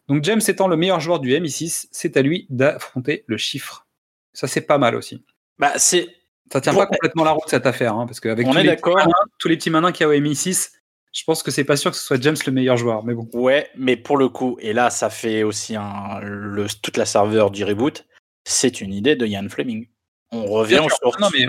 [0.07, 3.87] Donc James étant le meilleur joueur du MI6, c'est à lui d'affronter le chiffre.
[4.33, 5.25] Ça c'est pas mal aussi.
[5.59, 6.07] Bah c'est
[6.51, 8.53] ça tient pas complètement la route cette affaire, hein, parce qu'avec tous,
[9.37, 10.69] tous, les petits malins qu'il y a au MI6,
[11.13, 13.27] je pense que c'est pas sûr que ce soit James le meilleur joueur, mais bon.
[13.33, 17.51] Ouais, mais pour le coup, et là, ça fait aussi un, le, toute la serveur
[17.51, 18.05] du reboot,
[18.43, 19.87] c'est une idée de Ian Fleming.
[20.31, 21.19] On revient sur.
[21.19, 21.45] Non, mais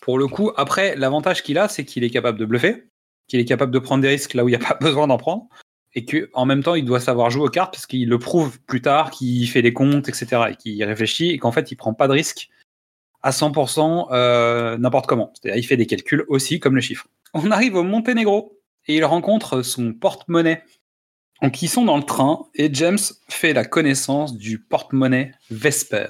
[0.00, 2.84] pour le coup, après, l'avantage qu'il a, c'est qu'il est capable de bluffer,
[3.28, 5.18] qu'il est capable de prendre des risques là où il n'y a pas besoin d'en
[5.18, 5.48] prendre,
[5.94, 8.82] et qu'en même temps, il doit savoir jouer aux cartes parce qu'il le prouve plus
[8.82, 12.08] tard, qu'il fait des comptes, etc., et qu'il réfléchit, et qu'en fait, il prend pas
[12.08, 12.48] de risques
[13.22, 15.32] à 100% euh, n'importe comment.
[15.34, 17.08] C'est-à-dire, il fait des calculs aussi comme le chiffre.
[17.34, 18.55] On arrive au Monténégro
[18.86, 20.62] et il rencontre son porte-monnaie.
[21.42, 26.08] Donc ils sont dans le train et James fait la connaissance du porte-monnaie Vesper.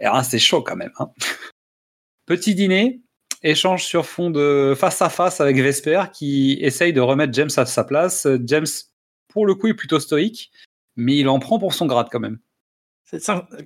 [0.00, 0.92] Et là, c'est chaud quand même.
[0.98, 1.10] Hein.
[2.26, 3.00] Petit dîner,
[3.42, 7.66] échange sur fond de face à face avec Vesper qui essaye de remettre James à
[7.66, 8.26] sa place.
[8.44, 8.66] James,
[9.28, 10.50] pour le coup, est plutôt stoïque,
[10.96, 12.38] mais il en prend pour son grade quand même.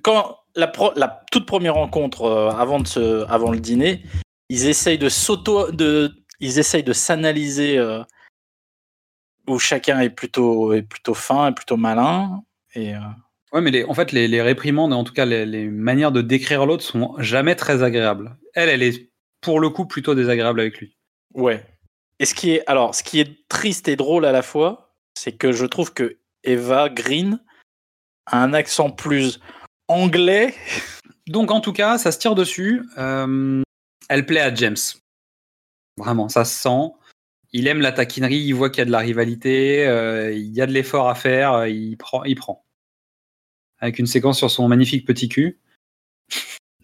[0.03, 4.03] Quand la, la, toute première rencontre euh, avant, le dîner,
[4.49, 5.09] ils essayent de,
[6.39, 8.03] ils essayent de s'analyser euh,
[9.47, 12.43] où chacun est plutôt, est plutôt fin et plutôt malin.
[12.75, 12.99] Et, euh,
[13.53, 16.21] Ouais, mais les, en fait, les, les réprimandes, en tout cas les, les manières de
[16.21, 18.35] décrire l'autre, sont jamais très agréables.
[18.55, 20.97] Elle, elle est pour le coup plutôt désagréable avec lui.
[21.35, 21.63] Ouais.
[22.17, 25.33] Et ce qui est, alors, ce qui est triste et drôle à la fois, c'est
[25.33, 27.39] que je trouve que Eva Green
[28.25, 29.39] a un accent plus
[29.87, 30.55] anglais.
[31.27, 32.81] Donc en tout cas, ça se tire dessus.
[32.97, 33.61] Euh,
[34.09, 34.77] elle plaît à James.
[35.97, 36.91] Vraiment, ça se sent.
[37.53, 40.61] Il aime la taquinerie, il voit qu'il y a de la rivalité, euh, il y
[40.61, 42.65] a de l'effort à faire, euh, il prend, il prend.
[43.79, 45.59] Avec une séquence sur son magnifique petit cul.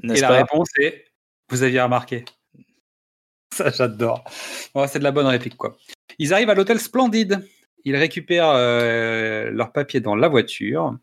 [0.03, 1.05] Et la réponse est
[1.49, 2.25] Vous aviez remarqué.
[3.53, 4.23] Ça, j'adore.
[4.73, 5.77] Bon, c'est de la bonne réplique, quoi.
[6.19, 7.47] Ils arrivent à l'hôtel Splendide.
[7.85, 10.97] Ils récupèrent euh, leurs papiers dans la voiture.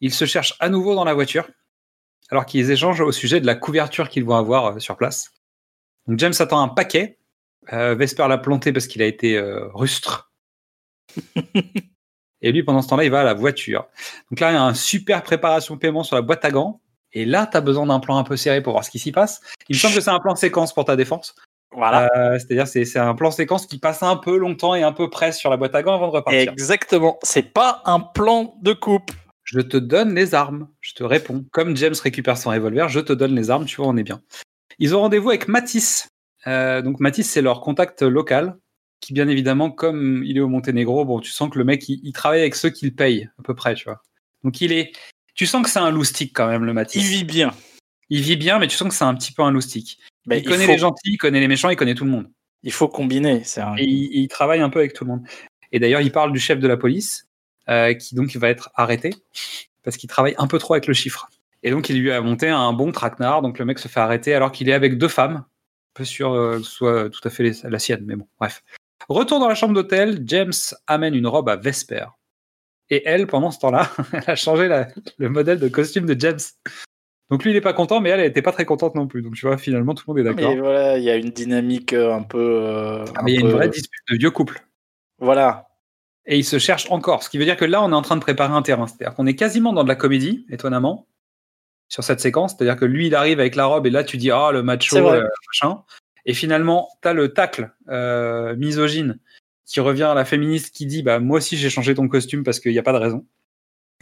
[0.00, 1.48] Ils se cherchent à nouveau dans la voiture,
[2.30, 5.32] alors qu'ils échangent au sujet de la couverture qu'ils vont avoir euh, sur place.
[6.06, 7.18] Donc James attend un paquet.
[7.72, 10.32] Euh, Vesper l'a planté parce qu'il a été euh, rustre.
[12.42, 13.86] Et lui, pendant ce temps-là, il va à la voiture.
[14.30, 16.82] Donc là, il y a un super préparation paiement sur la boîte à gants.
[17.14, 19.12] Et là, tu as besoin d'un plan un peu serré pour voir ce qui s'y
[19.12, 19.40] passe.
[19.68, 21.34] Il me semble que c'est un plan séquence pour ta défense.
[21.72, 22.08] Voilà.
[22.16, 25.08] Euh, C'est-à-dire, c'est c'est un plan séquence qui passe un peu longtemps et un peu
[25.08, 26.52] presse sur la boîte à gants avant de repartir.
[26.52, 27.18] Exactement.
[27.22, 29.10] C'est pas un plan de coupe.
[29.44, 30.68] Je te donne les armes.
[30.80, 31.44] Je te réponds.
[31.50, 33.64] Comme James récupère son revolver, je te donne les armes.
[33.64, 34.20] Tu vois, on est bien.
[34.78, 36.08] Ils ont rendez-vous avec Matisse.
[36.46, 38.56] Euh, donc Matisse, c'est leur contact local.
[39.00, 42.00] Qui, bien évidemment, comme il est au Monténégro, bon, tu sens que le mec, il,
[42.02, 44.02] il travaille avec ceux qui le payent, à peu près, tu vois.
[44.44, 44.92] Donc il est.
[45.34, 47.02] Tu sens que c'est un loustic quand même, le Matisse.
[47.02, 47.52] Il vit bien.
[48.08, 49.98] Il vit bien, mais tu sens que c'est un petit peu un loustic.
[50.30, 52.30] Il connaît faut, les gentils, il connaît les méchants, il connaît tout le monde.
[52.62, 53.42] Il faut combiner.
[53.44, 53.76] C'est un...
[53.76, 55.26] Et il, il travaille un peu avec tout le monde.
[55.72, 57.28] Et d'ailleurs, il parle du chef de la police,
[57.68, 59.10] euh, qui donc va être arrêté
[59.82, 61.28] parce qu'il travaille un peu trop avec le chiffre.
[61.62, 63.42] Et donc, il lui a monté un bon traquenard.
[63.42, 65.44] Donc, le mec se fait arrêter alors qu'il est avec deux femmes.
[65.94, 68.62] Peu sûr euh, que ce soit tout à fait les- la sienne, mais bon, bref.
[69.08, 70.52] Retour dans la chambre d'hôtel, James
[70.86, 72.06] amène une robe à Vesper.
[72.90, 74.88] Et elle, pendant ce temps-là, elle a changé la-
[75.18, 76.38] le modèle de costume de James.
[77.30, 79.22] Donc lui, il est pas content, mais elle, elle était pas très contente non plus.
[79.22, 80.52] Donc tu vois, finalement, tout le monde est d'accord.
[80.54, 82.38] Mais voilà, il y a une dynamique euh, un peu.
[82.62, 84.62] euh, Ah, mais il y a une vraie dispute de vieux couple.
[85.18, 85.68] Voilà.
[86.26, 87.22] et il se cherche encore.
[87.22, 88.86] Ce qui veut dire que là, on est en train de préparer un terrain.
[88.86, 91.06] C'est-à-dire qu'on est quasiment dans de la comédie, étonnamment,
[91.88, 92.52] sur cette séquence.
[92.52, 94.96] C'est-à-dire que lui, il arrive avec la robe et là, tu dis, ah, le macho,
[94.96, 95.82] euh, machin.
[96.26, 99.18] Et finalement, tu as le tacle euh, misogyne
[99.66, 102.60] qui revient à la féministe qui dit, bah, moi aussi, j'ai changé ton costume parce
[102.60, 103.26] qu'il n'y a pas de raison.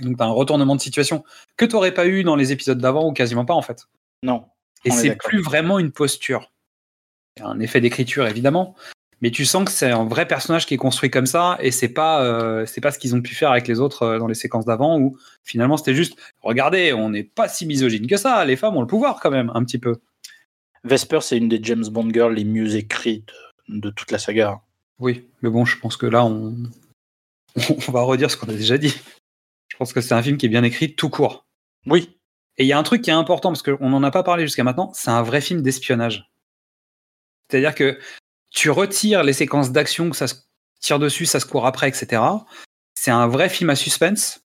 [0.01, 1.25] Donc, tu as un retournement de situation
[1.57, 3.87] que tu n'aurais pas eu dans les épisodes d'avant ou quasiment pas, en fait.
[4.23, 4.47] Non.
[4.85, 6.53] Et c'est plus vraiment une posture.
[7.37, 8.75] Il y a un effet d'écriture, évidemment.
[9.23, 11.89] Mais tu sens que c'est un vrai personnage qui est construit comme ça, et c'est
[11.89, 14.35] pas, euh, c'est pas ce qu'ils ont pu faire avec les autres euh, dans les
[14.35, 18.57] séquences d'avant, où finalement c'était juste, regardez, on n'est pas si misogyne que ça, les
[18.57, 20.01] femmes ont le pouvoir quand même, un petit peu.
[20.83, 23.31] Vesper, c'est une des James Bond girls les mieux écrites
[23.69, 24.61] de toute la saga.
[24.99, 26.57] Oui, mais bon, je pense que là, on,
[27.57, 28.95] on va redire ce qu'on a déjà dit.
[29.69, 31.47] Je pense que c'est un film qui est bien écrit tout court.
[31.87, 32.19] Oui.
[32.59, 34.43] Et il y a un truc qui est important, parce qu'on n'en a pas parlé
[34.43, 36.29] jusqu'à maintenant, c'est un vrai film d'espionnage.
[37.49, 37.99] C'est-à-dire que
[38.53, 40.37] tu retires les séquences d'action, que ça se
[40.81, 42.23] tire dessus, ça se court après, etc.
[42.95, 44.41] C'est un vrai film à suspense.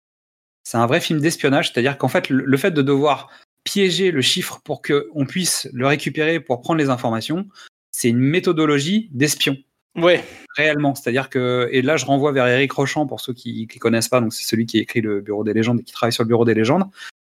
[0.64, 1.72] C'est un vrai film d'espionnage.
[1.72, 3.30] C'est-à-dire qu'en fait, le, fait de devoir
[3.64, 7.48] piéger le chiffre pour qu'on puisse le récupérer pour prendre les informations,
[7.92, 9.58] c'est une méthodologie d'espion
[9.96, 10.24] Ouais.
[10.56, 10.94] réellement.
[10.94, 14.22] C'est-à-dire que, et là, je renvoie vers Eric Rochant pour ceux qui ne connaissent pas,
[14.22, 16.46] donc c'est celui qui écrit le Bureau des légendes et qui travaille sur le Bureau
[16.46, 16.84] des légendes.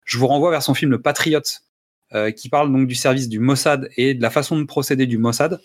[0.04, 1.62] Je vous renvoie vers son film Le Patriote,
[2.14, 5.16] euh, qui parle donc du service du Mossad et de la façon de procéder du
[5.18, 5.60] Mossad.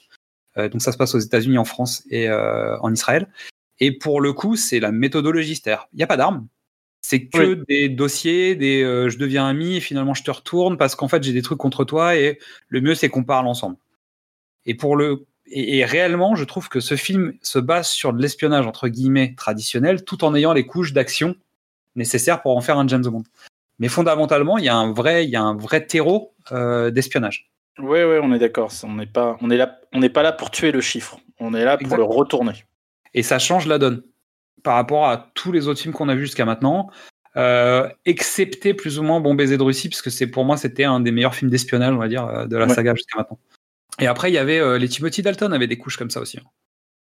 [0.58, 3.28] Euh, donc ça se passe aux États-Unis, en France et euh, en Israël.
[3.80, 6.48] Et pour le coup, c'est la méthodologie, c'est-à-dire, il n'y a pas d'armes.
[7.02, 10.96] C'est que des dossiers, des euh, je deviens ami et finalement je te retourne parce
[10.96, 12.40] qu'en fait j'ai des trucs contre toi et
[12.70, 13.76] le mieux c'est qu'on parle ensemble.
[14.66, 18.22] Et pour le et, et réellement, je trouve que ce film se base sur de
[18.22, 21.36] l'espionnage entre guillemets traditionnel, tout en ayant les couches d'action
[21.96, 23.24] nécessaires pour en faire un James Bond.
[23.80, 27.52] Mais fondamentalement, il y a un vrai, il y a un vrai terreau euh, d'espionnage.
[27.80, 28.72] Ouais, ouais, on est d'accord.
[28.84, 31.20] On n'est pas, on est là, on n'est pas là pour tuer le chiffre.
[31.40, 32.08] On est là pour Exactement.
[32.10, 32.54] le retourner.
[33.14, 34.04] Et ça change la donne
[34.64, 36.90] par rapport à tous les autres films qu'on a vus jusqu'à maintenant,
[37.36, 40.84] euh, excepté plus ou moins Bon baiser de Russie, parce que c'est pour moi c'était
[40.84, 42.74] un des meilleurs films d'espionnage, on va dire, euh, de la Ouais.
[42.74, 43.40] saga jusqu'à maintenant.
[44.00, 46.38] Et après, il y avait euh, les Timothy Dalton avaient des couches comme ça aussi,
[46.40, 46.48] hein.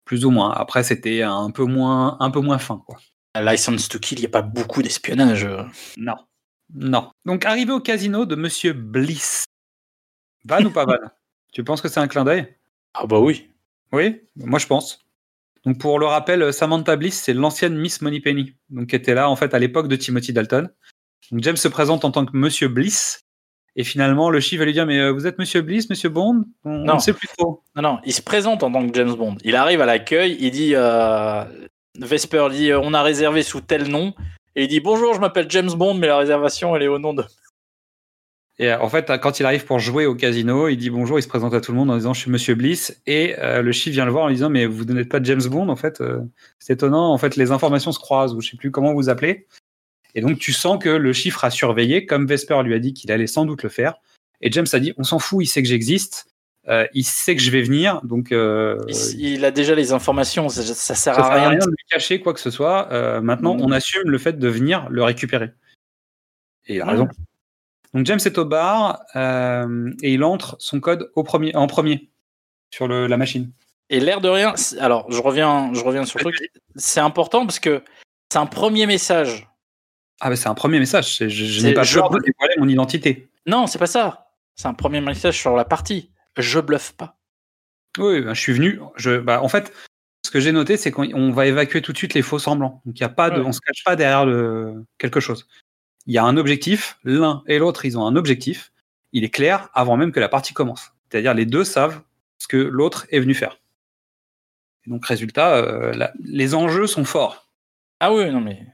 [0.04, 0.50] plus ou moins.
[0.52, 2.96] Après, c'était un peu moins, un peu moins fin, quoi.
[3.40, 5.46] License to Kill, il n'y a pas beaucoup d'espionnage.
[5.96, 6.16] Non,
[6.74, 7.10] non.
[7.24, 9.44] Donc, arrivé au casino de Monsieur Bliss,
[10.44, 10.96] van ou pas van?
[11.52, 12.46] Tu penses que c'est un clin d'œil?
[12.94, 13.48] Ah bah oui.
[13.92, 15.00] Oui, moi je pense.
[15.66, 19.36] Donc pour le rappel, Samantha Bliss, c'est l'ancienne Miss Moneypenny, donc qui était là en
[19.36, 20.70] fait à l'époque de Timothy Dalton.
[21.32, 23.20] Donc James se présente en tant que Monsieur Bliss,
[23.76, 26.44] et finalement le chiffre va lui dire mais euh, vous êtes Monsieur Bliss, Monsieur Bond?
[26.64, 26.94] On Non.
[26.94, 27.62] ne sait plus trop.
[27.76, 29.36] Non, non, il se présente en tant que James Bond.
[29.44, 30.74] Il arrive à l'accueil, il dit.
[30.74, 31.44] euh,
[31.98, 34.14] Vesper dit euh, on a réservé sous tel nom.
[34.56, 37.12] Et il dit bonjour, je m'appelle James Bond, mais la réservation elle est au nom
[37.12, 37.24] de.
[38.58, 41.22] Et euh, en fait, quand il arrive pour jouer au casino, il dit bonjour, il
[41.22, 43.00] se présente à tout le monde en disant je suis Monsieur Bliss.
[43.06, 45.42] Et euh, le chiffre vient le voir en lui disant mais vous n'êtes pas James
[45.42, 46.00] Bond en fait.
[46.00, 46.20] euh,
[46.58, 47.12] c'est étonnant.
[47.12, 49.46] En fait, les informations se croisent ou je sais plus comment vous appelez.
[50.14, 53.10] Et donc tu sens que le chiffre a surveillé, comme Vesper lui a dit qu'il
[53.12, 53.94] allait sans doute le faire.
[54.42, 56.26] Et James a dit on s'en fout, il sait que j'existe.
[56.68, 58.76] Euh, il sait que je vais venir, donc euh,
[59.16, 61.48] Il, il a déjà les informations, ça, ça sert ça à rien.
[61.50, 62.92] rien de lui cacher quoi que ce soit.
[62.92, 63.62] Euh, maintenant, Mm.
[63.62, 65.50] on assume le fait de venir le récupérer.
[66.66, 66.88] Et il a Mm.
[66.90, 67.08] raison.
[67.94, 72.10] Donc James est au bar euh, et il entre son code au premier, en premier
[72.72, 73.50] sur le, la machine.
[73.88, 76.50] Et l'air de rien, alors je reviens, je reviens sur le truc.
[76.76, 77.82] C'est important parce que
[78.32, 79.48] c'est un premier message.
[80.20, 81.18] Ah bah c'est un premier message.
[81.18, 83.28] Je, n'ai pas je- peur de dévoiler mon identité.
[83.46, 84.28] Non, c'est pas ça.
[84.54, 86.10] C'est un premier message sur la partie.
[86.36, 87.16] Je bluffe pas.
[87.98, 88.78] Oui, bah, je suis venu.
[88.96, 89.72] Je, bah, en fait,
[90.24, 92.82] ce que j'ai noté, c'est qu'on on va évacuer tout de suite les faux semblants.
[92.84, 93.46] Donc il y a pas de, Ouais.
[93.46, 95.48] on se cache pas derrière le, quelque chose.
[96.10, 96.98] Il y a un objectif.
[97.04, 98.72] L'un et l'autre, ils ont un objectif.
[99.12, 100.90] Il est clair avant même que la partie commence.
[101.08, 102.00] C'est-à-dire les deux savent
[102.38, 103.60] ce que l'autre est venu faire.
[104.86, 107.48] Et donc résultat, euh, la- les enjeux sont forts.
[108.00, 108.66] Ah oui, non mais.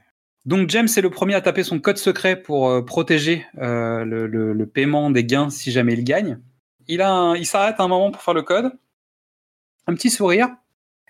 [0.45, 4.25] Donc James est le premier à taper son code secret pour euh, protéger euh, le,
[4.25, 6.39] le- le paiement des gains si jamais il gagne.
[6.87, 8.71] Il, a un- il s'arrête un moment pour faire le code.
[9.85, 10.49] Un petit sourire.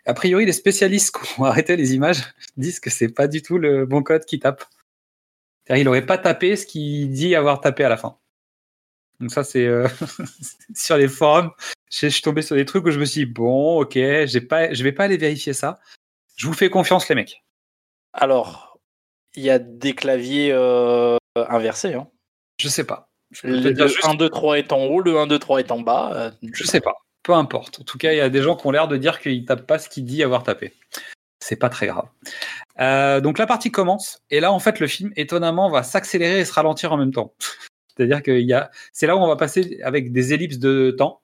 [0.05, 2.23] A priori, les spécialistes qui ont arrêté les images
[2.57, 4.65] disent que c'est pas du tout le bon code qu'il tape.
[5.67, 8.17] C'est-à-dire, il n'aurait pas tapé ce qu'il dit avoir tapé à la fin.
[9.19, 9.87] Donc ça, c'est euh,
[10.75, 11.51] sur les forums.
[11.91, 13.93] Je je suis tombé sur des trucs où je me suis dit, bon, ok,
[14.47, 15.79] pas, je vais pas aller vérifier ça.
[16.35, 17.43] Je vous fais confiance, les mecs.
[18.13, 18.79] Alors,
[19.35, 21.93] il y a des claviers euh, inversés.
[21.95, 22.07] Hein.
[22.59, 23.09] Je sais pas.
[23.31, 25.59] Je Le, dire le juste- 1, 2, 3 est en haut, le 1, 2, 3
[25.59, 26.11] est en bas.
[26.15, 26.93] euh, Je sais pas.
[27.23, 27.81] Peu importe.
[27.81, 29.67] En tout cas, il y a des gens qui ont l'air de dire qu'ils tapent
[29.67, 30.73] pas ce qu'il dit avoir tapé.
[31.39, 32.07] C'est pas très grave.
[32.79, 36.45] Euh, donc la partie commence et là en fait le film étonnamment va s'accélérer et
[36.45, 37.33] se ralentir en même temps.
[37.97, 41.21] C'est-à-dire y a, c'est là où on va passer avec des ellipses de temps.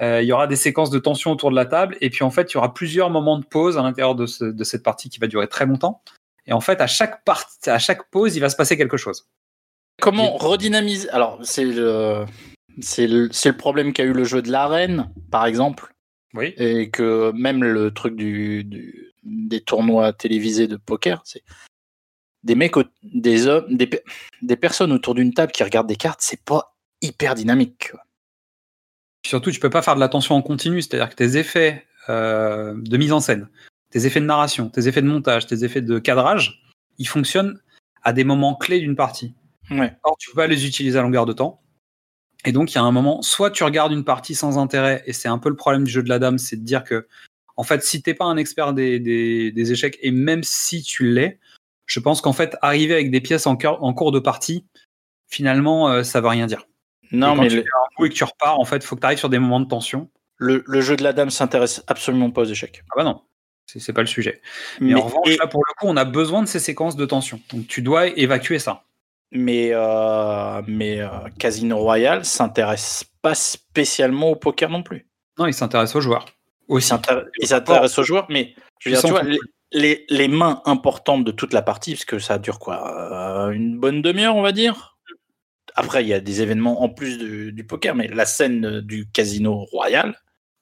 [0.00, 2.30] Euh, il y aura des séquences de tension autour de la table et puis en
[2.30, 5.08] fait il y aura plusieurs moments de pause à l'intérieur de, ce- de cette partie
[5.10, 6.02] qui va durer très longtemps.
[6.46, 9.26] Et en fait à chaque part, à chaque pause il va se passer quelque chose.
[10.00, 12.24] Comment redynamiser Alors, c'est le,
[12.80, 15.92] c'est le, c'est le problème qu'a eu le jeu de l'arène, par exemple,
[16.34, 16.54] Oui.
[16.58, 21.42] et que même le truc du, du- des tournois télévisés de poker, c'est
[22.44, 23.88] des mecs, des hommes, des,
[24.42, 27.90] des personnes autour d'une table qui regardent des cartes, c'est pas hyper dynamique.
[27.90, 28.00] quoi.
[29.26, 32.96] Surtout, tu peux pas faire de l'attention en continu, c'est-à-dire que tes effets euh, de
[32.96, 33.48] mise en scène,
[33.90, 36.62] tes effets de narration, tes effets de montage, tes effets de cadrage,
[36.98, 37.60] ils fonctionnent
[38.02, 39.34] à des moments clés d'une partie.
[39.70, 39.94] Ouais.
[40.04, 41.60] Or, tu peux pas les utiliser à longueur de temps.
[42.44, 45.12] Et donc, il y a un moment, soit tu regardes une partie sans intérêt, et
[45.12, 47.06] c'est un peu le problème du jeu de la dame, c'est de dire que,
[47.56, 51.12] en fait, si t'es pas un expert des, des, des échecs, et même si tu
[51.12, 51.40] l'es,
[51.86, 54.64] je pense qu'en fait, arriver avec des pièces en, cours de partie,
[55.26, 56.66] finalement, euh, ça veut rien dire.
[57.10, 58.84] Non, Et quand mais tu le, fais un coup et que tu repars, en fait,
[58.84, 60.10] faut que tu arrives sur des moments de tension.
[60.36, 62.84] le- le jeu de la dame s'intéresse absolument pas aux échecs.
[62.92, 63.22] Ah bah non,
[63.66, 64.40] c'est c'est pas le sujet.
[64.80, 66.94] Mais, Mais, en revanche, et- là, pour le coup, on a besoin de ces séquences
[66.94, 67.40] de tension.
[67.50, 68.84] Donc tu dois évacuer ça.
[69.30, 75.06] Mais, euh, mais euh, Casino Royale s'intéresse pas spécialement au poker non plus.
[75.38, 76.26] Non, il s'intéresse aux joueurs.
[76.80, 79.38] S'intér- il s'intéresse aux joueurs, mais je veux dire, tu vois, les,
[79.72, 83.78] les, les mains importantes de toute la partie, parce que ça dure quoi euh, Une
[83.78, 84.98] bonne demi-heure, on va dire
[85.74, 89.08] Après, il y a des événements en plus du, du poker, mais la scène du
[89.10, 90.14] Casino Royal,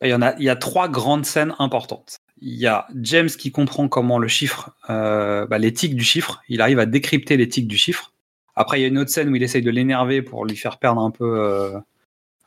[0.03, 2.19] Il y, en a, il y a trois grandes scènes importantes.
[2.39, 6.61] Il y a James qui comprend comment le chiffre, euh, bah, l'éthique du chiffre, il
[6.61, 8.13] arrive à décrypter l'éthique du chiffre.
[8.57, 10.79] Après, il y a une autre scène où il essaye de l'énerver pour lui faire
[10.79, 11.79] perdre un peu, euh,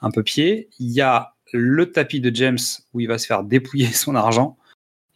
[0.01, 0.69] un peu pied.
[0.79, 2.57] Il y a le tapis de James
[2.93, 4.57] où il va se faire dépouiller son argent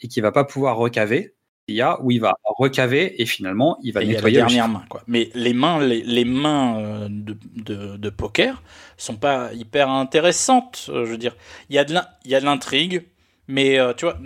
[0.02, 1.34] et qui va pas pouvoir recaver.
[1.70, 4.14] Il y a où il va recaver et finalement il va et il y a
[4.14, 4.80] la nettoyer le dernière chiffre.
[4.80, 4.86] main.
[4.90, 5.02] Quoi.
[5.08, 8.62] Mais les mains, les, les mains euh, de, de, de poker
[8.98, 10.88] sont pas hyper intéressantes.
[10.90, 11.36] euh, Je veux dire,
[11.70, 13.06] il y a de l'in- il y a de l'intrigue,
[13.48, 14.18] mais euh, tu vois,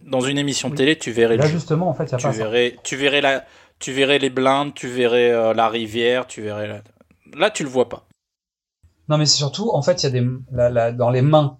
[0.00, 0.74] dans une émission Oui.
[0.76, 1.52] télé, tu verrais le Là, jeu.
[1.52, 2.38] justement, en fait, il n'y a tu pas ça.
[2.38, 3.44] verrais, tu verrais la,
[3.82, 6.82] tu verrais les blindes, tu verrais euh, la rivière, tu verrais la...
[7.36, 8.06] là tu le vois pas.
[9.08, 11.58] Non, mais c'est surtout, en fait, il y a des, la- la- dans les mains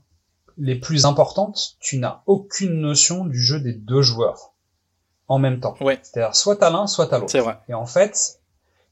[0.56, 4.52] les plus importantes, tu n'as aucune notion du jeu des deux joueurs
[5.26, 5.74] en même temps.
[5.80, 5.98] Ouais.
[6.02, 7.32] C'est-à-dire, soit t'as l'un, soit t'as l'autre.
[7.32, 7.58] C'est vrai.
[7.68, 8.40] Et en fait,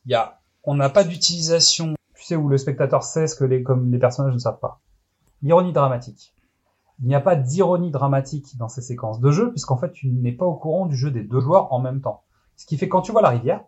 [0.07, 3.45] il y a, on n'a pas d'utilisation, tu sais, où le spectateur sait ce que
[3.45, 4.81] les, comme les personnages ne savent pas.
[5.43, 6.35] L'ironie dramatique.
[7.03, 10.33] Il n'y a pas d'ironie dramatique dans ces séquences de jeu, puisqu'en fait, tu n'es
[10.33, 12.25] pas au courant du jeu des deux joueurs en même temps.
[12.61, 13.65] Ce qui fait que quand tu vois la rivière,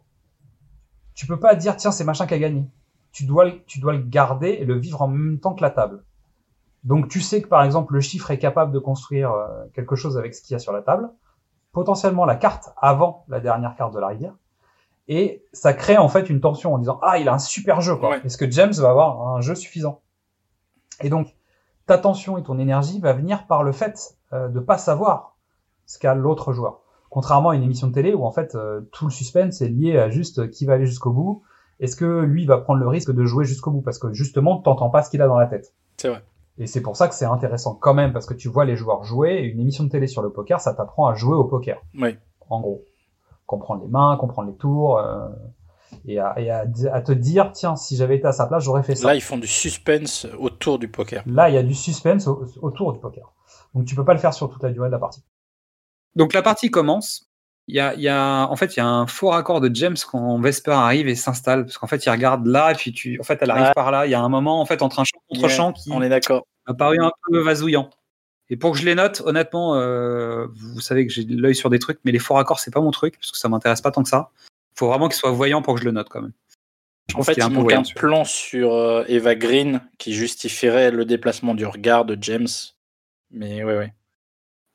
[1.15, 2.69] tu peux pas dire, tiens, c'est machin qui a gagné.
[3.11, 5.71] Tu dois, le- tu dois le garder et le vivre en même temps que la
[5.71, 6.05] table.
[6.85, 10.19] Donc tu sais que par exemple le chiffre est capable de construire euh, quelque chose
[10.19, 11.09] avec ce qu'il y a sur la table.
[11.73, 14.35] potentiellement la carte avant la dernière carte de la rivière.
[15.09, 17.97] Et ça crée en fait une tension en disant ah il a un super jeu
[17.97, 18.11] quoi.
[18.11, 18.21] Ouais.
[18.27, 20.03] Est-ce que James va avoir un jeu suffisant?
[21.01, 21.35] Et donc
[21.87, 25.37] ta tension et ton énergie va venir par le fait euh, de pas savoir
[25.87, 26.81] ce qu'a l'autre joueur.
[27.13, 29.99] Contrairement à une émission de télé où en fait euh, tout le suspense est lié
[29.99, 31.43] à juste euh, qui va aller jusqu'au bout.
[31.79, 33.83] Est-ce que lui va prendre le risque de jouer jusqu'au bout?
[33.83, 35.75] Parce que justement t'entends pas ce qu'il a dans la tête.
[35.99, 36.23] C'est vrai.
[36.57, 39.05] Et c'est pour ça que c'est intéressant quand même parce que tu vois les joueurs
[39.05, 39.35] jouer.
[39.35, 42.17] Et une émission de télé sur le poker, ça t'apprend à jouer au poker Oui.
[42.49, 42.83] en gros.
[43.47, 45.29] Comprendre les mains, comprendre les tours, euh,
[46.07, 46.67] et, à, et à,
[47.03, 49.09] te dire, tiens, si j'avais été à sa place, j'aurais fait ça.
[49.09, 51.23] Là, ils font du suspense autour du poker.
[51.27, 53.33] Là, il y a du suspense au- autour du poker.
[53.75, 55.23] Donc tu peux pas le faire sur toute la durée de la partie.
[56.17, 57.29] Donc la partie commence.
[57.69, 59.71] Il y a, il y a, en fait, il y a un faux raccord de
[59.73, 63.21] James quand Vesper arrive et s'installe, parce qu'en fait, il regarde là, et puis tu,
[63.21, 63.73] en fait, elle arrive Ouais.
[63.75, 64.05] par là.
[64.07, 66.09] Il y a un moment, en fait, entre un champ contre champ qui On est
[66.09, 66.45] d'accord.
[66.67, 67.89] m'a paru un peu vasouillant.
[68.51, 71.79] Et pour que je les note, honnêtement, euh, vous savez que j'ai l'œil sur des
[71.79, 74.03] trucs, mais les faux raccords, c'est pas mon truc, parce que ça m'intéresse pas tant
[74.03, 74.31] que ça.
[74.75, 76.33] Il faut vraiment qu'ils soient voyants pour que je le note quand même.
[77.11, 81.05] Je En fait, il peu manque un plan sur euh, Eva Green qui justifierait le
[81.05, 82.49] déplacement du regard de James.
[83.31, 83.95] Mais ouais, ouais.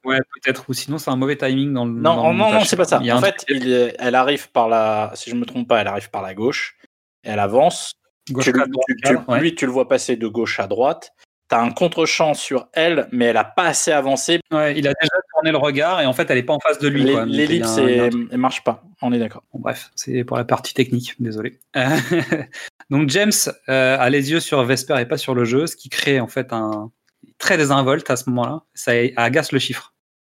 [0.05, 1.91] Ouais, peut-être, ou sinon c'est un mauvais timing dans le.
[1.91, 2.99] Non, dans non, c'est pas ça.
[3.01, 5.87] En fait, truc il est- elle arrive par la, si je me trompe pas, elle
[5.87, 6.77] arrive par la gauche.
[7.23, 7.93] Elle avance.
[8.29, 9.39] gauche Tu- cadre, droite tu- tu- cadre, ouais.
[9.39, 11.11] Lui, tu le vois passer de gauche à droite.
[11.49, 14.41] T'as un contre-champ sur elle, mais elle a pas assez avancé.
[14.51, 16.77] Ouais, il a déjà tourné le regard et en fait elle est pas en face
[16.79, 17.05] de lui.
[17.25, 18.83] L'ellipse, elle marche pas.
[19.01, 19.43] On est d'accord.
[19.53, 21.59] Bon, bref, c'est pour la partie technique, désolé.
[22.89, 23.31] Donc James
[23.69, 26.27] euh, a les yeux sur Vesper et pas sur le jeu, ce qui crée en
[26.27, 26.91] fait un
[27.37, 28.63] très désinvolte à ce moment-là.
[28.73, 29.93] Ça agace le chiffre.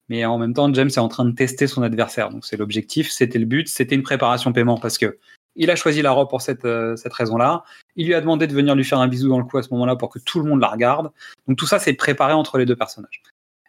[0.10, 2.30] Mais en même temps, James est en train de tester son adversaire.
[2.30, 5.18] Donc c'est l'objectif, c'était le but, c'était une préparation paiement parce que
[5.56, 7.64] il a choisi la robe pour cette, euh, cette raison-là.
[7.96, 9.70] Il lui a demandé de venir lui faire un bisou dans le cou à ce
[9.72, 11.12] moment-là pour que tout le monde la regarde.
[11.48, 13.22] Donc tout ça, c'est préparé entre les deux personnages.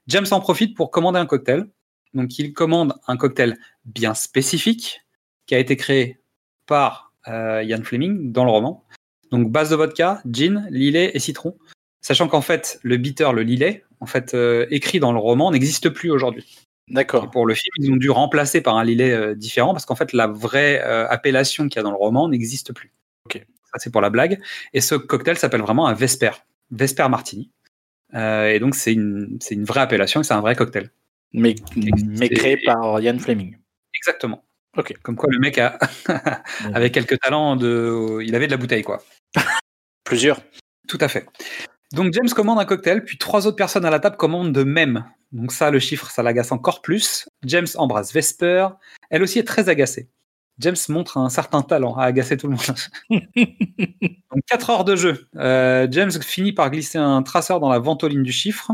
[0.07, 1.67] James en profite pour commander un cocktail.
[2.15, 5.03] Donc il commande un cocktail bien spécifique
[5.47, 6.21] qui a été créé
[6.67, 8.85] par euh, Fleming dans le roman.
[9.31, 11.57] Donc base de vodka, gin, lilet et citron.
[12.05, 15.89] Sachant qu'en fait, le bitter, le lilet, en fait, euh, écrit dans le roman, n'existe
[15.89, 16.45] plus aujourd'hui.
[16.89, 17.31] D'accord.
[17.31, 20.13] pour le film, ils ont dû remplacer par un lilet euh, différent parce qu'en fait,
[20.13, 22.93] la vraie euh, appellation qu'il y a dans le roman n'existe plus.
[23.25, 23.43] Ok.
[23.73, 24.39] Ça, c'est pour la blague.
[24.75, 26.33] Et ce cocktail s'appelle vraiment un Vesper.
[26.71, 27.51] Vesper Martini.
[28.13, 30.91] Euh, et donc, c'est une, c'est une vraie appellation et c'est un vrai cocktail.
[31.33, 33.57] Mais, mais créé par Ian Fleming.
[33.95, 34.45] Exactement.
[34.77, 34.93] Ok.
[35.03, 35.79] Comme quoi, le mec a,
[36.75, 38.21] avait quelques talents de.
[38.23, 39.03] Il avait de la bouteille, quoi.
[40.05, 40.39] Plusieurs.
[40.87, 41.27] Tout à fait.
[41.95, 45.05] Donc James commande un cocktail, puis trois autres personnes à la table commandent de même.
[45.31, 47.29] Donc ça, le chiffre, ça l'agace encore plus.
[47.45, 48.69] James embrasse Vesper.
[49.11, 50.09] Elle aussi est très agacée.
[50.59, 53.11] James montre un certain talent à agacer tout le monde.
[54.33, 55.29] Donc 4 heures de jeu.
[55.37, 58.73] Euh, James finit par glisser un traceur dans la ventoline du chiffre.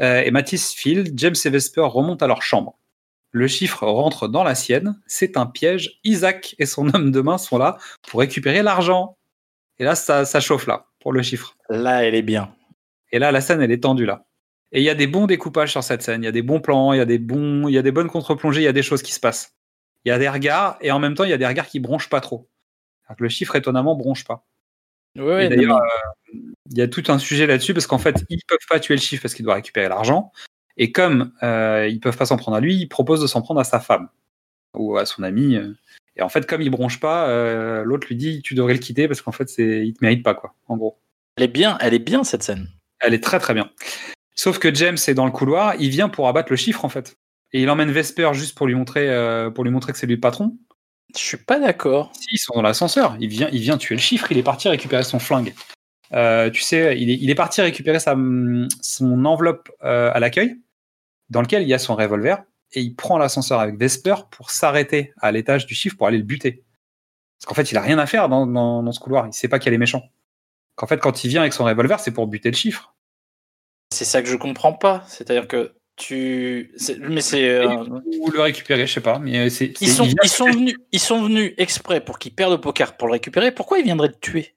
[0.00, 1.12] Euh, et Matisse file.
[1.14, 2.78] James et Vesper remontent à leur chambre.
[3.32, 4.98] Le chiffre rentre dans la sienne.
[5.06, 6.00] C'est un piège.
[6.04, 7.76] Isaac et son homme de main sont là
[8.08, 9.16] pour récupérer l'argent.
[9.80, 11.56] Et là, ça, ça chauffe là, pour le chiffre.
[11.70, 12.54] Là, elle est bien.
[13.12, 14.26] Et là, la scène, elle est tendue là.
[14.72, 16.22] Et il y a des bons découpages sur cette scène.
[16.22, 17.90] Il y a des bons plans, il y a des bons, il y a des
[17.90, 19.56] bonnes contre-plongées, il y a des choses qui se passent.
[20.04, 21.80] Il y a des regards et en même temps, il y a des regards qui
[21.80, 22.48] bronchent pas trop.
[23.08, 24.46] Que le chiffre étonnamment bronche pas.
[25.16, 26.38] Et d'ailleurs, euh,
[26.70, 29.00] il y a tout un sujet là-dessus parce qu'en fait, ils peuvent pas tuer le
[29.00, 30.30] chiffre parce qu'il doit récupérer l'argent.
[30.76, 33.58] Et comme euh, ils peuvent pas s'en prendre à lui, ils proposent de s'en prendre
[33.58, 34.08] à sa femme
[34.74, 35.58] ou à son ami.
[36.20, 39.08] Et en fait, comme il bronche pas, euh, l'autre lui dit tu devrais le quitter
[39.08, 40.54] parce qu'en fait, c'est, il te mérite pas quoi.
[40.68, 41.00] En gros.
[41.36, 42.68] elle est bien, elle est bien cette scène.
[43.00, 43.70] Elle est très très bien.
[44.34, 47.16] Sauf que James est dans le couloir, il vient pour abattre le chiffre en fait.
[47.52, 50.16] Et il emmène Vesper juste pour lui montrer, euh, pour lui montrer que c'est lui
[50.16, 50.56] le patron.
[51.14, 52.12] Je suis pas d'accord.
[52.14, 53.16] Si, ils sont dans l'ascenseur.
[53.18, 54.30] Il vient, il vient tuer le chiffre.
[54.30, 55.54] Il est parti récupérer son flingue.
[56.12, 58.14] Euh, tu sais, il est, il est parti récupérer sa,
[58.82, 60.56] son enveloppe à l'accueil,
[61.30, 65.12] dans lequel il y a son revolver, et il prend l'ascenseur avec Vesper pour s'arrêter
[65.18, 66.64] à l'étage du chiffre pour aller le buter.
[67.38, 69.26] Parce qu'en fait, il a rien à faire dans, dans, dans ce couloir.
[69.26, 70.02] Il sait pas qu'il est méchant.
[70.76, 72.94] Qu'en fait, quand il vient avec son revolver, c'est pour buter le chiffre.
[73.92, 75.02] C'est ça que je comprends pas.
[75.08, 76.72] C'est-à-dire que tu.
[77.00, 77.48] Mais c'est.
[77.48, 77.84] euh,
[78.20, 79.18] Ou le récupérer, je sais pas.
[79.18, 82.34] Mais c'est, Ils sont, il vient ils, sont venus, ils sont venus exprès pour qu'il
[82.34, 83.52] perde au poker pour le récupérer.
[83.52, 84.54] Pourquoi ils viendraient te tuer?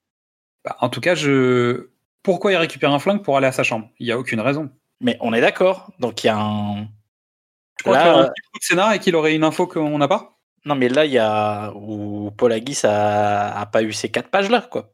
[0.64, 1.90] Bah, en tout cas, je.
[2.22, 3.90] Pourquoi il récupère un flingue pour aller à sa chambre?
[3.99, 4.69] Il n'y a aucune raison.
[5.02, 5.91] Mais on est d'accord.
[5.99, 6.88] Donc il y a un.
[7.84, 9.43] Je crois Là, qu'il y a un petit coup de scénar et qu'il aurait une
[9.43, 10.38] info qu'on n'a pas.
[10.64, 11.73] Non, mais là, il y a.
[11.76, 13.60] Où Paul Aguis a...
[13.60, 14.93] a pas eu ces quatre pages-là, quoi.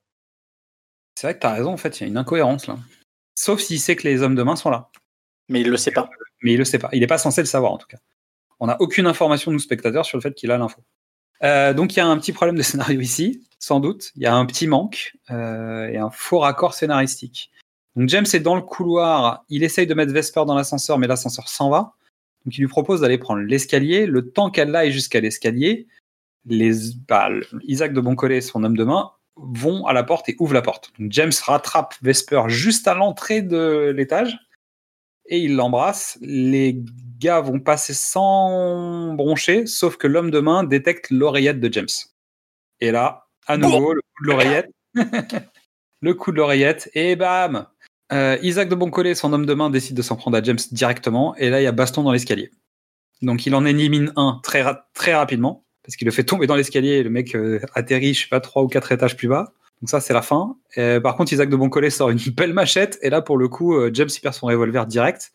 [1.15, 2.77] C'est vrai que tu as raison, en fait, il y a une incohérence là.
[3.35, 4.89] Sauf s'il sait que les hommes de main sont là.
[5.49, 6.09] Mais il le sait pas.
[6.41, 6.89] Mais il le sait pas.
[6.93, 7.97] Il n'est pas censé le savoir, en tout cas.
[8.59, 10.81] On n'a aucune information, nous, spectateurs, sur le fait qu'il a l'info.
[11.43, 14.11] Euh, donc, il y a un petit problème de scénario ici, sans doute.
[14.15, 17.51] Il y a un petit manque euh, et un faux raccord scénaristique.
[17.95, 19.43] Donc, James est dans le couloir.
[19.49, 21.95] Il essaye de mettre Vesper dans l'ascenseur, mais l'ascenseur s'en va.
[22.45, 24.05] Donc il lui propose d'aller prendre l'escalier.
[24.05, 25.87] Le temps qu'elle aille jusqu'à l'escalier,
[26.45, 26.71] les,
[27.07, 27.29] bah,
[27.63, 30.91] Isaac de Boncollet, son homme de main, vont à la porte et ouvrent la porte.
[30.99, 34.37] James rattrape Vesper juste à l'entrée de l'étage
[35.25, 36.17] et il l'embrasse.
[36.21, 36.83] Les
[37.19, 41.87] gars vont passer sans broncher, sauf que l'homme de main détecte l'oreillette de James.
[42.81, 44.71] Et là, à nouveau, le coup de l'oreillette.
[46.01, 47.67] le coup de l'oreillette, et bam
[48.11, 51.35] Euh, Isaac de Boncollet, son homme de main, décide de s'en prendre à James directement,
[51.35, 52.51] et là, il y a baston dans l'escalier.
[53.21, 54.63] Donc, il en élimine un très,
[54.93, 58.23] très rapidement, parce qu'il le fait tomber dans l'escalier, et le mec euh, atterrit, je
[58.23, 59.53] sais pas, trois ou quatre étages plus bas.
[59.81, 60.57] Donc ça, c'est la fin.
[60.77, 63.75] Euh, par contre, Isaac de Boncollet sort une belle machette, et là, pour le coup,
[63.93, 65.33] James il perd son revolver direct.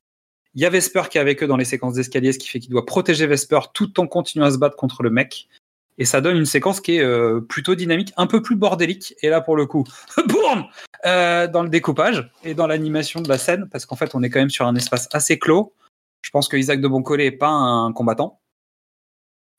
[0.55, 2.61] Il y a Vesper qui est avec eux dans les séquences d'escalier, ce qui fait
[2.61, 5.49] qu'il doit protéger Vesper tout en continuant à se battre contre le mec.
[5.99, 9.15] Et ça donne une séquence qui est euh, plutôt dynamique, un peu plus bordélique.
[9.23, 9.85] Et là, pour le coup,
[10.29, 10.65] boum
[11.07, 14.31] Euh, Dans le découpage et dans l'animation de la scène, parce qu'en fait, on est
[14.31, 15.75] quand même sur un espace assez clos.
[16.23, 18.41] Je pense que Isaac de Boncollet est pas un combattant.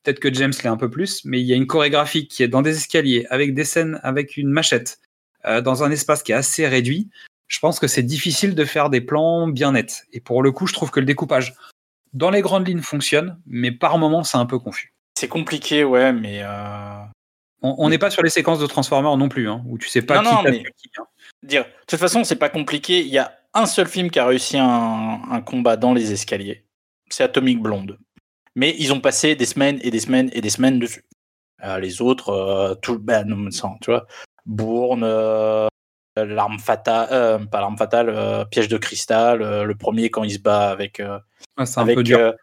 [0.03, 2.47] Peut-être que James l'est un peu plus, mais il y a une chorégraphie qui est
[2.47, 4.99] dans des escaliers, avec des scènes avec une machette,
[5.45, 7.09] euh, dans un espace qui est assez réduit.
[7.47, 10.05] Je pense que c'est difficile de faire des plans bien nets.
[10.11, 11.55] Et pour le coup, je trouve que le découpage,
[12.13, 14.94] dans les grandes lignes, fonctionne, mais par moments, c'est un peu confus.
[15.17, 16.41] C'est compliqué, ouais, mais.
[16.43, 16.99] euh,
[17.61, 20.21] On n'est pas sur les séquences de Transformers non plus, hein, où tu sais pas
[20.21, 20.89] Non, qui non, mais- qui.
[20.99, 21.05] hein.
[21.43, 21.63] dire.
[21.63, 22.99] De toute façon, c'est pas compliqué.
[23.01, 26.65] Il y a un seul film qui a réussi un, un combat dans les escaliers.
[27.09, 27.97] C'est Atomic Blonde.
[28.55, 31.03] Mais ils ont passé des semaines et des semaines et des semaines dessus.
[31.63, 33.49] Euh, les autres, euh, tout ben, non,
[33.81, 34.05] tu vois,
[34.45, 35.67] Bourne, euh,
[36.17, 41.01] l'arme fatale, pas l'arme fatale, piège de cristal, le premier quand il se bat avec
[41.57, 42.33] Ouais, c'est un avec peu dur.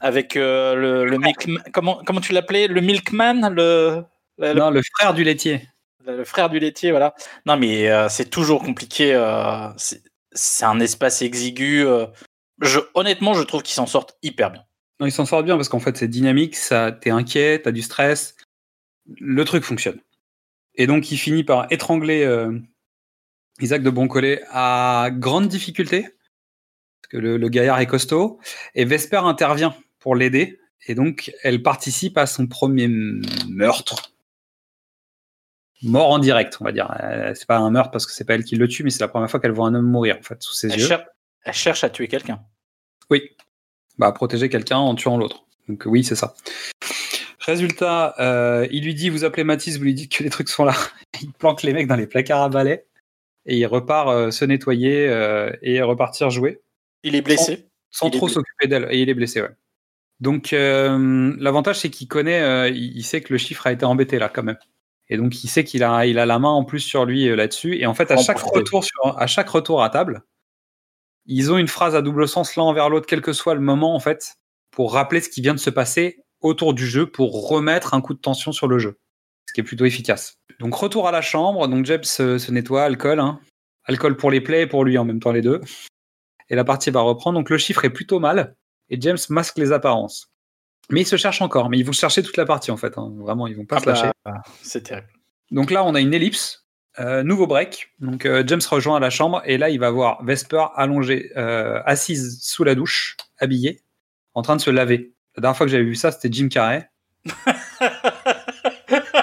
[0.00, 4.02] Avec euh, le, le milkman, comment comment tu l'appelais, le milkman, le
[4.38, 5.66] le- Non, le frère du laitier.
[6.06, 7.14] le frère du laitier, voilà.
[7.46, 9.14] Non, mais euh, c'est toujours compliqué.
[9.14, 9.68] euh,
[10.32, 11.84] c'est un espace exigu.
[11.86, 12.06] euh.
[12.60, 14.62] je, honnêtement, je trouve qu'ils s'en sortent hyper bien.
[15.00, 17.82] Non, il s'en sort bien parce qu'en fait, c'est dynamique, ça, t'es inquiet, t'as du
[17.82, 18.36] stress.
[19.20, 20.00] Le truc fonctionne.
[20.74, 22.58] Et donc, il finit par étrangler euh,
[23.60, 28.38] Isaac de Boncollet à grande difficulté, parce que le, le gaillard est costaud,
[28.74, 29.74] et Vesper intervient
[30.06, 32.86] pour l'aider, et donc elle participe à son premier
[33.48, 34.12] meurtre.
[35.82, 36.88] Mort en direct, on va dire.
[37.02, 39.00] Euh, C'est pas un meurtre parce que c'est pas elle qui le tue, mais c'est
[39.00, 40.86] la première fois qu'elle voit un homme mourir, en fait, sous ses Elle, yeux.
[40.86, 41.06] cher-
[41.44, 42.40] elle cherche à tuer quelqu'un.
[43.10, 43.30] Oui.
[43.98, 45.44] Bah, protéger quelqu'un en tuant l'autre.
[45.68, 46.34] Donc oui, c'est ça.
[47.40, 50.64] Résultat, euh, il lui dit, vous appelez Mathis, vous lui dites que les trucs sont
[50.64, 50.74] là.
[51.20, 52.86] il planque les mecs dans les placards à balai
[53.44, 56.60] et il repart euh, se nettoyer euh, et repartir jouer
[57.02, 57.66] Il est blessé.
[57.90, 58.86] sans est trop s'occuper d'elle.
[58.92, 59.50] Et il est blessé, ouais.
[60.20, 64.18] Donc euh, l'avantage, c'est qu'il connaît, euh, il sait que le chiffre a été embêté
[64.18, 64.58] là quand même.
[65.08, 67.36] Et donc il sait qu'il a, il a la main en plus sur lui euh,
[67.36, 67.76] là-dessus.
[67.76, 70.22] Et en fait, à en chaque retour sur, à chaque retour à table,
[71.26, 73.94] ils ont une phrase à double sens l'un envers l'autre, quel que soit le moment
[73.94, 74.36] en fait,
[74.70, 78.14] pour rappeler ce qui vient de se passer autour du jeu, pour remettre un coup
[78.14, 78.98] de tension sur le jeu,
[79.46, 80.34] ce qui est plutôt efficace.
[80.60, 83.40] Donc retour à la chambre, donc Jeb se, se nettoie, alcool, hein.
[83.84, 85.60] alcool pour les plaies et pour lui en même temps les deux.
[86.48, 87.38] Et la partie va reprendre.
[87.38, 88.54] Donc le chiffre est plutôt mal
[88.90, 90.30] et James masque les apparences.
[90.90, 92.96] Mais ils se cherchent encore, mais ils vont se chercher toute la partie en fait.
[92.96, 93.12] hein.
[93.18, 94.10] Vraiment, ils vont pas Ah se lâcher.
[94.24, 95.08] bah, c'est terrible.
[95.50, 96.64] Donc là, on a une ellipse,
[97.00, 97.92] euh, nouveau break.
[97.98, 102.40] Donc euh, James rejoint la chambre et là, il va voir Vesper allongée, euh, assise
[102.42, 103.82] sous la douche, habillée,
[104.34, 105.12] en train de se laver.
[105.36, 106.88] La dernière fois que j'avais vu ça, c'était Jim Carrey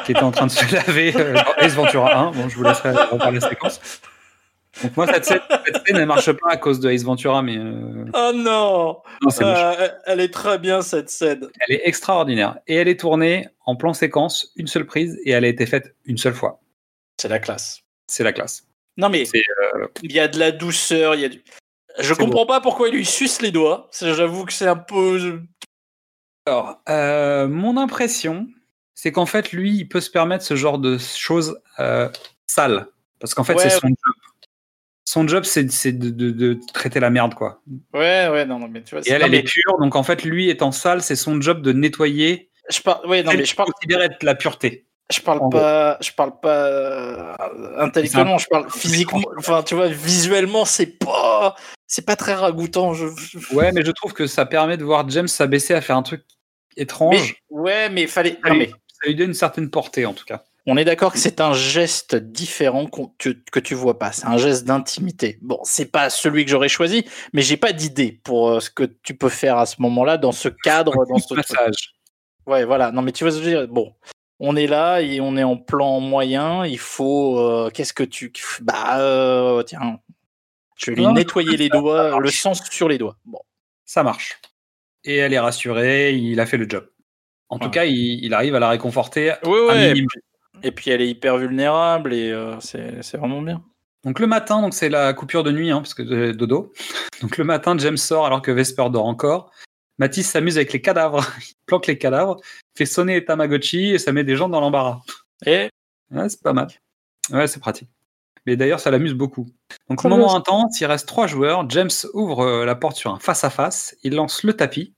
[0.06, 2.32] qui était en train de se laver dans Ace Ventura 1.
[2.32, 3.80] Bon, je vous laisserai reparler la séquence.
[4.82, 7.58] Donc moi, cette scène, cette scène, elle marche pas à cause de Ace Ventura, mais
[7.58, 9.36] euh, Oh non non, moche.
[9.42, 11.48] Euh, Elle est très bien cette scène.
[11.60, 12.58] Elle est extraordinaire.
[12.68, 15.96] Et elle est tournée en plan séquence, une seule prise, et elle a été faite
[16.06, 16.60] une seule fois.
[17.22, 17.84] C'est la classe.
[18.08, 18.68] C'est la classe.
[18.98, 21.44] Non mais euh, il y a de la douceur, il y a du...
[22.00, 23.90] Je comprends pas pourquoi il lui suce les doigts.
[24.02, 25.42] J'avoue que c'est un peu.
[26.48, 28.48] Alors, mon impression,
[28.96, 31.62] c'est qu'en fait, lui, il peut se permettre ce genre de choses
[32.48, 32.88] sales.
[33.20, 34.23] Parce qu'en fait, Ouais, c'est son job.
[35.06, 35.64] Son job, c'est
[35.94, 37.62] de, de- de traiter la merde, quoi.
[37.94, 39.04] Ouais, ouais, non, non, mais tu vois.
[39.06, 41.42] Et elle, non, elle mais est pure, donc en fait, lui étant sale, c'est son
[41.42, 42.50] job de nettoyer.
[42.70, 43.06] Je parle.
[43.08, 43.72] Ouais, non, mais je parle.
[43.74, 44.86] considère être la pureté.
[45.12, 47.34] Je parle En pas, je parle pas euh,
[47.78, 49.22] intellectuellement, je parle physiquement.
[49.38, 51.56] Enfin, tu vois, visuellement, c'est pas,
[51.86, 52.94] c'est pas très ragoûtant.
[52.94, 53.08] Je,
[53.54, 56.24] Ouais, mais je trouve que ça permet de voir James s'abaisser à faire un truc
[56.78, 57.36] étrange.
[57.52, 58.40] Mais, ouais, mais fallait.
[58.48, 60.44] Non, mais Ça lui donne une certaine portée, en tout cas.
[60.66, 62.88] On est d'accord que c'est un geste différent
[63.18, 64.12] tu- que tu vois pas.
[64.12, 65.38] C'est un geste d'intimité.
[65.42, 68.84] Bon, c'est pas celui que j'aurais choisi, mais j'ai pas d'idée pour euh, ce que
[69.04, 71.46] tu peux faire à ce moment-là, dans ce cadre, dans ce truc.
[71.48, 71.94] Passage.
[72.46, 72.92] Ouais, voilà.
[72.92, 73.68] Non, mais tu vois ce que je veux dire.
[73.68, 73.94] Bon,
[74.40, 76.66] on est là et on est en plan moyen.
[76.66, 77.38] Il faut.
[77.40, 78.32] euh, Qu'est-ce que tu.
[78.62, 80.00] Bah, euh, tiens.
[80.78, 83.18] Je vais lui Non, nettoyer les doigts, le sang sur les doigts.
[83.26, 83.40] Bon.
[83.86, 84.40] Ça marche.
[85.06, 86.90] et elle est rassurée, il a fait le job.
[87.50, 89.34] En tout cas, il, il arrive à la réconforter.
[89.46, 89.94] Oui, ouais.
[90.62, 93.64] Et puis elle est hyper vulnérable et euh, c'est vraiment bien.
[94.04, 96.74] Donc le matin, donc c'est la coupure de nuit, hein, parce que de- dodo.
[97.22, 99.52] Donc le matin, James sort alors que Vesper dort encore.
[99.98, 101.26] Matisse s'amuse avec les cadavres.
[101.40, 102.38] Il planque les cadavres,
[102.76, 105.02] fait sonner les Tamagotchi et ça met des gens dans l'embarras.
[105.46, 105.70] Et?
[106.12, 106.68] Ouais, c'est pas mal.
[107.32, 107.90] Ouais, c'est pratique.
[108.46, 109.48] Mais d'ailleurs, ça l'amuse beaucoup.
[109.90, 111.70] Donc, au moment intense, il reste trois joueurs.
[111.70, 113.96] James ouvre euh, la porte sur un face-à-face.
[114.04, 114.94] Il lance le tapis.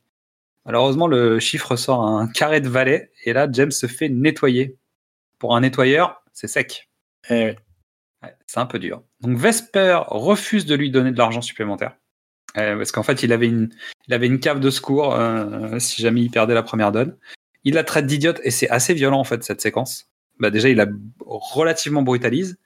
[0.65, 3.11] Malheureusement, le chiffre sort un carré de valet.
[3.23, 4.75] Et là, James se fait nettoyer.
[5.45, 6.89] Pour un nettoyeur, c'est sec.
[7.29, 7.37] oui.
[8.23, 9.03] Ouais, c'est un peu dur.
[9.21, 11.95] Donc, Vesper refuse de lui donner de l'argent supplémentaire.
[12.57, 13.69] Euh, parce qu'en fait, il avait une,
[14.07, 17.15] il avait une cave de secours euh, si jamais il perdait la première donne.
[17.63, 20.09] Il la traite d'idiote et c'est assez violent en fait cette séquence.
[20.39, 20.87] Bah, déjà, il la
[21.19, 22.57] relativement brutalise.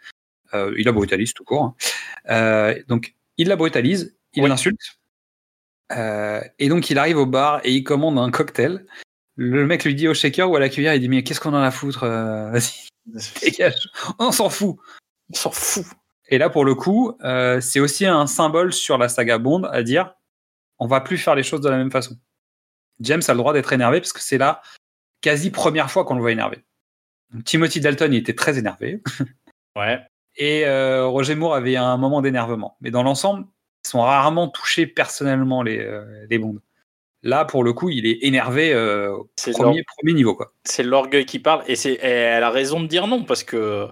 [0.53, 1.63] Euh, il la brutalise tout court.
[1.63, 1.75] hein.
[2.29, 4.47] Euh, donc, il la brutalise, il Oui.
[4.49, 4.79] l'insulte.
[5.91, 8.85] Euh, et donc, il arrive au bar et il commande un cocktail.
[9.41, 11.53] Le mec lui dit au shaker ou à la cuillère, il dit Mais qu'est-ce qu'on
[11.53, 13.89] en a à foutre euh, Vas-y, dégage.
[14.19, 14.75] On s'en fout.
[15.31, 15.85] On s'en fout.
[16.27, 19.81] Et là, pour le coup, euh, c'est aussi un symbole sur la saga Bond à
[19.81, 20.13] dire
[20.77, 22.17] on va plus faire les choses de la même façon.
[22.99, 24.61] James a le droit d'être énervé parce que c'est la
[25.21, 26.65] quasi première fois qu'on le voit énervé.
[27.31, 29.01] Donc, Timothy Dalton, il était très énervé.
[29.75, 30.01] Ouais.
[30.35, 32.75] Et euh, Roger Moore avait un moment d'énervement.
[32.81, 33.45] Mais dans l'ensemble,
[33.85, 36.59] ils sont rarement touchés personnellement, les, euh, les Bonds.
[37.21, 40.35] Là, pour le coup, il est énervé euh, au C'est premier, premier niveau.
[40.35, 40.53] Quoi.
[40.63, 43.87] c'est l'orgueil qui parle et c'est et elle a raison de dire non parce que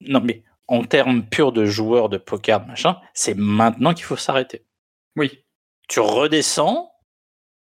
[0.00, 4.64] non mais en termes purs de joueurs de poker machin c'est maintenant qu'il faut s'arrêter
[5.16, 5.42] Oui.
[5.88, 6.92] tu redescends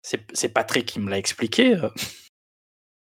[0.02, 1.90] c'est Patrick qui me l'a expliqué euh,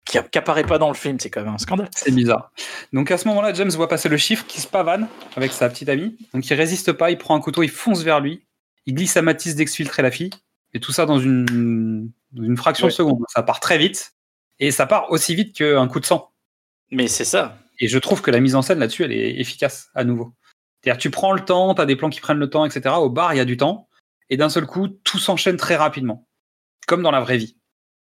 [0.05, 2.53] qui, qui apparaît pas dans le film c'est quand même un scandale C'est bizarre.
[2.93, 5.89] Donc à ce moment-là, James voit passer le chiffre qui se pavane avec sa petite
[5.89, 6.19] amie.
[6.35, 8.45] Donc il résiste pas, il prend un couteau, il fonce vers lui.
[8.85, 10.31] Il glisse à Matisse d'exfiltrer la fille.
[10.75, 12.11] Et tout ça dans une,
[12.57, 12.91] fraction Ouais.
[12.93, 13.25] de seconde.
[13.29, 14.15] Ça part très vite.
[14.59, 16.33] Et ça part aussi vite qu'un coup de sang.
[16.91, 19.91] mais c'est ça Et je trouve que la mise en scène là-dessus, elle est efficace
[19.95, 20.35] à nouveau.
[20.83, 22.95] C'est-à-dire, tu prends le temps, tu as des plans qui prennent le temps, etc.
[22.99, 23.89] Au bar, il y a du temps.
[24.31, 26.27] Et d'un seul coup, tout s'enchaîne très rapidement.
[26.87, 27.57] Comme dans la vraie vie.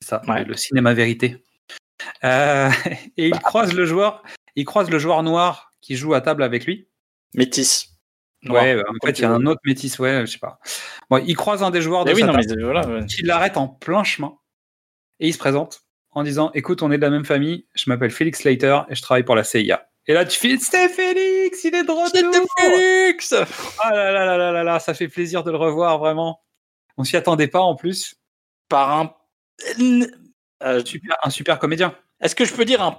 [0.01, 0.45] C'est ça, Ouais.
[0.45, 1.43] le cinéma vérité.
[2.25, 2.71] Euh,
[3.17, 4.23] et il croise le joueur,
[4.57, 6.89] il croise le joueur noir qui joue à table avec lui.
[7.35, 7.92] métis
[8.43, 8.63] Noir.
[8.65, 10.59] Ouais, euh, en fait, il y a un autre métis, ouais, je sais pas.
[11.11, 13.07] Bon, il croise un des joueurs de mais oui sa non table mais voilà ouais.
[13.07, 14.37] qui l'arrête en plein chemin.
[15.21, 18.11] Et il se présente en disant Écoute, on est de la même famille, je m'appelle
[18.11, 19.89] Félix Slater et je travaille pour la CIA.
[20.09, 23.35] Et là, tu fais C'est Félix, il est de retour Félix
[23.81, 26.41] Ah là là là là là là, ça fait plaisir de le revoir, vraiment.
[26.97, 28.17] On s'y attendait pas en plus.
[28.69, 29.15] par un
[30.63, 31.95] Euh, Super, un super comédien.
[32.23, 32.97] Est-ce que je peux dire un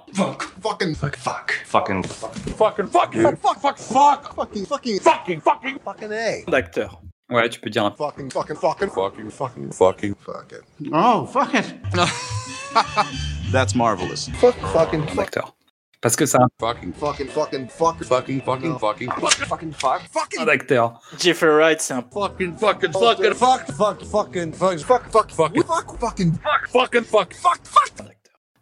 [0.62, 1.16] Fucking fuck.
[1.16, 1.62] Fuck.
[1.64, 2.02] Fucking.
[2.04, 3.78] fucking fuck fuck fuck fuck.
[3.78, 4.34] Fuck.
[4.36, 5.00] Fucking fucking.
[5.00, 5.78] Fucking fucking.
[5.82, 6.44] Fucking a.
[6.46, 7.00] D'acteur.
[7.30, 8.90] Ouais, tu peux dire un fucking fucking fucking.
[8.90, 10.14] Fucking fucking fucking.
[10.14, 11.74] Fucking Oh, fuck it.
[13.52, 14.28] That's marvelous.
[14.40, 15.20] fuck fucking fuck.
[15.20, 15.54] Acteur.
[16.02, 18.04] Parce que un, fucking fucking fucking fuck.
[18.04, 19.10] Fucking fucking fucking.
[19.10, 20.02] Fucking fucking fuck.
[20.02, 21.00] Un fucking acteur.
[21.18, 23.66] Jeffrey Wright c'est un fucking fucking fucking fuck.
[23.72, 24.78] Fuck fucking fuck.
[24.80, 25.56] Fuck fuck fuck.
[25.56, 26.32] Fuck fucking.
[26.34, 27.32] Fuck fucking fuck.
[27.32, 28.14] Fuck fuck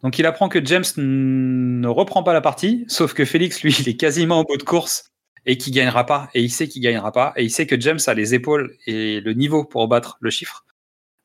[0.03, 3.87] Donc il apprend que James ne reprend pas la partie, sauf que Félix, lui, il
[3.89, 5.05] est quasiment au bout de course
[5.45, 6.29] et qu'il gagnera pas.
[6.33, 7.33] Et il sait qu'il gagnera pas.
[7.37, 10.65] Et il sait que James a les épaules et le niveau pour battre le chiffre.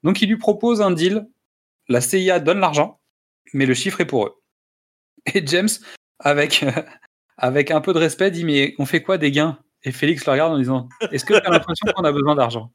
[0.04, 1.26] Donc il lui propose un deal.
[1.88, 3.00] La CIA donne l'argent,
[3.52, 4.34] mais le chiffre est pour eux.
[5.34, 5.68] Et James,
[6.20, 6.64] avec,
[7.36, 9.58] avec un peu de respect, dit Mais on fait quoi des gains?
[9.82, 12.72] Et Félix le regarde en disant Est-ce que tu as l'impression qu'on a besoin d'argent?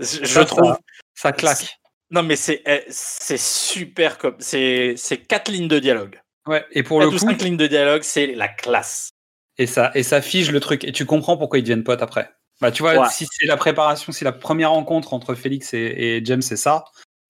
[0.00, 0.78] Je trouve ça-
[1.14, 1.77] Ça claque.
[2.10, 6.20] Non, mais c'est eh, c'est super comme c'est c'est quatre lignes de dialogue.
[6.46, 9.10] Ouais, et pour Quatre le ou coup, cinq lignes de dialogue, c'est la classe.
[9.58, 10.84] Et ça, et ça fige le truc.
[10.84, 12.30] Et tu comprends pourquoi ils deviennent potes après.
[12.60, 13.08] Bah, tu vois, Ouais.
[13.10, 16.84] si c'est la préparation, si la première rencontre entre Félix et, et James, c'est ça,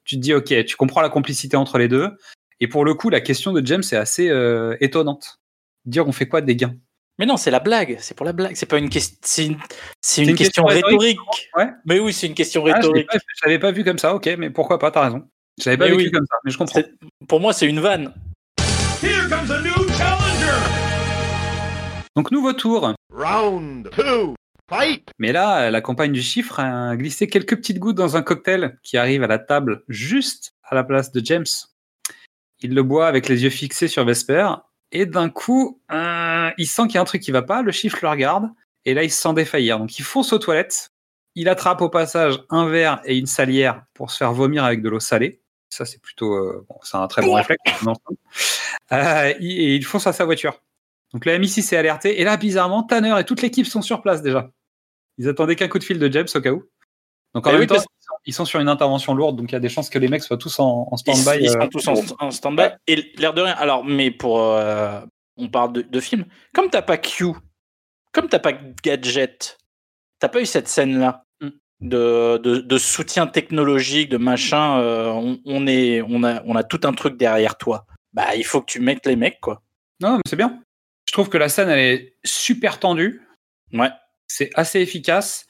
[0.05, 2.16] tu te dis, ok, tu comprends la complicité entre les deux.
[2.60, 5.38] Et pour le coup, la question de James est assez euh, étonnante.
[5.84, 6.76] Dire, on fait quoi des gains?
[7.19, 7.97] Mais non, c'est la blague.
[8.01, 8.55] C'est pour la blague.
[8.55, 9.16] C'est pas une question.
[9.23, 9.59] C'est une,
[10.01, 11.19] c'est une, une question, question rhétorique.
[11.19, 11.66] rhétorique, ouais.
[11.85, 13.07] Mais oui, c'est une question Ah, je l'avais rhétorique.
[13.09, 15.28] pas, je l'avais pas vu comme ça, ok, mais pourquoi pas, t'as raison.
[15.61, 16.11] Je l'avais pas oui.
[16.12, 16.78] comme ça, mais je comprends.
[16.81, 16.93] C'est-
[17.27, 18.15] Pour moi, c'est une vanne.
[19.03, 20.62] Here comes a new challenger.
[22.16, 22.95] Donc, nouveau tour.
[23.12, 24.35] round two
[24.69, 28.78] fight Mais là, la compagne du chiffre a glissé quelques petites gouttes dans un cocktail
[28.82, 31.47] qui arrive à la table juste à la place de James.
[32.61, 34.49] Il le boit avec les yeux fixés sur Vesper
[34.93, 37.62] et d'un coup, euh, il sent qu'il y a un truc qui va pas.
[37.62, 38.48] Le chiffre le regarde
[38.85, 39.78] et là, il se sent défaillir.
[39.78, 40.90] Donc, il fonce aux toilettes.
[41.35, 44.89] Il attrape au passage un verre et une salière pour se faire vomir avec de
[44.89, 45.40] l'eau salée.
[45.69, 47.60] Ça, c'est plutôt, euh, bon, c'est un très bon réflexe.
[48.93, 50.62] Euh, il- et il fonce à sa voiture.
[51.12, 54.23] Donc, la M6 s'est alertée et là, bizarrement, Tanner et toute l'équipe sont sur place
[54.23, 54.51] déjà.
[55.19, 56.65] Ils attendaient qu'un coup de fil de James au cas où.
[57.35, 57.86] Donc en Eh même oui, temps, parce-
[58.26, 60.22] ils sont, sur une intervention lourde, donc il y a des chances que les mecs
[60.22, 61.39] soient tous en, stand-by.
[61.40, 61.94] ils euh, sont tous en,
[62.26, 62.68] en stand-by.
[62.86, 63.55] Et l'air de rien.
[63.55, 64.40] Alors, mais pour.
[64.40, 65.01] euh,
[65.36, 66.24] on parle de, de film.
[66.52, 67.26] Comme t'as pas Q,
[68.12, 68.52] comme t'as pas
[68.82, 69.56] Gadget,
[70.18, 71.89] t'as pas eu cette scène-là Mm.
[71.89, 74.80] de, de, de soutien technologique, de machin.
[74.80, 77.86] euh, on, on est, on, a, on a tout un truc derrière toi.
[78.12, 79.62] Bah, il faut que tu mettes les mecs, quoi.
[80.01, 80.60] Non, mais c'est bien.
[81.06, 83.22] Je trouve que la scène, elle est super tendue.
[83.72, 83.90] Ouais.
[84.26, 85.47] C'est assez efficace.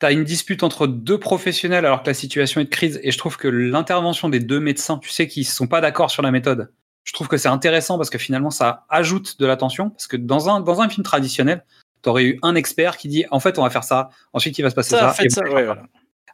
[0.00, 2.98] T'as une dispute entre deux professionnels alors que la situation est de crise.
[3.02, 6.22] Et je trouve que l'intervention des deux médecins, tu sais, qui sont pas d'accord sur
[6.22, 6.72] la méthode,
[7.04, 9.90] je trouve que c'est intéressant parce que finalement, ça ajoute de l'attention.
[9.90, 11.64] Parce que dans un, dans un film traditionnel,
[12.02, 14.08] t'aurais eu un expert qui dit, en fait, on va faire ça.
[14.32, 15.12] Ensuite, il va se passer Ça, ça.
[15.12, 15.54] faites et ça, voilà.
[15.54, 15.82] ouais, voilà.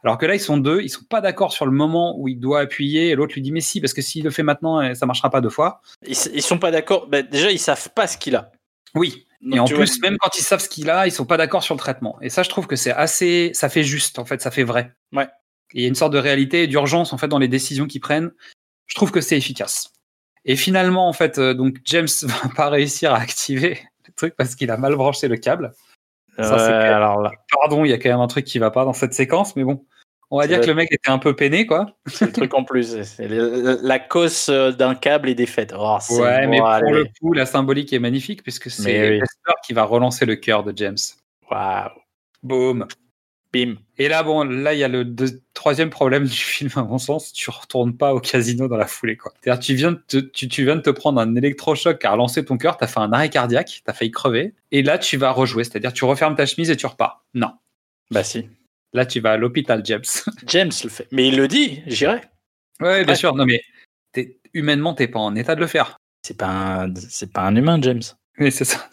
[0.03, 2.39] Alors que là, ils sont deux, ils sont pas d'accord sur le moment où il
[2.39, 3.09] doit appuyer.
[3.09, 5.41] Et l'autre lui dit, mais si, parce que s'il le fait maintenant, ça marchera pas
[5.41, 5.81] deux fois.
[6.07, 7.07] Ils, ils sont pas d'accord.
[7.07, 8.51] Bah, déjà, ils savent pas ce qu'il a.
[8.95, 9.26] Oui.
[9.41, 11.37] Donc, et en plus, vois, même quand ils savent ce qu'il a, ils sont pas
[11.37, 12.17] d'accord sur le traitement.
[12.21, 14.93] Et ça, je trouve que c'est assez, ça fait juste, en fait, ça fait vrai.
[15.13, 15.27] Ouais.
[15.73, 17.85] Et Il y a une sorte de réalité et d'urgence, en fait, dans les décisions
[17.85, 18.31] qu'ils prennent.
[18.87, 19.91] Je trouve que c'est efficace.
[20.45, 24.55] Et finalement, en fait, euh, donc, James va pas réussir à activer le truc parce
[24.55, 25.73] qu'il a mal branché le câble.
[26.37, 28.69] Ça, c'est Ouais, alors là, Pardon, il y a quand même un truc qui va
[28.69, 29.85] pas dans cette séquence, mais bon.
[30.29, 31.95] On va dire que le mec était un peu peiné, quoi.
[32.05, 33.01] c'est le truc en plus.
[33.03, 35.73] C'est le- la cause euh, d'un câble est défaite.
[35.77, 36.91] Oh, c'est- Ouais, mais bon, pour allez.
[36.91, 39.19] le coup, la symbolique est magnifique puisque c'est oui.
[39.19, 40.97] Vesper qui va relancer le cœur de James.
[41.49, 41.89] Waouh.
[42.43, 42.85] Boum.
[43.53, 43.75] Bim.
[43.97, 46.97] Et là, bon, là, il y a le deux- troisième problème du film, à mon
[46.97, 47.31] sens.
[47.31, 49.31] Tu retournes pas au casino dans la foulée, quoi.
[49.41, 52.11] C'est-à-dire, tu viens, de te, tu, tu viens de te prendre un électrochoc qui a
[52.11, 54.53] relancé ton cœur, t'as fait un arrêt cardiaque, t'as failli crever.
[54.73, 55.63] Et là, tu vas rejouer.
[55.63, 57.23] C'est-à-dire, tu refermes ta chemise et tu repars.
[57.33, 57.53] Non.
[58.11, 58.49] Bah si.
[58.93, 60.03] Là, tu vas à l'hôpital, James.
[60.47, 61.07] James le fait.
[61.11, 62.21] Mais il le dit, j'irai.
[62.81, 63.15] ouais, bien Ouais.
[63.15, 63.35] sûr.
[63.35, 63.61] Non, mais
[64.13, 65.97] t'es- humainement, t'es pas en état de le faire.
[66.25, 66.47] C'est pas,
[66.85, 68.01] un- c'est pas un humain, James.
[68.39, 68.87] Oui, c'est ça.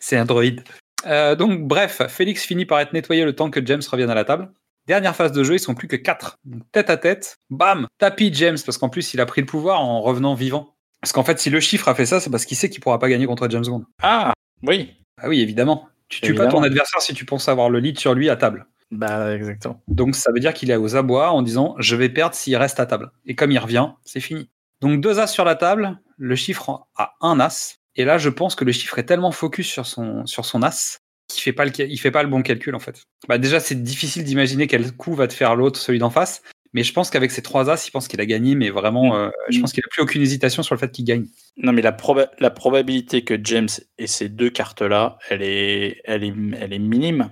[0.00, 0.62] C'est un droïde.
[1.06, 4.24] Euh, donc, bref, Félix finit par être nettoyé le temps que James revienne à la
[4.24, 4.50] table.
[4.86, 6.36] Dernière phase de jeu, ils sont plus que 4.
[6.72, 10.00] Tête à tête, bam, tapis James, parce qu'en plus, il a pris le pouvoir en
[10.00, 10.74] revenant vivant.
[11.02, 12.98] Parce qu'en fait, si le chiffre a fait ça, c'est parce qu'il sait qu'il pourra
[12.98, 13.84] pas gagner contre James Bond.
[14.02, 14.32] Ah,
[14.62, 14.94] oui.
[15.20, 15.88] Ah oui, évidemment.
[16.08, 18.66] Tu tues pas ton adversaire si tu penses avoir le lead sur lui à table.
[18.90, 19.82] Bah, exactement.
[19.88, 22.80] Donc ça veut dire qu'il est aux abois en disant je vais perdre s'il reste
[22.80, 23.10] à table.
[23.26, 24.50] Et comme il revient, c'est fini.
[24.80, 27.76] Donc deux as sur la table, le chiffre a un as.
[27.96, 30.98] Et là, je pense que le chiffre est tellement focus sur son, sur son as
[31.28, 33.02] qu'il fait pas le, il fait pas le bon calcul en fait.
[33.28, 36.42] Bah déjà, c'est difficile d'imaginer quel coup va te faire l'autre, celui d'en face.
[36.74, 39.30] Mais je pense qu'avec ces trois as, il pense qu'il a gagné, mais vraiment, euh,
[39.48, 41.26] je pense qu'il a plus aucune hésitation sur le fait qu'il gagne.
[41.56, 46.24] Non, mais la, proba- la probabilité que James ait ces deux cartes-là, elle est, elle,
[46.24, 47.30] est, elle est minime.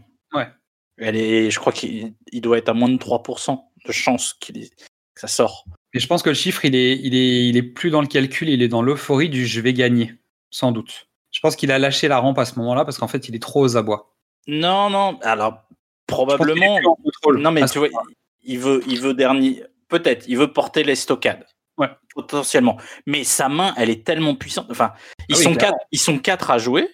[0.98, 4.68] Elle est, je crois qu'il il doit être à moins de 3% de chance qu'il
[4.70, 5.64] que ça sort.
[5.94, 8.06] Mais je pense que le chiffre, il est, il est, il est plus dans le
[8.06, 10.14] calcul, il est dans l'euphorie du je vais gagner,
[10.50, 11.08] sans doute.
[11.32, 13.42] Je pense qu'il a lâché la rampe à ce moment-là parce qu'en fait, il est
[13.42, 14.14] trop aux abois.
[14.46, 15.64] Non, non, alors
[16.06, 16.78] probablement.
[17.34, 17.88] Non, mais tu vois,
[18.42, 19.64] il veut, il veut dernier.
[19.88, 21.46] Peut-être, il veut porter les stockades.
[21.78, 21.88] Ouais.
[22.14, 22.78] Potentiellement.
[23.06, 24.66] Mais sa main, elle est tellement puissante.
[24.70, 24.92] Enfin,
[25.28, 25.76] ils, Ah oui, sont clairement.
[25.76, 26.88] quatre, ils sont quatre à jouer.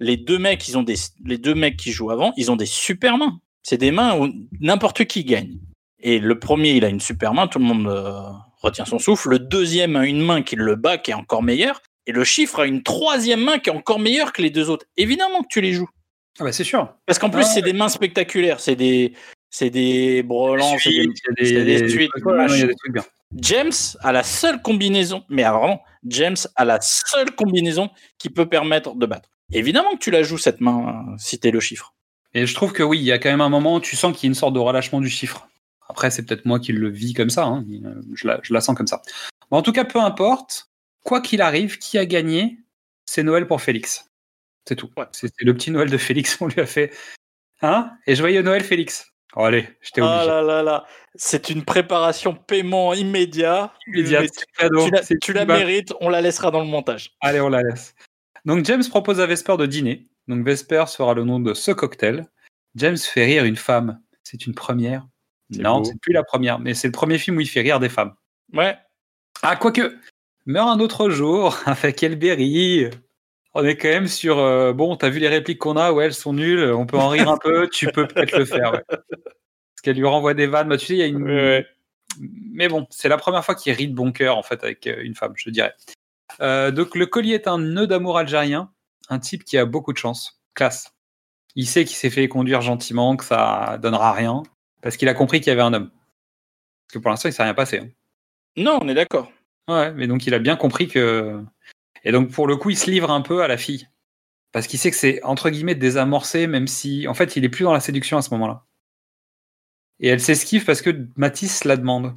[0.00, 2.66] Les deux mecs, ils ont des, les deux mecs qui jouent avant, ils ont des
[2.66, 3.38] super mains.
[3.62, 4.28] C'est des mains où
[4.60, 5.58] n'importe qui gagne.
[6.02, 8.22] Et le premier, il a une super main, tout le monde euh,
[8.62, 9.28] retient son souffle.
[9.28, 11.82] Le deuxième a une main qui le bat, qui est encore meilleure.
[12.06, 14.86] Et le chiffre a une troisième main qui est encore meilleure que les deux autres.
[14.96, 15.88] Évidemment que tu les joues.
[16.38, 16.94] Ah bah c'est sûr.
[17.04, 18.60] Parce qu'en plus, Ah, c'est des mains spectaculaires.
[18.60, 19.12] C'est des,
[19.50, 23.04] c'est des brelans, c'est des, Suites, des suites, non, des trucs bien.
[23.36, 28.48] James a la seule combinaison, mais ah, vraiment, James a la seule combinaison qui peut
[28.48, 29.28] permettre de battre.
[29.52, 31.94] Évidemment que tu la joues cette main euh, si t'es le chiffre.
[32.34, 34.16] Et je trouve que oui, il y a quand même un moment où tu sens
[34.16, 35.48] qu'il y a une sorte de relâchement du chiffre.
[35.88, 37.44] Après, c'est peut-être moi qui le vis comme ça.
[37.44, 37.64] hein.
[38.14, 39.02] Je, la, je la sens comme ça.
[39.50, 40.68] Mais en tout cas, peu importe.
[41.02, 42.58] Quoi qu'il arrive, qui a gagné,
[43.06, 44.04] c'est Noël pour Félix.
[44.68, 44.90] C'est tout.
[44.98, 45.06] Ouais.
[45.12, 46.36] C'est le petit Noël de Félix.
[46.40, 46.92] On lui a fait.
[47.62, 47.90] Hein?
[48.06, 49.06] Et joyeux Noël, Félix.
[49.34, 50.26] Oh, allez, j'étais Oh obligé.
[50.26, 53.72] là là là, c'est une préparation paiement immédiat.
[53.86, 57.12] Immédiat, tu la, c'est tu la mérites, on la laissera dans le montage.
[57.20, 57.94] Allez, on la laisse.
[58.44, 60.08] Donc James propose à Vesper de dîner.
[60.28, 62.26] Donc Vesper sera le nom de ce cocktail.
[62.76, 64.00] James fait rire une femme.
[64.22, 65.06] C'est une première.
[65.50, 67.88] Non, c'est plus la première, mais c'est le premier film où il fait rire des
[67.88, 68.14] femmes.
[68.52, 68.76] Ouais.
[69.42, 69.96] Ah, quoique,
[70.46, 72.88] meurt un autre jour avec Elberry.
[73.54, 74.38] On est quand même sur.
[74.38, 76.72] euh, bon, t'as vu les répliques qu'on a, ouais, elles sont nulles.
[76.72, 77.68] On peut en rire un peu.
[77.68, 78.72] Tu peux peut-être le faire.
[78.72, 78.84] ouais.
[78.88, 80.68] Parce qu'elle lui renvoie des vannes.
[80.68, 81.24] Bah, tu sais, il y a une.
[81.24, 81.66] Ouais, ouais.
[82.20, 85.00] Mais bon, c'est la première fois qu'il rit de bon cœur en fait avec euh,
[85.02, 85.74] une femme, je dirais.
[86.40, 88.72] Euh, donc le collier est un nœud d'amour algérien,
[89.08, 90.92] un type qui a beaucoup de chance, classe.
[91.56, 94.42] Il sait qu'il s'est fait conduire gentiment, que ça donnera rien,
[94.82, 95.90] parce qu'il a compris qu'il y avait un homme.
[95.90, 97.78] Parce que pour l'instant, il s'est rien passé.
[97.78, 97.88] hein.
[98.56, 99.30] Non, on est d'accord.
[99.68, 101.42] Ouais, mais donc il a bien compris que.
[102.04, 103.88] Et donc pour le coup, il se livre un peu à la fille.
[104.52, 107.64] Parce qu'il sait que c'est entre guillemets désamorcé, même si en fait il est plus
[107.64, 108.66] dans la séduction à ce moment-là.
[110.00, 112.16] Et elle s'esquive parce que Matisse la demande.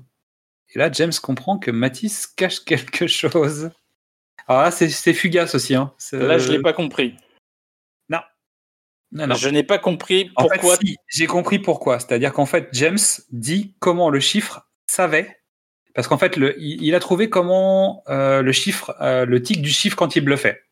[0.70, 3.70] Et là, James comprend que Matisse cache quelque chose.
[4.48, 5.76] Là, c'est fugace aussi.
[5.76, 5.94] Hein.
[6.12, 7.16] Là, je l'ai pas compris.
[9.16, 9.36] Non, non.
[9.36, 10.76] Je n'ai pas compris En fait, pourquoi.
[10.78, 12.00] si, j'ai compris pourquoi.
[12.00, 12.98] C'est-à-dire qu'en fait, James
[13.32, 15.38] dit comment le chiffre savait.
[15.94, 19.62] Parce qu'en fait, le, il, il a trouvé comment euh, le chiffre, euh, le tic
[19.62, 20.64] du chiffre quand il bluffait.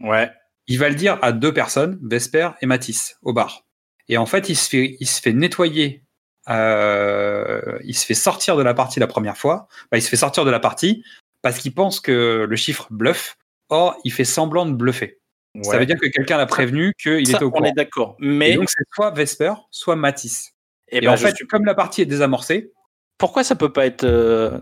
[0.00, 0.30] Ouais.
[0.66, 3.64] Il va le dire à deux personnes, Vesper et Matisse, au bar.
[4.10, 6.04] Et en fait, il se fait, il se fait nettoyer.
[6.50, 9.68] euh, il se fait sortir de la partie la première fois.
[9.90, 11.02] Bah, il se fait sortir de la partie
[11.46, 13.36] parce qu'il pense que le chiffre bluffe.
[13.68, 15.20] Or, il fait semblant de bluffer.
[15.62, 17.64] Ça veut dire que quelqu'un l'a prévenu qu'il était au on courant.
[17.66, 18.16] est d'accord.
[18.20, 20.50] Et Mais donc, c'est soit Vesper, soit Matisse.
[20.88, 22.72] eh Et, ben, en fait, suis- comme la partie est désamorcée,
[23.16, 24.58] pourquoi ça peut pas être euh,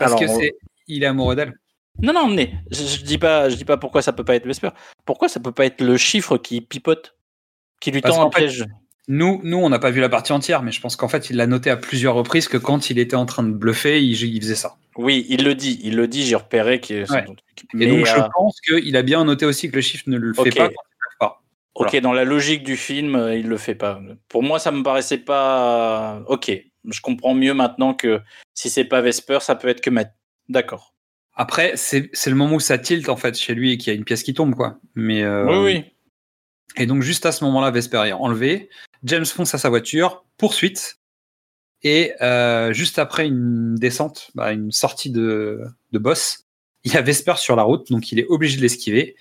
[0.00, 0.52] parce alors, que c'est,
[0.88, 1.54] il est amoureux d'elle.
[2.02, 4.46] Non, non, mais je, je dis pas, je dis pas pourquoi ça peut pas être
[4.46, 4.70] Vesper.
[5.04, 7.16] Pourquoi ça peut pas être le chiffre qui pipote,
[7.80, 8.64] qui lui Parce tend un piège?
[9.08, 11.36] Nous, nous, on n'a pas vu la partie entière, mais je pense qu'en fait, il
[11.36, 14.40] l'a noté à plusieurs reprises que quand il était en train de bluffer, il, il
[14.40, 14.76] faisait ça.
[14.96, 16.24] Oui, il le dit, il le dit.
[16.24, 17.10] J'ai repéré qu'il.
[17.10, 17.24] Ouais.
[17.24, 20.16] Et Mais, donc, je euh, pense qu'il a bien noté aussi que le chiffre ne
[20.16, 20.84] le fait pas quand
[21.92, 24.00] il ok, dans la logique du film, euh, il le fait pas.
[24.28, 26.22] Pour moi, ça me paraissait pas.
[26.26, 26.50] Ok,
[26.84, 28.20] je comprends mieux maintenant que
[28.54, 30.14] si c'est pas Vesper, ça peut être que Matt.
[30.48, 30.94] D'accord.
[31.34, 33.98] Après, c'est, le moment où ça tilt, en fait, chez lui et qu'il y a
[33.98, 34.78] une pièce qui tombe, quoi.
[34.94, 35.84] Mais, euh, Oui, oui.
[36.76, 38.70] Et donc, juste à ce moment-là, Vesper est enlevé.
[39.04, 40.96] James fonce à sa voiture, poursuite.
[41.82, 45.60] Et euh, juste après une descente, bah, une sortie de,
[45.92, 46.44] de boss,
[46.84, 49.16] il y a Vesper sur la route, donc il est obligé de l'esquiver.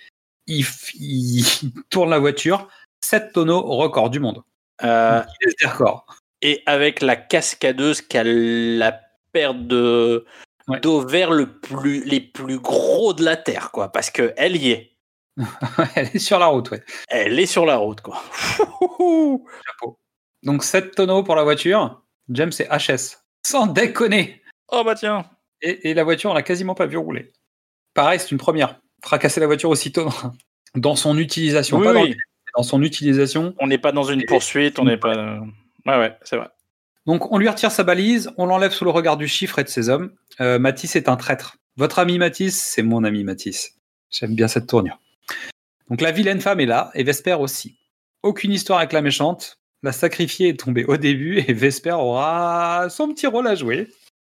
[0.47, 0.65] Il,
[0.99, 1.45] il
[1.89, 2.67] tourne la voiture,
[3.01, 4.41] 7 tonneaux, record du monde.
[4.83, 6.05] Euh, Il laisse des records.
[6.41, 8.99] et avec la cascadeuse qui a la
[9.31, 10.25] paire de
[10.67, 10.79] Ouais.
[10.81, 13.91] d'ovaires le plus les plus gros de la terre, quoi.
[13.91, 14.88] Parce que elle y est.
[15.95, 16.83] Elle est sur la route, ouais.
[17.09, 18.21] Elle est sur la route, quoi.
[19.65, 19.99] Chapeau.
[20.43, 22.01] Donc 7 tonneaux pour la voiture.
[22.29, 23.17] James est HS.
[23.45, 24.41] Sans déconner.
[24.71, 25.25] oh bah tiens.
[25.61, 27.31] Et, et la voiture, on l'a quasiment pas vu rouler.
[27.93, 28.79] Pareil, c'est une première.
[29.03, 30.09] Fracasser la voiture aussitôt
[30.75, 31.77] dans- son utilisation.
[31.79, 32.09] Oui, pas dans, oui.
[32.11, 32.15] le-
[32.55, 33.53] dans son utilisation.
[33.59, 35.39] On n'est pas dans une Et- poursuite, on n'est pas.
[35.85, 36.47] Ouais, ouais, c'est vrai.
[37.05, 39.69] Donc on lui retire sa balise, on l'enlève sous le regard du chiffre et de
[39.69, 40.11] ses hommes.
[40.41, 41.57] Euh, Matisse est un traître.
[41.77, 43.77] Votre ami Matisse, c'est mon ami Matisse.
[44.11, 44.99] J'aime bien cette tournure.
[45.89, 47.77] Donc la vilaine femme est là, et Vesper aussi.
[48.23, 49.59] Aucune histoire avec la méchante.
[49.81, 53.87] La sacrifiée est tombée au début, et Vesper aura son petit rôle à jouer.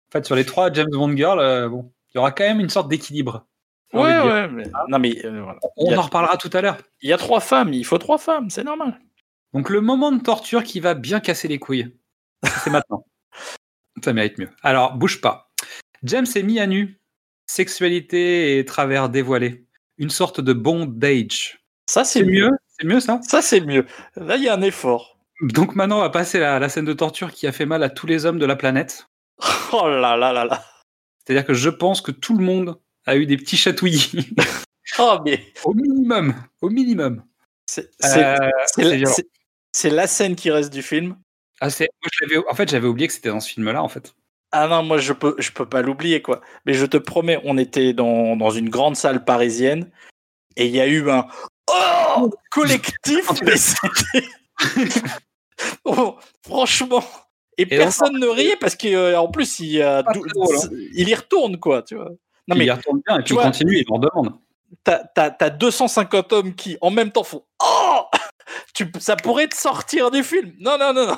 [0.10, 2.60] En fait, sur les trois James Bond Girls, euh, bon, il y aura quand même
[2.60, 3.46] une sorte d'équilibre.
[3.94, 4.48] Ouais, ouais.
[4.50, 5.60] mais- Non, mais euh, voilà.
[5.78, 6.78] On a- en reparlera tout à l'heure.
[7.02, 9.00] Il y a trois femmes, il faut trois femmes, c'est normal.
[9.54, 11.96] Donc le moment de torture qui va bien casser les couilles,
[12.64, 13.06] c'est maintenant.
[14.04, 14.50] Ça mérite mieux.
[14.62, 15.50] Alors, bouge pas.
[16.04, 17.00] James est mis à nu.
[17.48, 19.66] Sexualité et travers dévoilés.
[20.00, 21.60] Une sorte de bondage.
[21.88, 22.50] Ça, c'est mieux.
[22.50, 23.86] mieux C'est mieux ça Ça, c'est mieux.
[24.16, 25.20] Là, il y a un effort.
[25.42, 27.90] Donc maintenant, on va passer à la scène de torture qui a fait mal à
[27.90, 29.08] tous les hommes de la planète.
[29.72, 30.66] Oh là là là là.
[31.24, 34.30] C'est-à-dire que je pense que tout le monde a eu des petits chatouillis.
[34.98, 36.34] Oh, mais au minimum.
[36.62, 37.24] Au minimum.
[37.68, 38.36] c'est Euh,
[39.72, 41.16] c'est la- scène qui reste du film.
[41.62, 44.16] Ah, en fait, j'avais oublié que c'était dans ce film-là, en fait.
[44.52, 46.42] Ah non, moi je peux, je peux pas l'oublier quoi.
[46.66, 49.90] Mais je te promets, on était dans, dans une grande salle parisienne
[50.56, 51.28] et il y a eu un
[51.68, 53.28] oh collectif.
[55.84, 57.04] Oh, franchement.
[57.58, 60.70] Et, Et personne ne riait parce qu'en plus il, y drôle, hein.
[60.94, 62.10] il y retourne quoi, tu vois.
[62.48, 64.34] Non mais il retourne bien et tu il vois- continue, il leur demande.
[64.86, 68.06] t'as 250 hommes qui en même temps font oh
[68.74, 70.54] tu, ça pourrait te sortir du film.
[70.60, 71.18] Non non non non.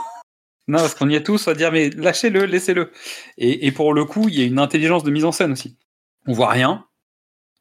[0.67, 2.91] Non, parce qu'on y est tous à dire, mais lâchez-le, laissez-le.
[3.37, 5.77] Et, et pour le coup, il y a une intelligence de mise en scène aussi.
[6.27, 6.85] On voit rien.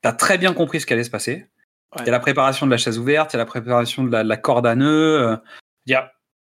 [0.02, 1.46] T'as très bien compris ce qui allait se passer.
[1.96, 2.06] Il Ouais.
[2.06, 4.22] y a la préparation de la chaise ouverte, il y a la préparation de la,
[4.22, 5.38] de la corde à nœud.
[5.88, 5.96] euh,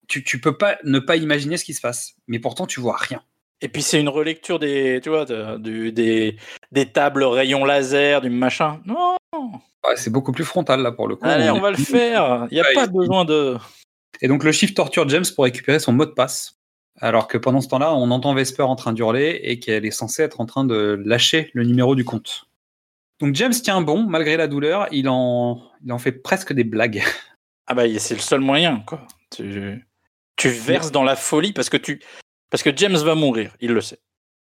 [0.09, 2.13] tu, tu peux pas ne pas imaginer ce qui se passe.
[2.29, 3.23] Mais pourtant, tu vois rien.
[3.61, 6.37] Et puis c'est une relecture des, tu vois, de- des,
[6.73, 8.81] des tables rayons laser, du machin.
[8.85, 9.17] Non,
[9.85, 11.27] Ouais, c'est beaucoup plus frontal, là, pour le coup.
[11.27, 12.47] allez, On va le faire.
[12.51, 13.57] Il n'y a Ouais, pas besoin de.
[14.21, 16.59] Et donc, le chiffre torture James pour récupérer son mot de passe.
[17.01, 20.23] Alors que pendant ce temps-là, on entend Vesper en train d'hurler et qu'elle est censée
[20.23, 22.45] être en train de lâcher le numéro du compte.
[23.21, 24.87] Donc, James tient bon, malgré la douleur.
[24.93, 27.03] Il en, il en fait presque des blagues.
[27.69, 29.07] Ah bah c'est le seul moyen, quoi.
[29.31, 29.87] Tu,
[30.37, 32.01] tu verses dans la folie parce que tu,
[32.51, 33.55] parce que James va mourir.
[33.61, 34.01] Il le sait.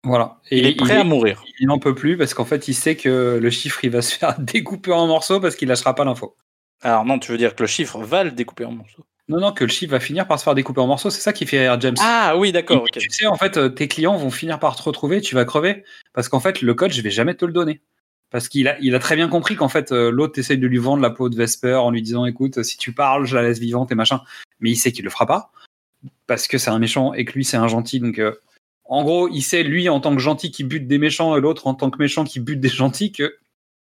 [0.05, 0.41] Voilà.
[0.51, 1.43] Et Il est prêt à mourir.
[1.59, 4.17] Il n'en peut plus parce qu'en fait, il sait que le chiffre, il va se
[4.17, 6.37] faire découper en morceaux parce qu'il lâchera pas l'info.
[6.83, 9.05] Alors non, tu veux dire que le chiffre va le découper en morceaux.
[9.29, 11.11] Non, non, que le chiffre va finir par se faire découper en morceaux.
[11.11, 11.97] C'est ça qui fait rire James.
[12.01, 12.87] Ah oui, d'accord.
[12.91, 15.85] Tu sais, en fait, euh, tes clients vont finir par te retrouver, tu vas crever.
[16.15, 17.83] Parce qu'en fait, le code, je vais jamais te le donner.
[18.31, 20.79] Parce qu'il a, il a très bien compris qu'en fait, euh, l'autre essaye de lui
[20.79, 23.59] vendre la peau de Vesper en lui disant, écoute, si tu parles, je la laisse
[23.59, 24.23] vivante et machin.
[24.61, 25.51] Mais il sait qu'il le fera pas.
[26.27, 28.01] parce que c'est un méchant et que lui c'est un gentil.
[28.01, 28.35] Donc euh,
[28.85, 31.67] en gros, il sait lui en tant que gentil qui bute des méchants et l'autre
[31.67, 33.37] en tant que méchant qui bute des gentils que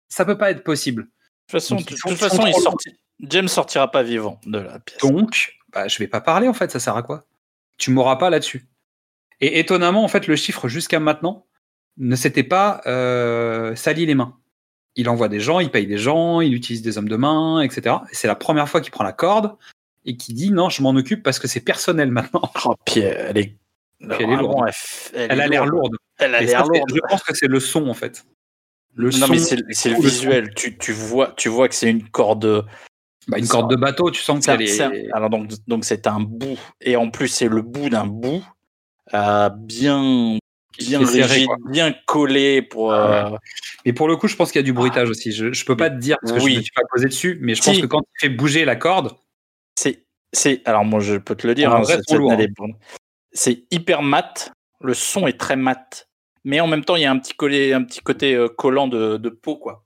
[0.08, 1.08] ça peut pas être possible.
[1.48, 4.98] De toute façon, de toute il sorti- James sortira pas vivant de la pièce.
[5.00, 7.24] Donc, bah, je vais pas parler en fait, ça sert à quoi?
[7.78, 8.66] Tu m'auras pas là-dessus.
[9.40, 11.46] Et étonnamment, en fait, le chiffre jusqu'à maintenant
[11.98, 14.36] ne s'était pas euh, sali les mains.
[14.96, 17.96] Il envoie des gens, il paye des gens, il utilise des hommes de main, etc.
[18.10, 19.56] Et c'est la première fois qu'il prend la corde
[20.06, 22.50] et qui dit non, je m'en occupe parce que c'est personnel maintenant.
[22.64, 23.56] Oh, puis elle est.
[24.00, 24.70] elle est lourde.
[25.14, 25.96] a l'air lourde.
[26.18, 26.90] Elle a l'air lourde.
[26.94, 28.24] Je pense que c'est le son en fait.
[28.96, 29.56] Le non, son, mais c'est
[29.90, 30.54] le visuel.
[30.54, 32.66] Tu, tu, vois, tu vois que c'est une corde.
[33.28, 35.08] Bah, une corde de bateau, tu sens qu'elle c'est un- est.
[35.12, 38.40] alors donc donc c'est un bout et en plus c'est le bout d'un bout
[39.14, 40.38] euh, bien
[40.78, 41.56] bien rigide, quoi.
[41.68, 42.92] bien collé pour.
[42.92, 43.36] Ah euh,
[43.84, 45.32] Et pour le coup, je pense qu'il y a du bruitage aussi.
[45.32, 46.52] Je, je peux pas te dire parce que Oui.
[46.52, 47.68] je me suis pas posé dessus, mais je Si.
[47.70, 49.10] pense que quand il fait bouger la corde,
[49.74, 51.74] C'est c'est alors moi je peux te le dire.
[51.74, 52.66] Hein, c'est- hein.
[53.32, 54.52] C'est hyper mat.
[54.80, 56.06] Le son est très mat,
[56.46, 59.82] mais en même temps il y a un petit côté euh, collant de, peau quoi.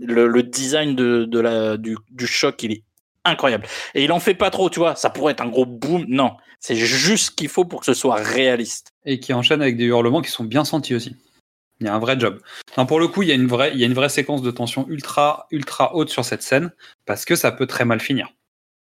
[0.00, 2.82] Le, design du, choc il est
[3.24, 4.96] incroyable et il en fait pas trop tu vois.
[4.96, 6.06] Ça pourrait être un gros boom.
[6.08, 8.92] Non, c'est juste ce qu'il faut pour que ce soit réaliste.
[9.04, 11.14] et qui enchaîne avec des hurlements qui sont bien sentis aussi.
[11.80, 12.40] Il y a un vrai job.
[12.88, 14.50] Pour le coup, il y a une vraie, il y a une vraie séquence de
[14.50, 16.72] tension ultra, ultra haute sur cette scène
[17.06, 18.32] parce que ça peut très mal finir.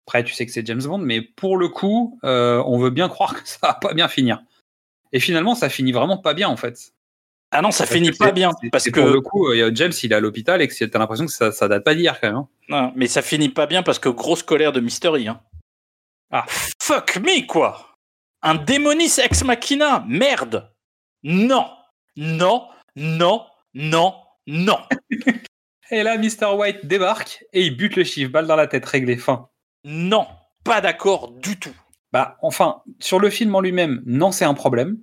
[0.05, 3.07] Après, tu sais que c'est James Bond, mais pour le coup, euh, on veut bien
[3.07, 4.43] croire que ça va pas bien finir.
[5.13, 6.92] Et finalement, ça finit vraiment pas bien en fait.
[7.55, 10.11] Ah non, ça Parce finit pas bien parce que pour le coup, euh, James, il
[10.11, 12.37] est à l'hôpital et que t'as l'impression que ça, ça date pas d'hier quand même.
[12.37, 12.47] hein.
[12.67, 15.27] Non, mais ça finit pas bien parce que grosse colère de Mystery.
[15.27, 15.39] Hein.
[16.31, 16.45] Ah.
[16.81, 17.95] Fuck me, quoi
[18.41, 20.71] Un démonis ex machina Merde
[21.21, 21.67] Non
[22.15, 24.15] Non Non Non
[24.47, 24.79] Non
[25.91, 26.55] Et là, Mr.
[26.57, 29.49] White débarque et il bute le chiffre, balle dans la tête, réglé, fin.
[29.83, 30.25] Non
[30.63, 31.75] Pas d'accord du tout.
[32.11, 34.97] Bah, enfin, sur le film en lui-même, non, c'est un problème.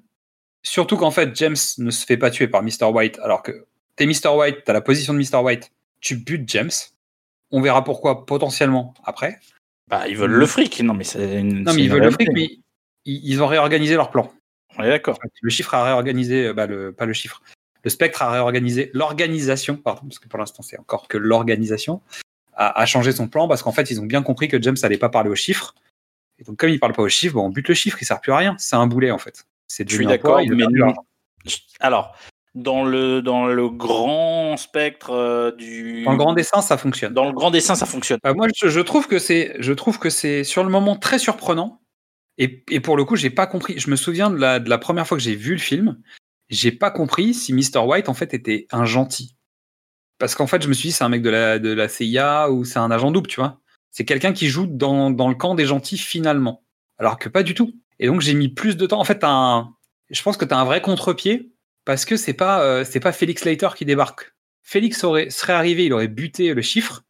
[0.62, 2.84] Surtout qu'en fait, James ne se fait pas tuer par Mr.
[2.84, 3.66] White, alors que
[3.96, 4.28] t'es Mr.
[4.36, 5.38] White, t'as la position de Mr.
[5.38, 6.70] White, tu butes James.
[7.50, 9.40] On verra pourquoi potentiellement après.
[9.88, 10.80] Bah, ils veulent le fric.
[10.82, 11.64] Non, mais c'est une.
[11.64, 12.48] Non, mais ils veulent le fric, mais
[13.04, 14.32] ils, ont réorganisé leur plan.
[14.78, 15.18] On est d'accord.
[15.42, 17.42] Le chiffre a réorganisé, euh, bah, le, pas le chiffre.
[17.82, 22.02] Le spectre a réorganisé l'organisation, pardon, parce que pour l'instant c'est encore que l'organisation,
[22.52, 24.98] a, a changé son plan parce qu'en fait ils ont bien compris que James allait
[24.98, 25.74] pas parler aux chiffres.
[26.38, 28.20] Et donc comme il parle pas aux chiffres, bon, on bute le chiffre, il sert
[28.20, 28.54] plus à rien.
[28.58, 29.46] C'est un boulet en fait.
[29.70, 30.92] C'est Je suis d'accord, mais non.
[31.78, 32.16] Alors,
[32.56, 36.02] dans le, dans le grand spectre euh, du.
[36.02, 37.14] Dans le grand dessin, ça fonctionne.
[37.14, 38.18] Dans le grand dessin, ça fonctionne.
[38.26, 41.20] Euh, moi, je, je trouve que c'est, je trouve que c'est sur le moment très
[41.20, 41.82] surprenant.
[42.36, 43.78] Et, et pour le coup, j'ai pas compris.
[43.78, 46.00] Je me souviens de la, de la première fois que j'ai vu le film,
[46.48, 47.78] j'ai pas compris si Mr.
[47.86, 49.36] White en fait était un gentil.
[50.18, 52.50] Parce qu'en fait, je me suis dit c'est un mec de la, de la CIA
[52.50, 53.60] ou c'est un agent double, tu vois.
[53.92, 56.64] C'est quelqu'un qui joue dans, dans le camp des gentils finalement.
[56.98, 57.72] Alors que pas du tout.
[58.00, 58.98] Et donc j'ai mis plus de temps.
[58.98, 59.74] En fait, un,
[60.10, 61.52] je pense que tu as un vrai contre-pied
[61.84, 64.34] parce que c'est pas, euh, c'est pas Félix Leiter qui débarque.
[64.62, 67.02] Félix aurait, serait arrivé, il aurait buté le chiffre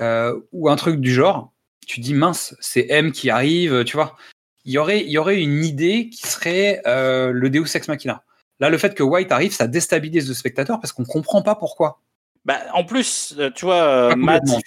[0.00, 1.52] euh, ou un truc du genre.
[1.86, 4.16] Tu dis mince, c'est M qui arrive, tu vois.
[4.64, 8.22] Il y aurait, il y aurait une idée qui serait euh, le Deus Ex Machina.
[8.60, 12.00] Là, le fait que White arrive, ça déstabilise le spectateur parce qu'on comprend pas pourquoi.
[12.44, 14.60] Bah, en plus, tu vois, Mads,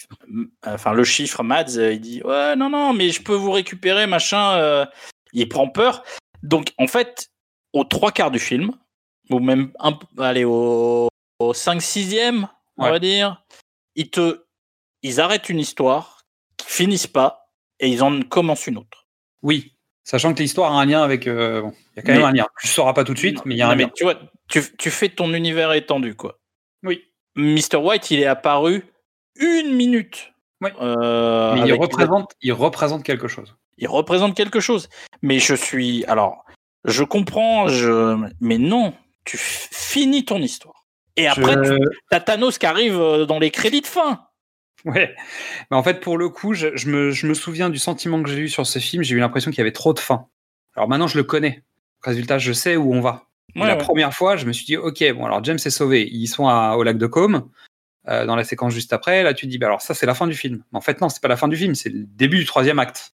[0.63, 4.85] enfin le chiffre Mads, il dit ouais non non mais je peux vous récupérer machin.
[5.33, 6.03] Il prend peur.
[6.43, 7.29] Donc en fait,
[7.73, 8.71] aux trois quarts du film,
[9.29, 11.07] ou même un, allez au,
[11.39, 12.47] au 5 6e,
[12.77, 12.89] on Ouais.
[12.91, 13.43] va dire,
[13.95, 14.43] ils te,
[15.01, 16.21] ils arrêtent une histoire,
[16.57, 17.49] qui finissent pas
[17.79, 19.07] et ils en commencent une autre.
[19.41, 21.27] Oui, sachant que l'histoire a un lien avec.
[21.27, 22.45] euh, bon, il y a quand Mais- même un lien.
[22.59, 23.91] Tu ne sauras pas tout de suite, mais il y a un mais lien.
[23.95, 24.15] tu vois,
[24.49, 26.39] tu, tu fais ton univers étendu quoi.
[26.83, 27.03] Oui.
[27.35, 28.85] Mr White, il est apparu
[29.37, 30.31] une minute.
[30.61, 30.71] Ouais.
[30.79, 31.67] Euh, Mais
[32.41, 33.55] il représente quelque chose.
[33.77, 34.89] Il représente quelque chose.
[35.21, 36.05] Mais je suis.
[36.05, 36.45] Alors,
[36.85, 38.17] je comprends, je...
[38.41, 38.93] mais non,
[39.25, 40.85] tu finis ton histoire.
[41.15, 44.25] Et après, Je- tu as Thanos qui arrive euh, dans les crédits de fin.
[44.85, 45.15] Ouais.
[45.71, 48.29] Mais en fait, pour le coup, je, je me, je me souviens du sentiment que
[48.29, 49.01] j'ai eu sur ce film.
[49.03, 50.27] J'ai eu l'impression qu'il y avait trop de fin.
[50.75, 51.63] Alors maintenant, je le connais.
[52.01, 53.27] Résultat, je sais où on va.
[53.55, 53.77] Ouais, la ouais.
[53.77, 56.09] première fois, je me suis dit, ok, bon, alors James est sauvé.
[56.11, 57.49] Ils sont à- au lac de Côme,
[58.09, 59.23] euh, dans la séquence juste après.
[59.23, 60.63] Là, tu te dis, bah, alors ça, c'est la fin du film.
[60.71, 62.79] Mais en fait, non, c'est pas la fin du film, c'est le début du troisième
[62.79, 63.12] acte.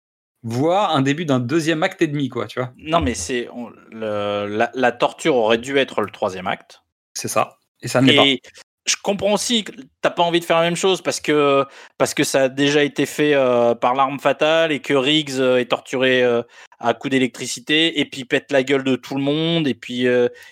[0.49, 2.73] Voire un début d'un deuxième acte et demi, quoi, tu vois.
[2.77, 3.49] Non, mais c'est.
[3.53, 6.83] on- le- la, la torture aurait dû être le troisième acte.
[7.15, 7.59] C'est ça.
[7.83, 8.51] Et ça ne l'est pas.
[8.87, 11.65] Je comprends aussi que t'as pas envie de faire la même chose parce que,
[11.99, 15.57] parce que ça a déjà été fait euh, par l'arme fatale et que Riggs euh,
[15.59, 16.43] est torturé euh,
[16.79, 20.07] à coups d'électricité et puis il pète la gueule de tout le monde et puis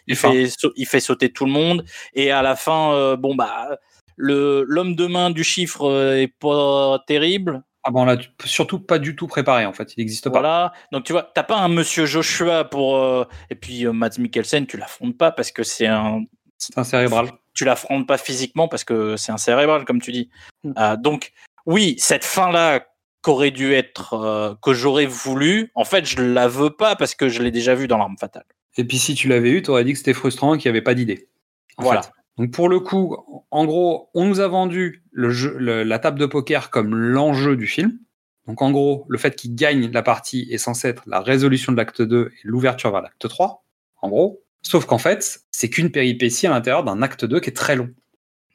[0.08, 1.84] il, fait, il fait sauter tout le monde
[2.14, 3.78] et à la fin, bon bah
[4.16, 7.62] le l'homme de main du chiffre est pas terrible.
[7.84, 9.94] Ah bon, là, tu peux surtout pas du tout préparé, en fait.
[9.96, 10.40] Il n'existe pas.
[10.40, 10.72] Voilà.
[10.90, 14.66] Donc tu vois, t'as pas un Monsieur Joshua pour euh, et puis euh, Mads Mikkelsen,
[14.66, 16.22] tu l'affrontes pas parce que c'est un.
[16.56, 17.30] C'est un cérébral.
[17.52, 20.30] Tu l'affrontes pas physiquement parce que c'est un cérébral, comme tu dis.
[20.64, 20.72] Mm.
[20.78, 21.32] Euh, donc
[21.66, 22.84] oui, cette fin là
[23.20, 27.28] qu'aurait dû être euh, que j'aurais voulu, en fait, je la veux pas parce que
[27.28, 28.44] je l'ai déjà vu dans l'arme fatale.
[28.76, 30.76] Et puis si tu l'avais eu, tu aurais dit que c'était frustrant et qu'il n'y
[30.76, 31.28] avait pas d'idée.
[31.76, 32.02] en Voilà.
[32.02, 32.10] fait.
[32.36, 33.16] Donc pour le coup,
[33.50, 37.56] en gros, on nous a vendu le jeu, le- la table de poker comme l'enjeu
[37.56, 37.98] du film.
[38.46, 41.76] Donc en gros, le fait qu'il gagne la partie est censé être la résolution de
[41.76, 43.64] l'acte 2 et l'ouverture vers l'acte 3,
[44.02, 44.42] en gros.
[44.62, 47.90] Sauf qu'en fait, c'est qu'une péripétie à l'intérieur d'un acte 2 qui est très long.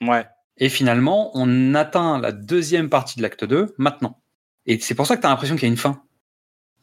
[0.01, 0.25] Ouais.
[0.57, 4.19] Et finalement, on atteint la deuxième partie de l'acte 2 maintenant.
[4.65, 6.03] Et c'est pour ça que tu as l'impression qu'il y a une fin.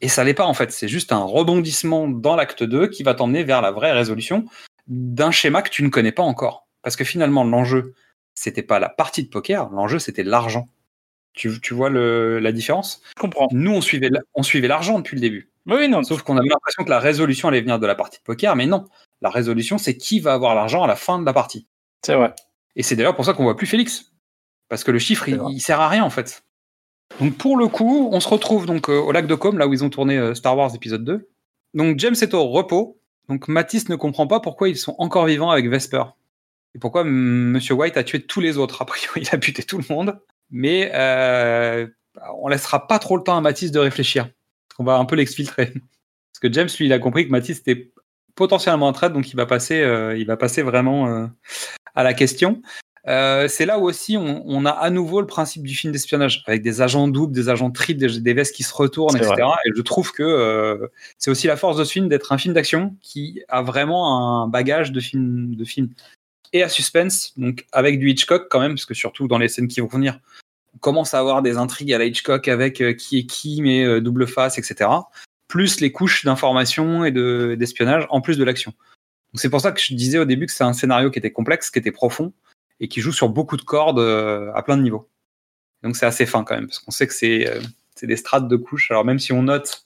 [0.01, 3.13] Et ça l'est pas en fait, c'est juste un rebondissement dans l'acte 2 qui va
[3.13, 4.45] t'emmener vers la vraie résolution
[4.87, 6.66] d'un schéma que tu ne connais pas encore.
[6.87, 7.93] Parce que finalement, l'enjeu,
[8.33, 10.69] c'était pas la partie de poker, l'enjeu, c'était l'argent.
[11.33, 13.01] Tu, tu vois le- la différence?
[13.17, 13.49] Je comprends.
[13.51, 15.51] Nous, on suivait, la- on suivait l'argent depuis le début.
[15.65, 16.01] Oui, non.
[16.03, 18.67] Sauf qu'on avait l'impression que la résolution allait venir de la partie de poker, mais
[18.67, 18.85] non.
[19.19, 21.67] La résolution, c'est qui va avoir l'argent à la fin de la partie.
[22.05, 22.33] C'est vrai.
[22.77, 24.13] Et c'est d'ailleurs pour ça qu'on voit plus Félix.
[24.69, 26.45] Parce que le chiffre, il, il sert à rien en fait.
[27.19, 29.73] Donc pour le coup, on se retrouve donc euh, au lac de Com, là où
[29.73, 31.27] ils ont tourné euh, Star Wars épisode 2.
[31.73, 32.97] Donc James est au repos.
[33.27, 36.03] Donc Matisse ne comprend pas pourquoi ils sont encore vivants avec Vesper.
[36.77, 38.83] Et pourquoi Monsieur White a tué tous les autres?
[38.83, 40.19] A priori, il a buté tout le monde.
[40.51, 41.87] Mais euh,
[42.39, 44.25] on laissera pas trop le temps à Matisse de réfléchir.
[44.25, 45.65] Parce qu'on va un peu l'exfiltrer.
[45.73, 47.91] Parce que James, lui, il a compris que Matisse était
[48.35, 51.25] potentiellement en traite, donc il va passer, euh, il va passer vraiment euh,
[51.95, 52.61] à la question.
[53.07, 56.43] Euh, c'est là où aussi on, on a à nouveau le principe du film d'espionnage,
[56.45, 59.33] avec des agents doubles, des agents triples, des, des vestes qui se retournent, etc.
[59.65, 60.87] Et je trouve que euh,
[61.17, 64.47] c'est aussi la force de ce film d'être un film d'action qui a vraiment un
[64.49, 65.89] bagage de film, de film
[66.53, 69.67] et à suspense, donc avec du Hitchcock quand même, parce que surtout dans les scènes
[69.67, 70.19] qui vont venir,
[70.73, 73.83] on commence à avoir des intrigues à la Hitchcock avec euh, qui est qui, mais
[73.83, 74.89] euh, double face, etc.
[75.47, 78.73] Plus les couches d'information et de- d'espionnage, en plus de l'action.
[79.33, 81.69] C'est pour ça que je disais au début que c'est un scénario qui était complexe,
[81.69, 82.33] qui était profond,
[82.79, 85.09] et qui joue sur beaucoup de cordes euh, à plein de niveaux.
[85.83, 87.61] Donc c'est assez fin quand même, parce qu'on sait que c'est
[88.01, 88.91] des strates de couches.
[88.91, 89.83] Alors même si on note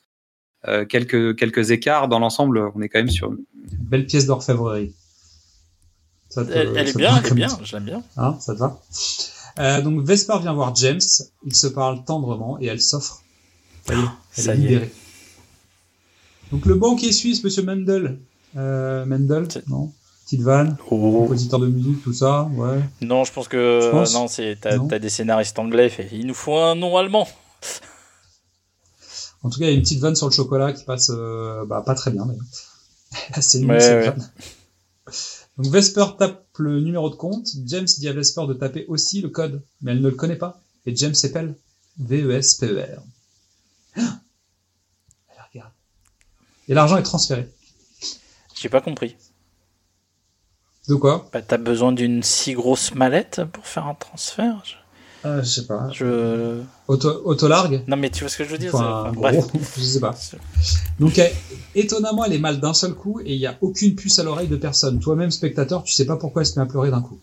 [0.89, 3.33] quelques, quelques écarts, dans l'ensemble, on est quand même sur...
[3.79, 4.93] Belle pièce d'orfèvrerie.
[6.31, 7.59] Ça te- Elle, elle est bien, elle est bien.
[7.73, 8.03] l'aime bien.
[8.17, 8.79] Hein, ça te va
[9.59, 10.99] Euh, Donc Vesper vient voir James,
[11.45, 13.21] ils se parlent tendrement et elle s'offre.
[13.85, 14.01] Ça y est,
[14.37, 14.67] elle Ça est y est.
[14.69, 14.91] libérée.
[16.51, 18.17] Donc le banquier suisse, Monsieur Mendel.
[18.57, 19.91] Euh, Mendel, non
[20.25, 21.19] Petite vanne, Oh.
[21.23, 22.79] compositeur de musique, tout ça, ouais.
[23.01, 24.13] Non, je pense que Je pense.
[24.13, 24.87] non, c'est t'as Non.
[24.87, 25.89] t'as des scénaristes anglais.
[25.89, 27.27] Fait, il nous faut un nom allemand.
[29.43, 31.65] En tout cas, il y a une petite vanne sur le chocolat qui passe euh,
[31.65, 32.43] bah, pas très bien d'ailleurs.
[33.41, 34.09] C'est nul Ouais, cette ouais.
[34.11, 34.29] vanne.
[35.61, 37.47] Donc Vesper tape le numéro de compte.
[37.65, 40.59] James dit à Vesper de taper aussi le code, mais elle ne le connaît pas.
[40.87, 41.55] Et James s'appelle
[41.99, 43.03] V-E-S-P-E-R.
[43.95, 44.19] Ah
[45.29, 45.71] Elle regarde.
[46.67, 47.47] Et l'argent est transféré.
[48.55, 49.15] J'ai pas compris.
[50.87, 51.29] De quoi?
[51.31, 54.63] Bah, t'as besoin d'une si grosse mallette pour faire un transfert
[55.25, 55.89] euh, Je sais pas.
[55.91, 56.61] Je.
[56.87, 57.83] Auto, autolargue?
[57.87, 59.45] Non, mais tu vois ce que je veux dire Enfin, gros,
[59.77, 60.15] je sais pas.
[60.99, 61.33] Donc elle-
[61.75, 64.47] étonnamment, elle est mal d'un seul coup et il y a aucune puce à l'oreille
[64.47, 64.99] de personne.
[64.99, 67.19] Toi-même, spectateur, tu sais pas pourquoi elle se met à pleurer d'un coup.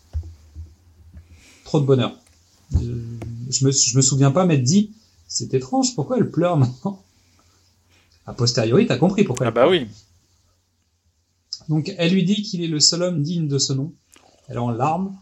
[1.65, 2.13] Trop de bonheur.
[2.75, 2.79] Euh,
[3.51, 4.93] Je me, je me souviens pas m'être dit,
[5.27, 7.03] c'est étrange, pourquoi elle pleure maintenant?
[8.27, 9.47] A posteriori, t'as compris pourquoi.
[9.47, 9.71] Ah elle bah pleure.
[9.83, 9.87] oui.
[11.69, 13.93] Donc elle lui dit qu'il est le seul homme digne de ce nom.
[14.49, 15.15] Elle est en larmes.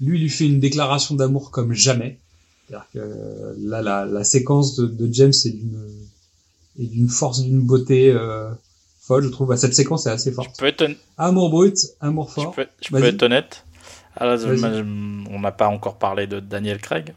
[0.00, 2.18] Lui lui fait une déclaration d'amour comme jamais.
[2.68, 5.88] C'est-à-dire que là, la, la séquence de, de James est d'une
[6.78, 8.48] est d'une force, d'une beauté euh,
[9.00, 9.48] folle, je trouve.
[9.48, 10.58] Bah, cette séquence est assez Je forte.
[10.58, 12.54] peux être, hon- Amour brut, amour je fort.
[12.54, 13.64] peux, je peux être honnête.
[14.38, 14.44] Je-
[15.30, 17.12] on n'a pas encore parlé de Daniel Craig,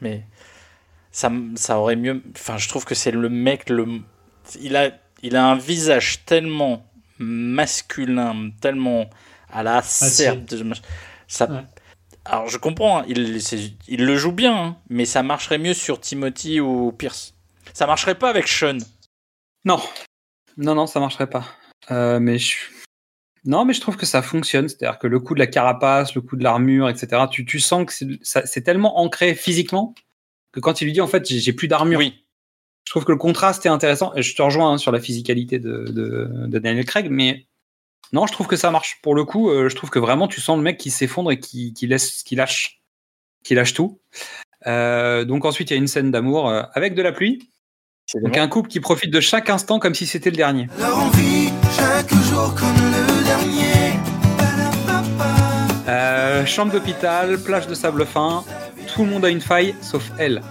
[0.00, 0.24] mais
[1.12, 2.22] ça, ça aurait mieux.
[2.34, 3.86] Enfin, je trouve que c'est le mec le.
[4.60, 4.90] Il a,
[5.22, 6.84] il a un visage tellement
[7.18, 9.08] masculin, tellement
[9.52, 9.82] à la
[11.26, 11.46] Ça.
[11.50, 11.60] Ouais.
[12.30, 13.00] Alors, je comprends.
[13.00, 17.34] hein, il, le joue bien, hein, mais ça marcherait mieux sur Timothy ou Pierce.
[17.74, 18.78] Ça marcherait pas avec Sean.
[19.64, 19.80] Non,
[20.56, 21.44] non, non, ça marcherait pas.
[21.90, 22.56] Euh, mais je...
[23.44, 24.68] Non, mais je trouve que ça fonctionne.
[24.68, 27.86] C'est-à-dire que le coup de la carapace, le coup de l'armure, etc., tu, tu sens
[27.86, 27.92] que
[28.22, 29.94] c'est- tellement ancré physiquement
[30.52, 32.24] que quand il lui dit en fait j'ai j'ai plus d'armure, Oui.
[32.86, 34.12] je trouve que le contraste est intéressant.
[34.14, 37.46] Et je te rejoins hein, sur la physicalité de, de, de Daniel Craig, mais
[38.12, 38.98] non, je trouve que ça marche.
[39.02, 41.38] Pour le coup, euh, je trouve que vraiment tu sens le mec qui s'effondre et
[41.38, 42.80] qui, qui laisse, qui lâche,
[43.44, 44.00] qui lâche tout.
[44.66, 47.50] Euh, donc ensuite il y a une scène d'amour euh, avec de la pluie.
[48.22, 50.66] Donc un couple qui profite de chaque instant comme si c'était le dernier.
[50.78, 54.00] Leur envie, chaque jour comme le dernier.
[55.88, 58.44] Euh, chambre d'hôpital, plage de sable fin,
[58.92, 60.42] tout le monde a une faille sauf elle.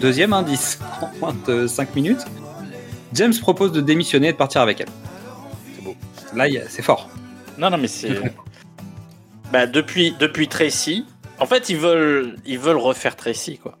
[0.00, 2.24] Deuxième indice, en moins de 5 minutes,
[3.14, 4.88] James propose de démissionner et de partir avec elle.
[6.34, 7.10] Là, c'est fort.
[7.58, 8.10] Non, non, mais c'est.
[9.52, 11.06] Bah, depuis, depuis Tracy,
[11.38, 13.78] en fait, ils veulent, ils veulent refaire Tracy, quoi.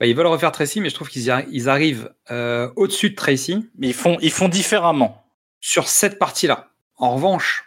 [0.00, 3.68] Bah, ils veulent refaire Tracy, mais je trouve qu'ils ils arrivent euh, au-dessus de Tracy
[3.76, 5.24] Mais ils font, ils font différemment.
[5.60, 6.70] sur cette partie-là.
[6.96, 7.64] En revanche,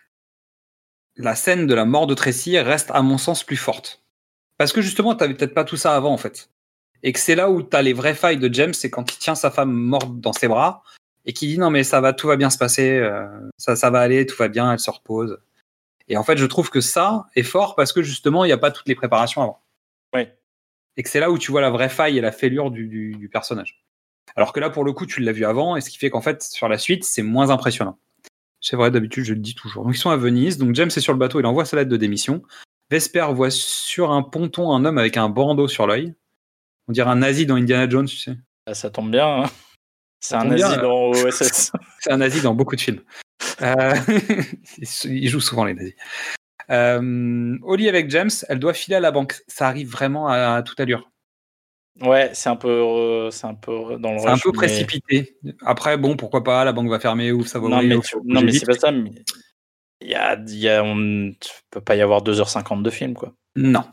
[1.15, 4.03] la scène de la mort de Tracy reste, à mon sens, plus forte.
[4.57, 6.49] Parce que justement, t'avais peut-être pas tout ça avant, en fait.
[7.03, 9.35] Et que c'est là où t'as les vraies failles de James, c'est quand il tient
[9.35, 10.83] sa femme morte dans ses bras
[11.25, 13.27] et qui dit non mais ça va, tout va bien se passer, euh,
[13.57, 15.39] ça, ça va aller, tout va bien, elle se repose.
[16.07, 18.57] Et en fait, je trouve que ça est fort parce que justement, il n'y a
[18.57, 19.61] pas toutes les préparations avant.
[20.13, 20.27] Oui.
[20.97, 23.15] Et que c'est là où tu vois la vraie faille et la fêlure du, du,
[23.15, 23.83] du personnage.
[24.35, 26.21] Alors que là, pour le coup, tu l'as vu avant, et ce qui fait qu'en
[26.21, 27.97] fait, sur la suite, c'est moins impressionnant.
[28.61, 29.83] C'est vrai, d'habitude, je le dis toujours.
[29.83, 30.57] Donc, ils sont à Venise.
[30.57, 32.43] Donc, James est sur le bateau, il envoie sa lettre de démission.
[32.89, 36.13] Vesper voit sur un ponton un homme avec un bandeau sur l'œil.
[36.87, 38.35] On dirait un nazi dans Indiana Jones, tu sais.
[38.65, 39.43] Ah, ça tombe bien.
[39.43, 39.49] hein.
[40.27, 41.71] C'est un nazi dans OSS.
[41.99, 43.01] C'est un nazi dans beaucoup de films.
[43.61, 43.93] Euh,
[45.05, 45.93] il joue souvent les nazis.
[46.71, 49.35] Euh, lit avec James, elle doit filer à la banque.
[49.47, 51.11] Ça arrive vraiment à, à toute allure.
[52.01, 54.19] ouais, c'est un peu, euh, c'est un peu dans le.
[54.19, 55.37] C'est un peu mais- précipité.
[55.63, 58.41] Après, bon, pourquoi pas, la banque va fermer ou ça va Non, mais, tu- non,
[58.41, 58.91] mais c'est pas ça.
[58.91, 59.11] mais
[60.01, 61.31] Il y a, il y a, on ne
[61.69, 63.33] peut pas y avoir 2h50 de film, quoi.
[63.55, 63.83] Non.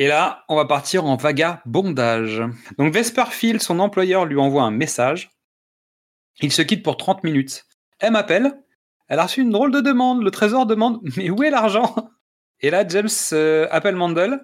[0.00, 2.40] Et là, on va partir en vagabondage.
[2.78, 5.32] Donc Vesper file, son employeur lui envoie un message.
[6.40, 7.66] Il se quitte pour 30 minutes.
[7.98, 8.62] Elle m'appelle.
[9.08, 10.22] Elle a reçu une drôle de demande.
[10.22, 11.96] Le trésor demande Mais où est l'argent?
[12.60, 14.40] Et là, James euh, appelle Mandel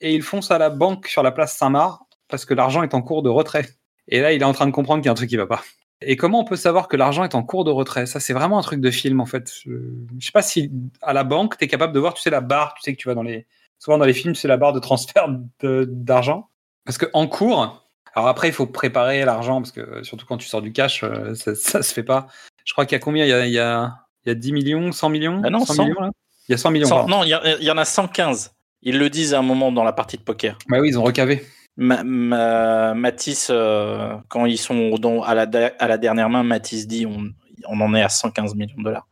[0.00, 3.02] et il fonce à la banque sur la place Saint-Marc parce que l'argent est en
[3.02, 3.68] cours de retrait.
[4.06, 5.48] Et là, il est en train de comprendre qu'il y a un truc qui va
[5.48, 5.64] pas.
[6.00, 8.06] Et comment on peut savoir que l'argent est en cours de retrait?
[8.06, 9.52] Ça, c'est vraiment un truc de film, en fait.
[9.64, 9.72] Je,
[10.20, 10.70] je sais pas si
[11.00, 13.00] à la banque, tu es capable de voir, tu sais, la barre, tu sais que
[13.00, 13.48] tu vas dans les.
[13.82, 15.26] Souvent dans les films, c'est la barre de transfert
[15.60, 16.48] d'argent.
[16.84, 17.82] Parce que en cours,
[18.14, 21.34] alors après, il faut préparer l'argent, parce que surtout quand tu sors du cash, euh,
[21.34, 22.28] ça, ça se fait pas.
[22.64, 23.24] Je crois qu'il y a combien?
[23.24, 23.92] Il y a, il y, a,
[24.24, 25.42] il y a 10 millions, 100 millions?
[25.44, 25.82] Ah non, 100 100.
[25.86, 26.10] millions là?
[26.48, 27.06] Il y a 100 millions.
[27.08, 28.54] Non, il y, a- il y en a 115.
[28.82, 30.58] Ils le disent à un moment dans la partie de poker.
[30.68, 31.44] Bah oui, ils ont recavé.
[31.76, 36.86] Ma, ma- Matisse, euh, quand ils sont dans- à, la, à la dernière main, Matisse
[36.86, 37.24] dit on,
[37.68, 39.08] on en est à 115 millions de dollars.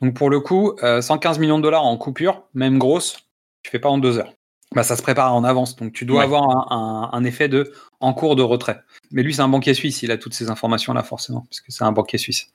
[0.00, 3.18] Donc pour le coup, euh, 115 millions de dollars en coupure, même grosse,
[3.64, 4.32] tu fais pas en deux heures.
[4.74, 6.24] Bah, ça se prépare en avance, donc tu dois Ouais.
[6.24, 6.42] avoir
[6.72, 8.80] un, un- un effet de en cours de retrait.
[9.12, 11.84] Mais lui, c'est un banquier suisse, il a toutes ces informations-là forcément, parce que c'est
[11.84, 12.48] un banquier suisse.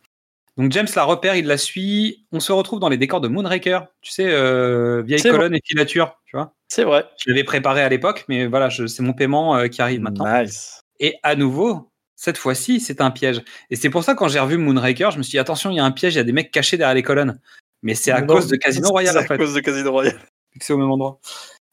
[0.57, 2.25] Donc James la repère, il la suit.
[2.33, 6.19] On se retrouve dans les décors de Moonraker, tu sais, euh, vieille colonne et filature,
[6.25, 6.53] tu vois.
[6.67, 7.05] C'est vrai.
[7.17, 10.25] Je l'avais préparé à l'époque, mais voilà, c'est mon paiement euh, qui arrive maintenant.
[10.41, 10.81] Nice.
[10.99, 13.41] Et à nouveau, cette fois-ci, c'est un piège.
[13.69, 15.79] Et c'est pour ça, quand j'ai revu Moonraker, je me suis dit, attention, il y
[15.79, 17.39] a un piège, il y a des mecs cachés derrière les colonnes.
[17.81, 19.33] Mais c'est à Non, cause de Casino Royale, c'est en fait.
[19.35, 20.19] à cause de Casino Royale.
[20.53, 21.19] Vu que c'est au même endroit.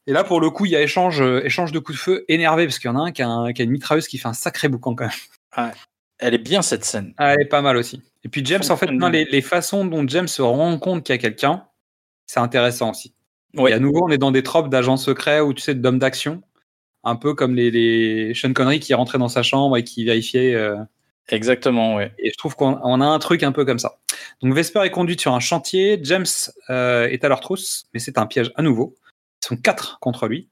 [0.07, 2.25] Et là, pour le coup, il y a échange, euh, échange de coups de feu
[2.29, 4.19] énervé, parce qu'il y en a un qui a, un- qui a une mitrailleuse qui
[4.19, 5.09] fait un sacré boucan quand
[5.57, 5.73] même.
[6.19, 7.13] Elle est bien cette scène.
[7.19, 8.03] Ah, elle est pas mal aussi.
[8.25, 11.15] Et puis James, en fait, non, les, les façons dont James se rend compte qu'il
[11.15, 11.67] y a quelqu'un,
[12.27, 13.15] c'est intéressant aussi.
[13.55, 13.71] Ouais.
[13.71, 16.43] Et à nouveau, on est dans des tropes d'agents secrets ou tu sais, d'hommes d'action.
[17.05, 20.55] Un peu comme les, les Sean Connery qui rentrait dans sa chambre et qui vérifiait.
[20.55, 20.77] euh,
[21.29, 22.13] Exactement, ouais.
[22.19, 23.99] Et je trouve qu'on on a un truc un peu comme ça.
[24.43, 26.27] Donc Vesper est conduite sur un chantier, James
[26.71, 28.97] euh, est à leur trousse, mais c'est un piège à nouveau.
[29.43, 30.49] Ils sont quatre contre lui.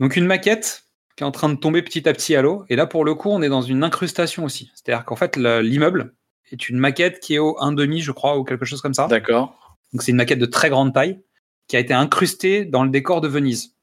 [0.00, 0.84] Donc une maquette
[1.16, 2.64] qui est en train de tomber petit à petit à l'eau.
[2.68, 4.70] Et là, pour le coup, on est dans une incrustation aussi.
[4.74, 6.14] C'est-à-dire qu'en fait, le- l'immeuble
[6.52, 9.06] est une maquette qui est au 1,5, je crois, ou quelque chose comme ça.
[9.08, 9.76] D'accord.
[9.92, 11.20] Donc c'est une maquette de très grande taille
[11.66, 13.74] qui a été incrustée dans le décor de Venise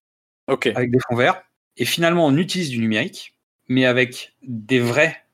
[0.47, 0.67] Ok.
[0.67, 1.41] avec des fonds verts.
[1.77, 3.35] Et finalement, on utilise du numérique,
[3.67, 5.24] mais avec des vrais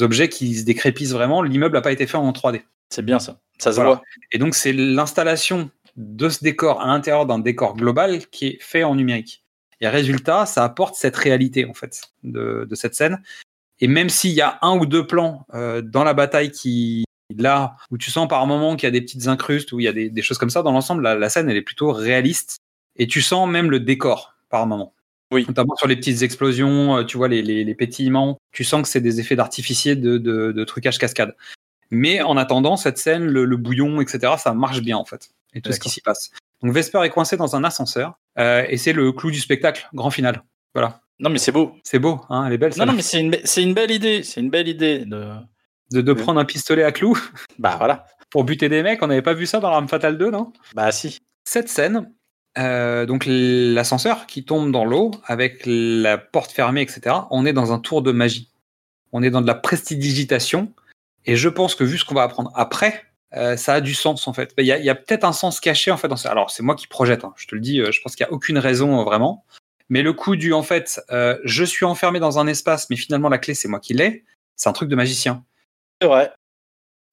[0.00, 1.42] objets qui se décrépissent vraiment.
[1.42, 2.62] L'immeuble n'a pas été fait en 3D.
[2.90, 3.40] C'est bien ça.
[3.58, 3.90] Ça se Voilà.
[3.94, 4.02] voit.
[4.32, 8.84] Et donc, c'est l'installation de ce décor à l'intérieur d'un décor global qui est fait
[8.84, 9.44] en numérique.
[9.80, 13.22] Et résultat, ça apporte cette réalité, en fait, de, de cette scène.
[13.80, 17.04] Et même s'il y a un ou deux plans euh, dans la bataille qui,
[17.36, 19.88] là, où tu sens par moment qu'il y a des petites incrustes, où il y
[19.88, 22.58] a des, des choses comme ça, dans l'ensemble, la, la scène, elle est plutôt réaliste.
[22.96, 24.94] Et tu sens même le décor par moment.
[25.30, 25.44] Oui.
[25.48, 28.38] Notamment sur les petites explosions, euh, tu vois, les, les, les pétillements.
[28.52, 31.34] Tu sens que c'est des effets d'artificier de, de, de trucage cascade.
[31.90, 35.30] Mais en attendant, cette scène, le, le bouillon, etc., ça marche bien en fait.
[35.54, 36.30] Et tout ce qui s'y passe.
[36.62, 38.18] Donc Vesper est coincé dans un ascenseur.
[38.38, 40.42] euh, et c'est le clou du spectacle, grand final.
[40.74, 41.00] Voilà.
[41.20, 41.76] Non, mais c'est beau.
[41.84, 42.72] C'est beau, hein, elle est belle.
[42.76, 44.22] Non, non, mais c'est une, belle idée.
[44.24, 45.28] C'est une belle idée de.
[45.92, 47.16] De, de prendre un pistolet à clou
[47.58, 48.06] Bah voilà.
[48.30, 50.52] pour buter des mecs, on n'avait pas vu ça dans l'Arme Fatale 2, non?
[50.74, 51.18] Bah si.
[51.44, 52.10] Cette scène,
[52.58, 57.72] euh, donc l'ascenseur qui tombe dans l'eau avec la porte fermée, etc., on est dans
[57.72, 58.50] un tour de magie.
[59.12, 60.72] On est dans de la prestidigitation.
[61.26, 63.02] Et je pense que vu ce qu'on va apprendre après,
[63.36, 64.54] euh, ça a du sens en fait.
[64.58, 66.30] Il y a, a peut-être un sens caché en fait dans ça.
[66.30, 68.30] Alors c'est moi qui projette, hein, je te le dis, euh, je pense qu'il n'y
[68.30, 69.44] a aucune raison euh, vraiment.
[69.88, 73.36] Mais le coup du, en fait, je suis enfermé dans un espace, mais finalement la
[73.36, 74.24] clé c'est moi qui l'ai,
[74.56, 75.44] c'est un truc de magicien.
[76.00, 76.32] C'est vrai.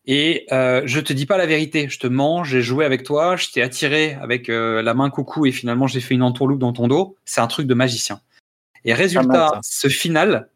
[0.06, 3.36] Et euh, je te dis pas la vérité, je te mens, j'ai joué avec toi,
[3.36, 6.74] je t'ai attiré avec euh, la main coucou et finalement j'ai fait une entourloupe dans
[6.74, 7.18] ton dos.
[7.26, 8.20] C'est un truc de magicien.
[8.84, 10.50] Et résultat, mal, ce final,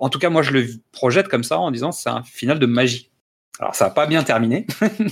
[0.00, 2.64] en tout cas moi je le projette comme ça en disant c'est un final de
[2.66, 3.10] magie.
[3.58, 4.66] Alors ça va pas bien terminé.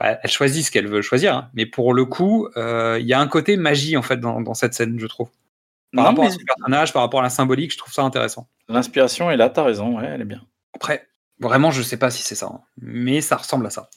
[0.00, 1.50] Bah, elle choisit ce qu'elle veut choisir, hein.
[1.54, 4.52] mais pour le coup, euh, il y a un côté magie en fait dans, dans
[4.52, 5.28] cette scène, je trouve.
[5.94, 8.02] Par Non, rapport mais- à ce personnage, par rapport à la symbolique, je trouve ça
[8.02, 8.48] intéressant.
[8.68, 10.42] L'inspiration est là, t'as raison, ouais, elle est bien.
[10.74, 11.06] Après,
[11.40, 13.90] vraiment, je sais pas si c'est ça, hein, mais ça ressemble à ça.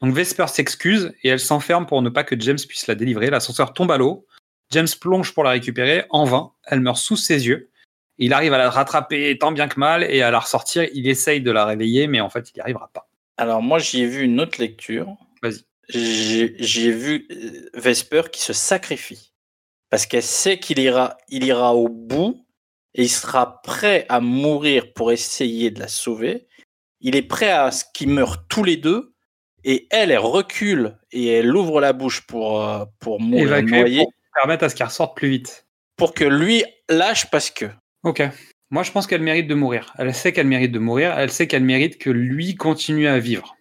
[0.00, 3.30] Donc Vesper s'excuse et elle s'enferme pour ne pas que James puisse la délivrer.
[3.30, 4.26] L'ascenseur tombe à l'eau.
[4.70, 6.04] James plonge pour la récupérer.
[6.10, 7.70] En vain, elle meurt sous ses yeux.
[8.18, 10.88] Il arrive à la rattraper tant bien que mal et à la ressortir.
[10.92, 13.08] Il essaye de la réveiller, mais en fait, il n'y arrivera pas.
[13.36, 15.16] Alors moi, j'y ai vu une autre lecture.
[15.42, 15.62] Vas-y.
[15.88, 19.32] J'ai j'ai vu euh, Vesper qui se sacrifie
[19.90, 22.46] parce qu'elle sait qu'il ira, il ira au bout
[22.94, 26.46] et il sera prêt à mourir pour essayer de la sauver.
[27.02, 29.12] Il est prêt à ce qu'ils meurent tous les deux
[29.64, 34.42] et elle, elle recule et elle ouvre la bouche pour euh, pour mourir noyée pour
[34.42, 35.66] permettre à ce qu'elle ressorte plus vite.
[35.96, 37.66] pour que lui lâche parce que.
[38.02, 38.22] Ok.
[38.70, 39.92] Moi, je pense qu'elle mérite de mourir.
[39.98, 41.12] Elle sait qu'elle mérite de mourir.
[41.18, 43.54] Elle sait qu'elle mérite que lui continue à vivre.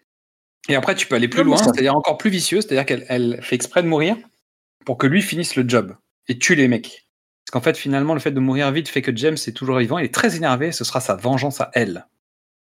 [0.69, 3.39] Et après, tu peux aller plus mais loin, c'est-à-dire encore plus vicieux, c'est-à-dire qu'elle elle
[3.41, 4.15] fait exprès de mourir
[4.85, 5.95] pour que lui finisse le job
[6.29, 7.07] et tue les mecs.
[7.45, 9.97] Parce qu'en fait, finalement, le fait de mourir vite fait que James est toujours vivant.
[9.97, 10.71] Il est très énervé.
[10.71, 12.05] Ce sera sa vengeance à elle.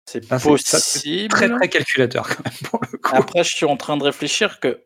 [0.06, 1.28] C'est c'est possible.
[1.28, 3.16] Très très calculateur quand même pour le coup.
[3.16, 4.82] Après, je suis en train de réfléchir que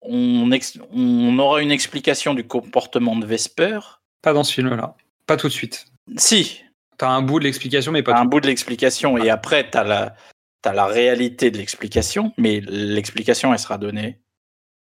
[0.00, 3.78] on, ex- on aura une explication du comportement de Vesper.
[4.22, 4.96] Pas dans ce film-là.
[5.26, 5.86] Pas tout de suite.
[6.16, 6.60] Si,
[6.98, 8.28] T'as un bout de l'explication, mais pas t'as un tout.
[8.30, 10.14] bout de l'explication et après, t'as la,
[10.62, 14.20] t'as la réalité de l'explication, mais l'explication, elle sera donnée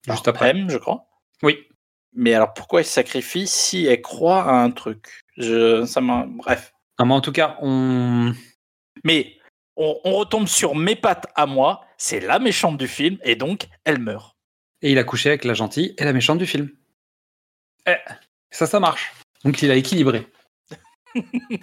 [0.06, 0.50] Juste par après.
[0.50, 1.08] M, je crois.
[1.44, 1.60] Oui.
[2.14, 5.22] Mais alors, pourquoi elle se sacrifie si elle croit à un truc?
[5.38, 6.74] Je, ça Bref.
[7.00, 8.34] Non, mais en tout cas, on.
[9.06, 9.38] Mais
[9.78, 13.68] on, on retombe sur mes pattes à moi, c'est la méchante du film, et donc,
[13.86, 14.36] elle meurt.
[14.82, 16.70] Et il a couché avec la gentille et la méchante du film.
[17.88, 17.96] Eh,
[18.50, 19.12] ça, ça marche.
[19.44, 20.28] Donc il a équilibré.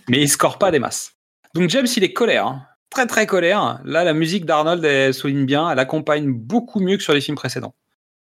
[0.09, 1.15] Mais il score pas des masses.
[1.55, 2.47] Donc James, il est colère.
[2.47, 2.67] hein.
[2.91, 3.81] Très très colère.
[3.85, 5.71] Là, la musique d'Arnold, elle souligne bien.
[5.71, 7.75] Elle accompagne beaucoup mieux que sur les films précédents.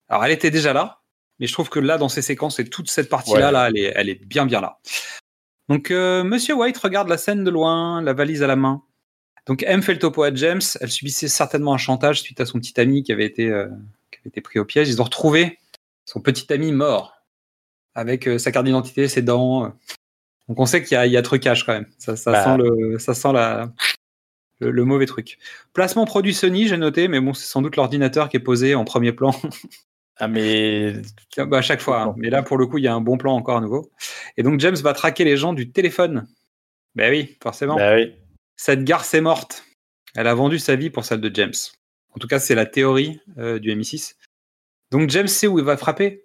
[0.07, 1.01] Alors elle était déjà là,
[1.39, 3.51] mais je trouve que là, dans ces séquences et toute cette partie-là, Ouais.
[3.51, 4.79] là, elle est, elle est bien bien là.
[5.67, 8.83] Donc euh, Monsieur White regarde la scène de loin, la valise à la main.
[9.45, 10.61] Donc M fait le topo à James.
[10.81, 13.67] Elle subissait certainement un chantage suite à son petit ami qui avait été, euh,
[14.11, 14.89] qui avait été pris au piège.
[14.89, 15.59] Ils ont retrouvé
[16.05, 17.13] son petit ami mort
[17.93, 19.73] avec euh, sa carte d'identité, ses dents.
[20.47, 21.85] Donc on sait qu'il y, a- il y a trucage quand même.
[21.97, 22.43] Ça, ça Bah.
[22.43, 23.71] sent, le, ça sent la,
[24.59, 25.37] le, le mauvais truc.
[25.73, 28.83] Placement produit Sony, j'ai noté, mais bon, c'est sans doute l'ordinateur qui est posé en
[28.85, 29.31] premier plan.
[30.17, 30.93] Ah, mais.
[31.37, 32.01] Bah, à chaque fois.
[32.03, 32.13] hein.
[32.17, 33.91] Mais là, pour le coup, il y a un bon plan encore à nouveau.
[34.37, 36.25] Et donc James va traquer les gens du téléphone.
[36.95, 37.75] Ben oui, forcément.
[37.75, 38.13] Bah oui.
[38.57, 39.65] Cette garce est morte.
[40.15, 41.53] Elle a vendu sa vie pour celle de James.
[42.13, 44.15] En tout cas, c'est la théorie euh, du MI6.
[44.91, 46.23] Donc James sait où il va frapper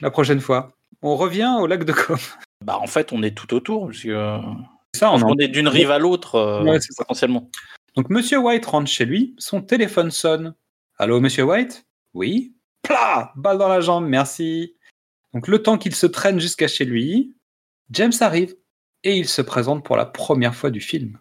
[0.00, 0.72] la prochaine fois.
[1.02, 2.18] On revient au lac de Com.
[2.64, 4.08] Bah, en fait, on est tout autour, parce que.
[4.08, 4.38] euh,
[4.96, 7.48] Ça, on est d'une rive à l'autre, euh, Ouais, potentiellement.
[7.94, 10.54] Donc Monsieur White rentre chez lui, son téléphone sonne.
[10.98, 11.86] Allô, Monsieur White?
[12.14, 12.54] Oui.
[12.82, 14.76] Plah Balle dans la jambe, merci.
[15.34, 17.36] Donc le temps qu'il se traîne jusqu'à chez lui,
[17.90, 18.56] James arrive
[19.04, 21.18] et il se présente pour la première fois du film.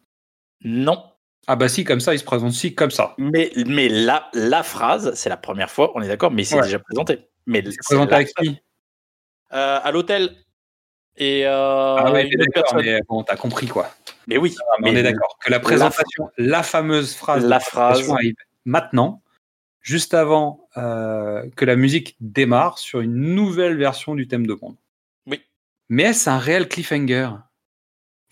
[0.63, 1.03] Non.
[1.47, 3.13] Ah bah si, comme ça, il se présente si, comme ça.
[3.17, 6.63] Mais, mais la, la phrase, c'est la première fois, on est d'accord, mais c'est Ouais.
[6.63, 7.27] déjà présenté.
[7.45, 8.47] Mais Il se c'est présente la avec phrase.
[8.47, 8.61] qui?
[9.53, 10.35] Euh, À l'hôtel.
[11.15, 13.89] Et euh, Ah ouais, d'accord, mais bon, t'as compris quoi.
[14.27, 18.09] Mais oui, Ah, mais on est d'accord que la présentation, la, fameuse phrase, La phrase.
[18.11, 18.35] arrive
[18.65, 19.23] maintenant,
[19.81, 24.75] juste avant euh, que la musique démarre sur une nouvelle version du thème de Bond.
[25.25, 25.41] Oui.
[25.89, 27.29] Mais est-ce un réel cliffhanger?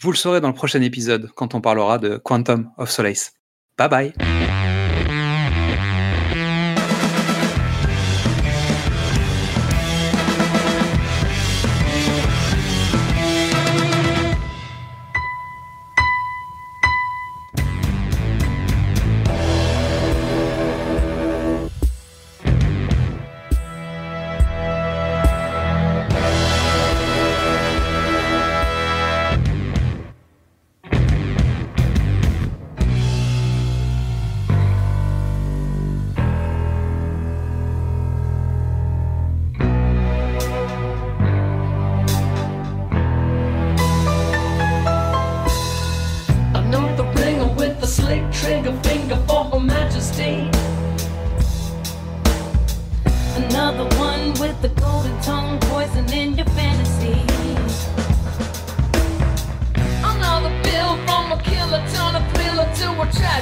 [0.05, 3.33] Vous le saurez dans le prochain épisode quand on parlera de Quantum of Solace.
[3.75, 4.44] Bye bye.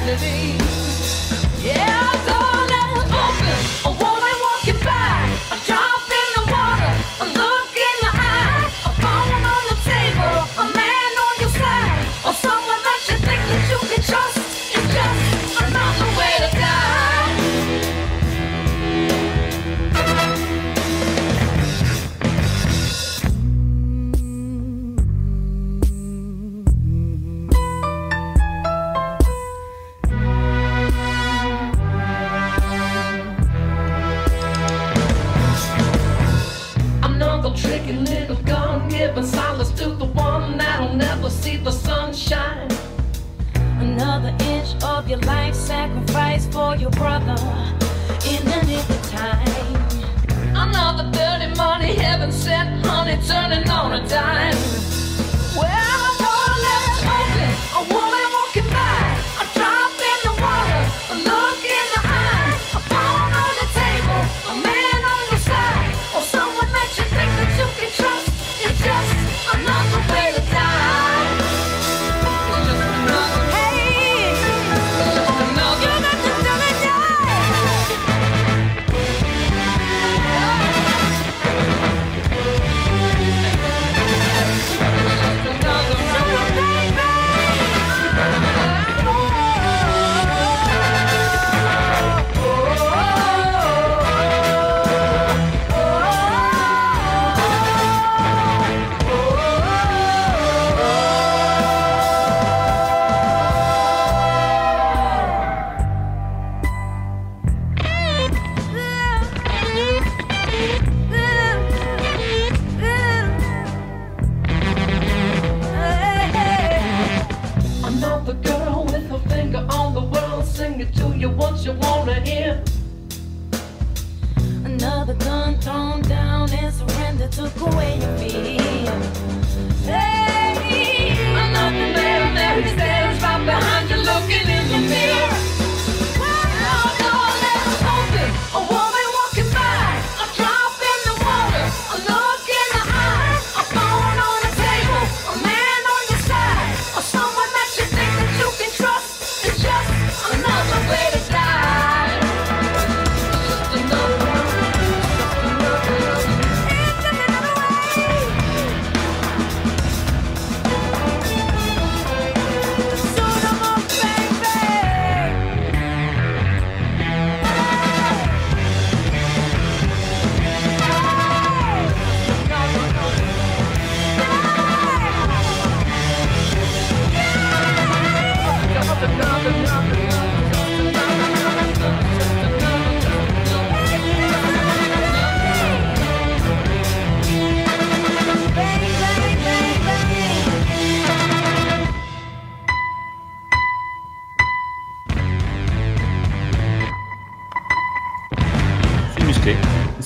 [0.06, 0.63] melody.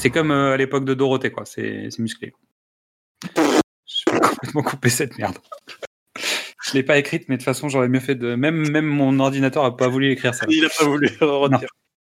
[0.08, 1.44] C'est comme euh, à l'époque de Dorothée, quoi.
[1.46, 2.32] C'est musclé.
[3.36, 5.38] Je vais complètement couper cette merde.
[6.64, 8.36] Je l'ai pas écrite, mais de toute façon, j'aurais mieux fait de.
[8.36, 10.46] Même, même mon ordinateur a pas voulu écrire ça.
[10.48, 11.10] Il a pas voulu.